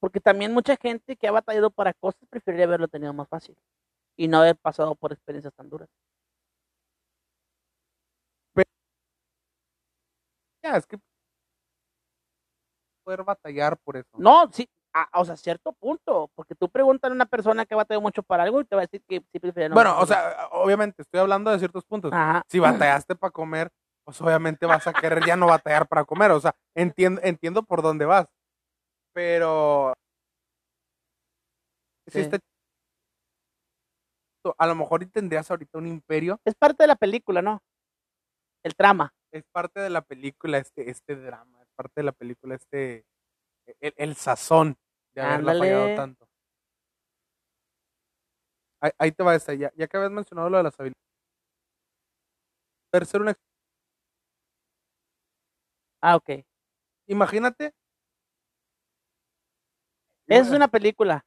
Porque 0.00 0.20
también 0.20 0.52
mucha 0.52 0.76
gente 0.76 1.16
que 1.16 1.28
ha 1.28 1.32
batallado 1.32 1.70
para 1.70 1.94
cosas 1.94 2.20
preferiría 2.28 2.66
haberlo 2.66 2.88
tenido 2.88 3.12
más 3.12 3.28
fácil 3.28 3.56
y 4.16 4.28
no 4.28 4.38
haber 4.38 4.56
pasado 4.56 4.94
por 4.94 5.12
experiencias 5.12 5.54
tan 5.54 5.68
duras. 5.68 5.88
Ya, 10.62 10.76
es 10.76 10.86
que 10.86 10.98
poder 13.04 13.22
batallar 13.22 13.78
por 13.78 13.96
eso. 13.96 14.10
No, 14.18 14.50
sí, 14.52 14.68
a, 14.92 15.08
o 15.20 15.24
sea, 15.24 15.36
cierto 15.36 15.72
punto, 15.72 16.28
porque 16.34 16.54
tú 16.54 16.68
preguntas 16.68 17.10
a 17.10 17.14
una 17.14 17.26
persona 17.26 17.64
que 17.64 17.74
ha 17.74 17.76
batallado 17.76 18.02
mucho 18.02 18.22
para 18.22 18.42
algo 18.42 18.60
y 18.60 18.64
te 18.64 18.74
va 18.74 18.82
a 18.82 18.86
decir 18.86 19.02
que 19.06 19.22
sí 19.30 19.38
prefiere 19.38 19.68
no 19.68 19.74
bueno, 19.74 19.98
o 20.00 20.06
sea, 20.06 20.48
obviamente 20.50 21.02
estoy 21.02 21.20
hablando 21.20 21.50
de 21.50 21.58
ciertos 21.58 21.84
puntos. 21.84 22.12
Ajá. 22.12 22.42
si 22.48 22.58
batallaste 22.58 23.14
para 23.14 23.30
comer, 23.30 23.70
pues 24.04 24.20
obviamente 24.20 24.66
vas 24.66 24.86
a 24.86 24.92
querer 24.92 25.24
ya 25.24 25.36
no 25.36 25.46
batallar 25.46 25.86
para 25.86 26.04
comer. 26.04 26.30
O 26.30 26.40
sea, 26.40 26.54
entiendo, 26.74 27.20
entiendo 27.22 27.62
por 27.62 27.82
dónde 27.82 28.06
vas. 28.06 28.26
Pero 29.16 29.94
si 32.06 32.12
Sí. 32.12 32.20
está- 32.20 32.38
a 34.58 34.66
lo 34.66 34.74
mejor 34.74 35.06
tendrías 35.06 35.50
ahorita 35.50 35.78
un 35.78 35.86
imperio. 35.86 36.38
Es 36.44 36.54
parte 36.54 36.82
de 36.82 36.88
la 36.88 36.96
película, 36.96 37.40
¿no? 37.40 37.62
El 38.62 38.76
trama. 38.76 39.14
Es 39.32 39.42
parte 39.50 39.80
de 39.80 39.88
la 39.88 40.02
película 40.02 40.58
este, 40.58 40.90
este 40.90 41.16
drama, 41.16 41.62
es 41.62 41.68
parte 41.74 41.92
de 41.96 42.02
la 42.02 42.12
película 42.12 42.56
este, 42.56 43.06
el, 43.80 43.94
el 43.96 44.16
sazón 44.16 44.76
de 45.14 45.22
haberla 45.22 45.54
fallado 45.54 45.94
tanto. 45.96 46.28
Ahí, 48.82 48.90
ahí 48.98 49.12
te 49.12 49.22
va 49.22 49.34
esta, 49.34 49.54
ya, 49.54 49.72
ya 49.76 49.88
que 49.88 49.96
habías 49.96 50.12
mencionado 50.12 50.50
lo 50.50 50.58
de 50.58 50.62
las 50.64 50.78
habilidades. 50.78 50.94
Ser 53.08 53.22
una 53.22 53.34
Ah, 56.02 56.16
ok. 56.16 56.44
Imagínate. 57.08 57.72
Es 60.26 60.50
una 60.50 60.68
película. 60.68 61.24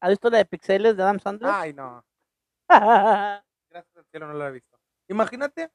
¿Has 0.00 0.10
visto 0.10 0.30
la 0.30 0.38
de 0.38 0.44
Pixeles 0.44 0.96
de 0.96 1.02
Adam 1.02 1.18
Sandler? 1.18 1.50
Ay, 1.52 1.72
no. 1.72 2.04
Gracias 2.68 3.96
al 3.96 4.04
cielo 4.06 4.28
no 4.28 4.34
lo 4.34 4.46
he 4.46 4.52
visto. 4.52 4.78
Imagínate. 5.08 5.70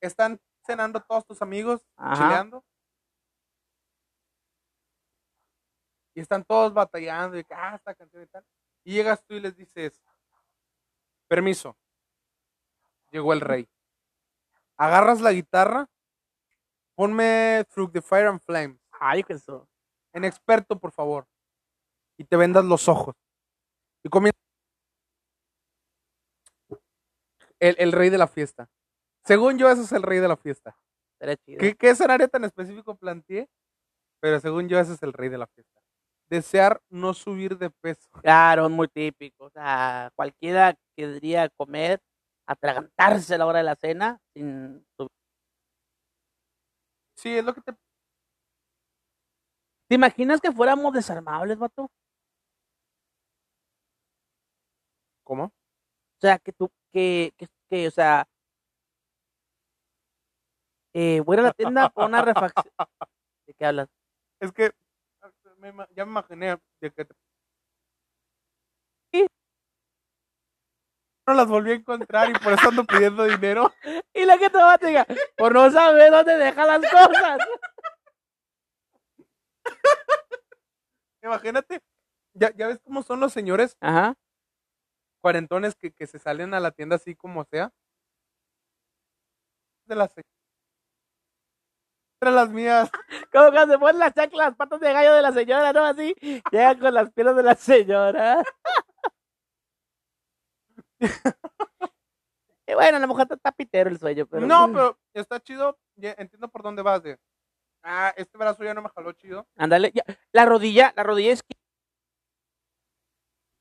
Están 0.00 0.40
cenando 0.66 1.00
todos 1.00 1.24
tus 1.26 1.42
amigos, 1.42 1.86
Ajá. 1.96 2.14
chileando. 2.16 2.64
Y 6.14 6.20
están 6.20 6.44
todos 6.44 6.74
batallando 6.74 7.38
y 7.38 7.44
que, 7.44 7.54
ah, 7.54 7.74
esta 7.76 7.94
canción 7.94 8.22
y 8.22 8.26
tal. 8.26 8.44
Y 8.84 8.94
llegas 8.94 9.24
tú 9.24 9.34
y 9.34 9.40
les 9.40 9.56
dices, 9.56 10.02
permiso. 11.28 11.76
Llegó 13.10 13.32
el 13.32 13.40
rey. 13.40 13.68
Agarras 14.76 15.20
la 15.20 15.32
guitarra, 15.32 15.88
ponme 16.94 17.64
Through 17.72 17.92
the 17.92 18.02
Fire 18.02 18.26
and 18.26 18.40
Flames. 18.40 18.80
Ay, 18.90 19.22
que 19.22 19.34
eso. 19.34 19.68
En 20.12 20.24
experto, 20.24 20.78
por 20.78 20.92
favor. 20.92 21.26
Y 22.18 22.24
te 22.24 22.36
vendas 22.36 22.64
los 22.64 22.88
ojos. 22.88 23.14
Y 24.04 24.08
comienza. 24.08 24.38
El, 27.60 27.76
el 27.78 27.92
rey 27.92 28.10
de 28.10 28.18
la 28.18 28.26
fiesta. 28.26 28.68
Según 29.24 29.58
yo, 29.58 29.70
ese 29.70 29.82
es 29.82 29.92
el 29.92 30.02
rey 30.02 30.18
de 30.18 30.28
la 30.28 30.36
fiesta. 30.36 30.76
Chido. 31.46 31.60
¿Qué, 31.60 31.76
qué 31.76 31.90
escenario 31.90 32.28
tan 32.28 32.44
específico 32.44 32.96
planteé? 32.96 33.48
Pero 34.20 34.40
según 34.40 34.68
yo, 34.68 34.78
ese 34.80 34.94
es 34.94 35.02
el 35.02 35.12
rey 35.12 35.28
de 35.28 35.38
la 35.38 35.46
fiesta. 35.46 35.80
Desear 36.28 36.80
no 36.88 37.14
subir 37.14 37.58
de 37.58 37.70
peso. 37.70 38.08
Claro, 38.22 38.68
muy 38.68 38.88
típico. 38.88 39.44
O 39.44 39.50
sea, 39.50 40.10
cualquiera 40.16 40.74
querría 40.96 41.48
comer, 41.50 42.00
atragantarse 42.46 43.34
a 43.34 43.38
la 43.38 43.46
hora 43.46 43.58
de 43.58 43.64
la 43.64 43.76
cena 43.76 44.18
sin 44.34 44.84
subir. 44.96 45.10
Sí, 47.16 47.36
es 47.36 47.44
lo 47.44 47.54
que 47.54 47.60
te. 47.60 47.72
¿Te 49.92 49.96
imaginas 49.96 50.40
que 50.40 50.50
fuéramos 50.50 50.94
desarmables, 50.94 51.58
vato? 51.58 51.90
¿Cómo? 55.22 55.44
O 55.44 55.52
sea, 56.18 56.38
que 56.38 56.50
tú, 56.50 56.70
que, 56.94 57.34
que, 57.36 57.46
que, 57.68 57.88
o 57.88 57.90
sea, 57.90 58.26
eh, 60.94 61.20
voy 61.20 61.36
a 61.36 61.42
la 61.42 61.52
tienda 61.52 61.90
por 61.90 62.06
una 62.06 62.22
refacción. 62.22 62.72
¿De 63.46 63.52
qué 63.52 63.66
hablas? 63.66 63.90
Es 64.40 64.50
que 64.52 64.72
me 65.58 65.74
ya 65.94 66.06
me 66.06 66.12
imaginé 66.12 66.56
de 66.80 66.90
que 66.90 67.04
te- 67.04 67.14
no 71.26 71.34
las 71.34 71.48
volví 71.48 71.72
a 71.72 71.74
encontrar 71.74 72.30
y 72.30 72.32
por 72.32 72.54
eso 72.54 72.70
ando 72.70 72.84
pidiendo 72.84 73.24
dinero. 73.24 73.70
Y 74.14 74.24
la 74.24 74.38
gente 74.38 74.56
va 74.56 74.72
a 74.72 74.78
diga, 74.78 75.06
por 75.36 75.52
no 75.52 75.70
saber 75.70 76.10
dónde 76.10 76.36
deja 76.38 76.64
las 76.64 76.80
cosas. 76.80 77.38
Imagínate, 81.22 81.80
ya, 82.34 82.54
ya 82.56 82.68
ves 82.68 82.80
cómo 82.80 83.02
son 83.02 83.20
los 83.20 83.32
señores 83.32 83.76
Ajá. 83.80 84.14
cuarentones 85.20 85.74
que, 85.76 85.92
que 85.92 86.06
se 86.06 86.18
salen 86.18 86.52
a 86.54 86.60
la 86.60 86.72
tienda 86.72 86.96
así 86.96 87.14
como 87.14 87.44
sea. 87.44 87.72
De 89.86 89.94
las 89.94 90.12
Entre 92.20 92.34
las 92.34 92.50
mías. 92.50 92.90
Como 93.32 93.50
cuando 93.50 93.74
se 93.74 93.78
ponen 93.80 93.98
las 93.98 94.14
chanclas, 94.14 94.48
las 94.48 94.56
patas 94.56 94.80
de 94.80 94.92
gallo 94.92 95.14
de 95.14 95.22
la 95.22 95.32
señora, 95.32 95.72
¿no? 95.72 95.84
Así, 95.84 96.14
llegan 96.52 96.78
con 96.78 96.94
las 96.94 97.10
piernas 97.10 97.34
de 97.34 97.42
la 97.42 97.54
señora. 97.56 98.44
y 102.66 102.74
bueno, 102.74 102.98
a 102.98 103.00
lo 103.00 103.08
mejor 103.08 103.26
está 103.28 103.50
pitero 103.50 103.90
el 103.90 103.98
sueño, 103.98 104.26
pero... 104.26 104.46
No, 104.46 104.70
pero 104.72 104.98
está 105.14 105.40
chido. 105.40 105.76
entiendo 105.96 106.48
por 106.48 106.62
dónde 106.62 106.82
vas 106.82 107.02
de. 107.02 107.18
Ah, 107.82 108.12
este 108.16 108.38
brazo 108.38 108.62
ya 108.62 108.74
no 108.74 108.82
me 108.82 108.88
jaló 108.90 109.12
chido. 109.12 109.46
Ándale, 109.56 109.90
ya. 109.94 110.04
La 110.32 110.44
rodilla, 110.44 110.92
la 110.96 111.02
rodilla 111.02 111.32
izquierda, 111.32 111.62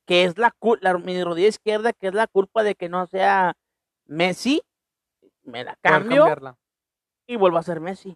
que 0.05 0.26
es 0.26 0.38
la, 0.38 0.55
la 0.82 0.97
mi 0.97 1.24
rodilla 1.24 1.47
izquierda, 1.47 1.93
que 1.93 2.07
es 2.07 2.13
la 2.13 2.28
culpa 2.28 2.63
de 2.63 2.76
que 2.76 2.89
no 2.89 3.07
sea 3.07 3.55
Messi, 4.05 4.61
me 5.43 5.63
la 5.63 5.76
cambio 5.78 6.28
y 7.28 7.36
vuelvo 7.36 7.57
a 7.57 7.63
ser 7.63 7.80
Messi. 7.80 8.15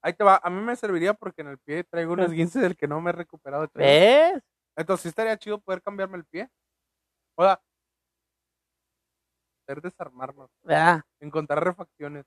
Ahí 0.00 0.12
te 0.12 0.24
va. 0.24 0.40
A 0.42 0.50
mí 0.50 0.60
me 0.60 0.76
serviría 0.76 1.14
porque 1.14 1.42
en 1.42 1.48
el 1.48 1.58
pie 1.58 1.84
traigo 1.84 2.12
un 2.12 2.20
esguince 2.20 2.60
del 2.60 2.76
que 2.76 2.86
no 2.86 3.00
me 3.00 3.10
he 3.10 3.14
recuperado. 3.14 3.68
¿Ves? 3.74 4.40
Entonces 4.76 5.02
sí 5.02 5.08
estaría 5.08 5.36
chido 5.38 5.60
poder 5.60 5.82
cambiarme 5.82 6.18
el 6.18 6.24
pie. 6.24 6.48
O 7.36 7.42
sea, 7.42 7.60
poder 9.66 9.80
desarmarnos. 9.80 10.50
¿Verdad? 10.62 11.02
Encontrar 11.20 11.64
refacciones. 11.64 12.26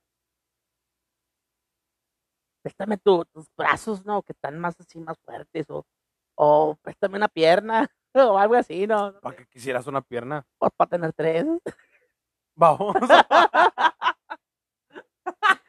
Préstame 2.67 2.97
tu- 2.97 3.23
tus 3.31 3.47
brazos, 3.55 4.03
¿no? 4.05 4.21
Que 4.23 4.33
están 4.33 4.59
más 4.59 4.77
así, 4.77 4.99
más 4.99 5.17
fuertes, 5.23 5.65
o 5.69 5.85
O 6.35 6.75
préstame 6.81 7.15
una 7.17 7.29
pierna. 7.29 7.87
O 8.13 8.37
algo 8.37 8.55
así, 8.55 8.87
¿no? 8.87 9.13
¿Para 9.21 9.35
qué 9.37 9.45
quisieras 9.45 9.85
una 9.87 10.01
pierna? 10.01 10.43
Pues 10.57 10.71
para 10.75 10.89
tener 10.89 11.13
tres. 11.13 11.45
Vamos. 12.55 12.95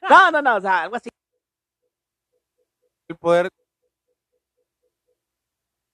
No, 0.09 0.31
no, 0.31 0.41
no, 0.41 0.57
o 0.57 0.61
sea, 0.61 0.83
algo 0.85 0.97
así. 0.97 1.11
el 3.09 3.17
poder. 3.17 3.51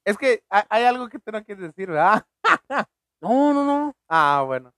Es 0.04 0.16
que 0.16 0.44
hay, 0.48 0.84
algo 0.84 1.08
que 1.08 1.18
tú 1.18 1.32
no 1.32 1.42
quieres 1.44 1.64
decir, 1.64 1.88
¿verdad? 1.90 2.24
No, 3.20 3.52
no, 3.52 3.64
no. 3.64 3.92
Ah, 4.08 4.44
bueno. 4.46 4.72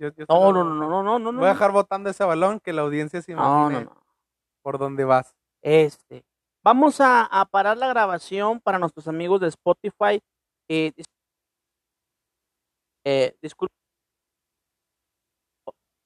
Yo, 0.00 0.08
yo 0.08 0.24
sí 0.24 0.26
No, 0.28 0.52
no, 0.52 0.64
no, 0.64 0.74
no, 0.74 1.02
no, 1.04 1.18
no, 1.20 1.32
no. 1.32 1.38
Voy 1.38 1.48
a 1.48 1.52
dejar 1.52 1.70
botando 1.70 2.10
ese 2.10 2.24
balón 2.24 2.58
que 2.58 2.72
la 2.72 2.82
audiencia 2.82 3.22
se 3.22 3.32
No, 3.34 3.68
imagine 3.70 3.84
no, 3.84 3.94
no. 3.94 4.02
por 4.62 4.78
dónde 4.78 5.04
vas. 5.04 5.36
Este. 5.62 6.24
Vamos 6.64 7.00
a, 7.00 7.28
parar 7.50 7.76
la 7.76 7.88
grabación 7.88 8.60
para 8.60 8.78
nuestros 8.78 9.08
amigos 9.08 9.40
de 9.40 9.48
Spotify. 9.48 10.20
Eh, 10.68 10.92
eh, 13.04 13.34
disculpen. 13.42 13.76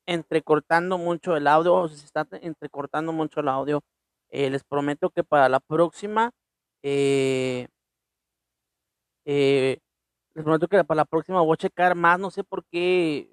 Entrecortando 0.09 0.99
mucho 0.99 1.37
el 1.37 1.47
audio, 1.49 1.75
o 1.75 1.89
se 1.89 2.05
está 2.05 2.27
entrecortando 2.41 3.13
mucho 3.13 3.41
el 3.41 3.49
audio. 3.49 3.83
Eh, 4.31 4.51
les 4.51 4.63
prometo 4.65 5.11
que 5.11 5.25
para 5.25 5.49
la 5.49 5.61
próxima, 5.61 6.31
eh, 6.83 7.67
eh, 9.25 9.79
les 10.35 10.45
prometo 10.45 10.69
que 10.69 10.85
para 10.85 10.99
la 10.99 11.05
próxima 11.05 11.41
voy 11.41 11.55
a 11.55 11.57
checar 11.57 11.95
más, 11.95 12.19
no 12.21 12.31
sé 12.31 12.45
por 12.45 12.65
qué. 12.67 13.31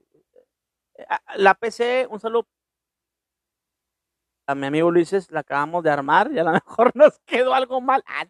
Ah, 1.09 1.21
La 1.37 1.53
PC, 1.55 2.07
un 2.09 2.19
saludo 2.19 2.47
a 4.47 4.55
mi 4.55 4.67
amigo 4.67 4.91
Luis 4.91 5.31
la 5.31 5.41
acabamos 5.41 5.83
de 5.83 5.89
armar 5.89 6.31
y 6.31 6.39
a 6.39 6.43
lo 6.43 6.51
mejor 6.53 6.91
nos 6.95 7.19
quedó 7.25 7.53
algo 7.53 7.81
mal. 7.81 8.03
Ah. 8.07 8.25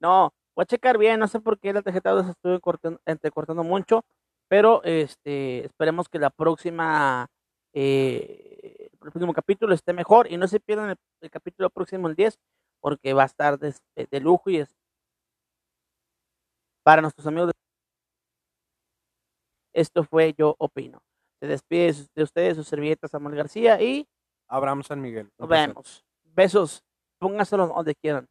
No, 0.00 0.32
voy 0.54 0.62
a 0.62 0.66
checar 0.66 0.98
bien, 0.98 1.20
no 1.20 1.28
sé 1.28 1.40
por 1.40 1.58
qué 1.58 1.72
la 1.72 1.82
tarjeta 1.82 2.34
se 2.42 2.60
cortando, 2.60 3.00
entrecortando 3.06 3.64
mucho, 3.64 4.04
pero 4.48 4.82
este 4.84 5.66
esperemos 5.66 6.08
que 6.08 6.18
la 6.18 6.30
próxima 6.30 7.28
eh, 7.72 8.88
el 8.92 8.98
próximo 8.98 9.32
capítulo 9.32 9.74
esté 9.74 9.92
mejor 9.92 10.30
y 10.30 10.36
no 10.36 10.48
se 10.48 10.60
pierdan 10.60 10.96
el, 11.20 11.30
capítulo 11.30 11.70
próximo 11.70 12.08
el 12.08 12.16
10 12.16 12.38
porque 12.80 13.12
va 13.12 13.24
a 13.24 13.26
estar 13.26 13.58
de, 13.58 13.74
de 13.96 14.20
lujo 14.20 14.50
y 14.50 14.58
es 14.58 14.74
para 16.82 17.02
nuestros 17.02 17.26
amigos 17.26 17.48
de 17.48 17.52
esto 19.74 20.02
fue 20.04 20.34
Yo 20.36 20.56
Opino. 20.58 21.02
Se 21.40 21.46
despide 21.46 21.94
de 22.14 22.22
ustedes 22.22 22.56
su 22.56 22.64
servilleta 22.64 23.06
Samuel 23.06 23.36
García 23.36 23.80
y 23.80 24.08
Abraham 24.48 24.82
San 24.82 25.00
Miguel. 25.00 25.30
nos 25.38 25.48
vemos. 25.48 26.04
Besos. 26.24 26.82
Póngaselo 27.18 27.66
donde 27.68 27.94
quieran. 27.94 28.26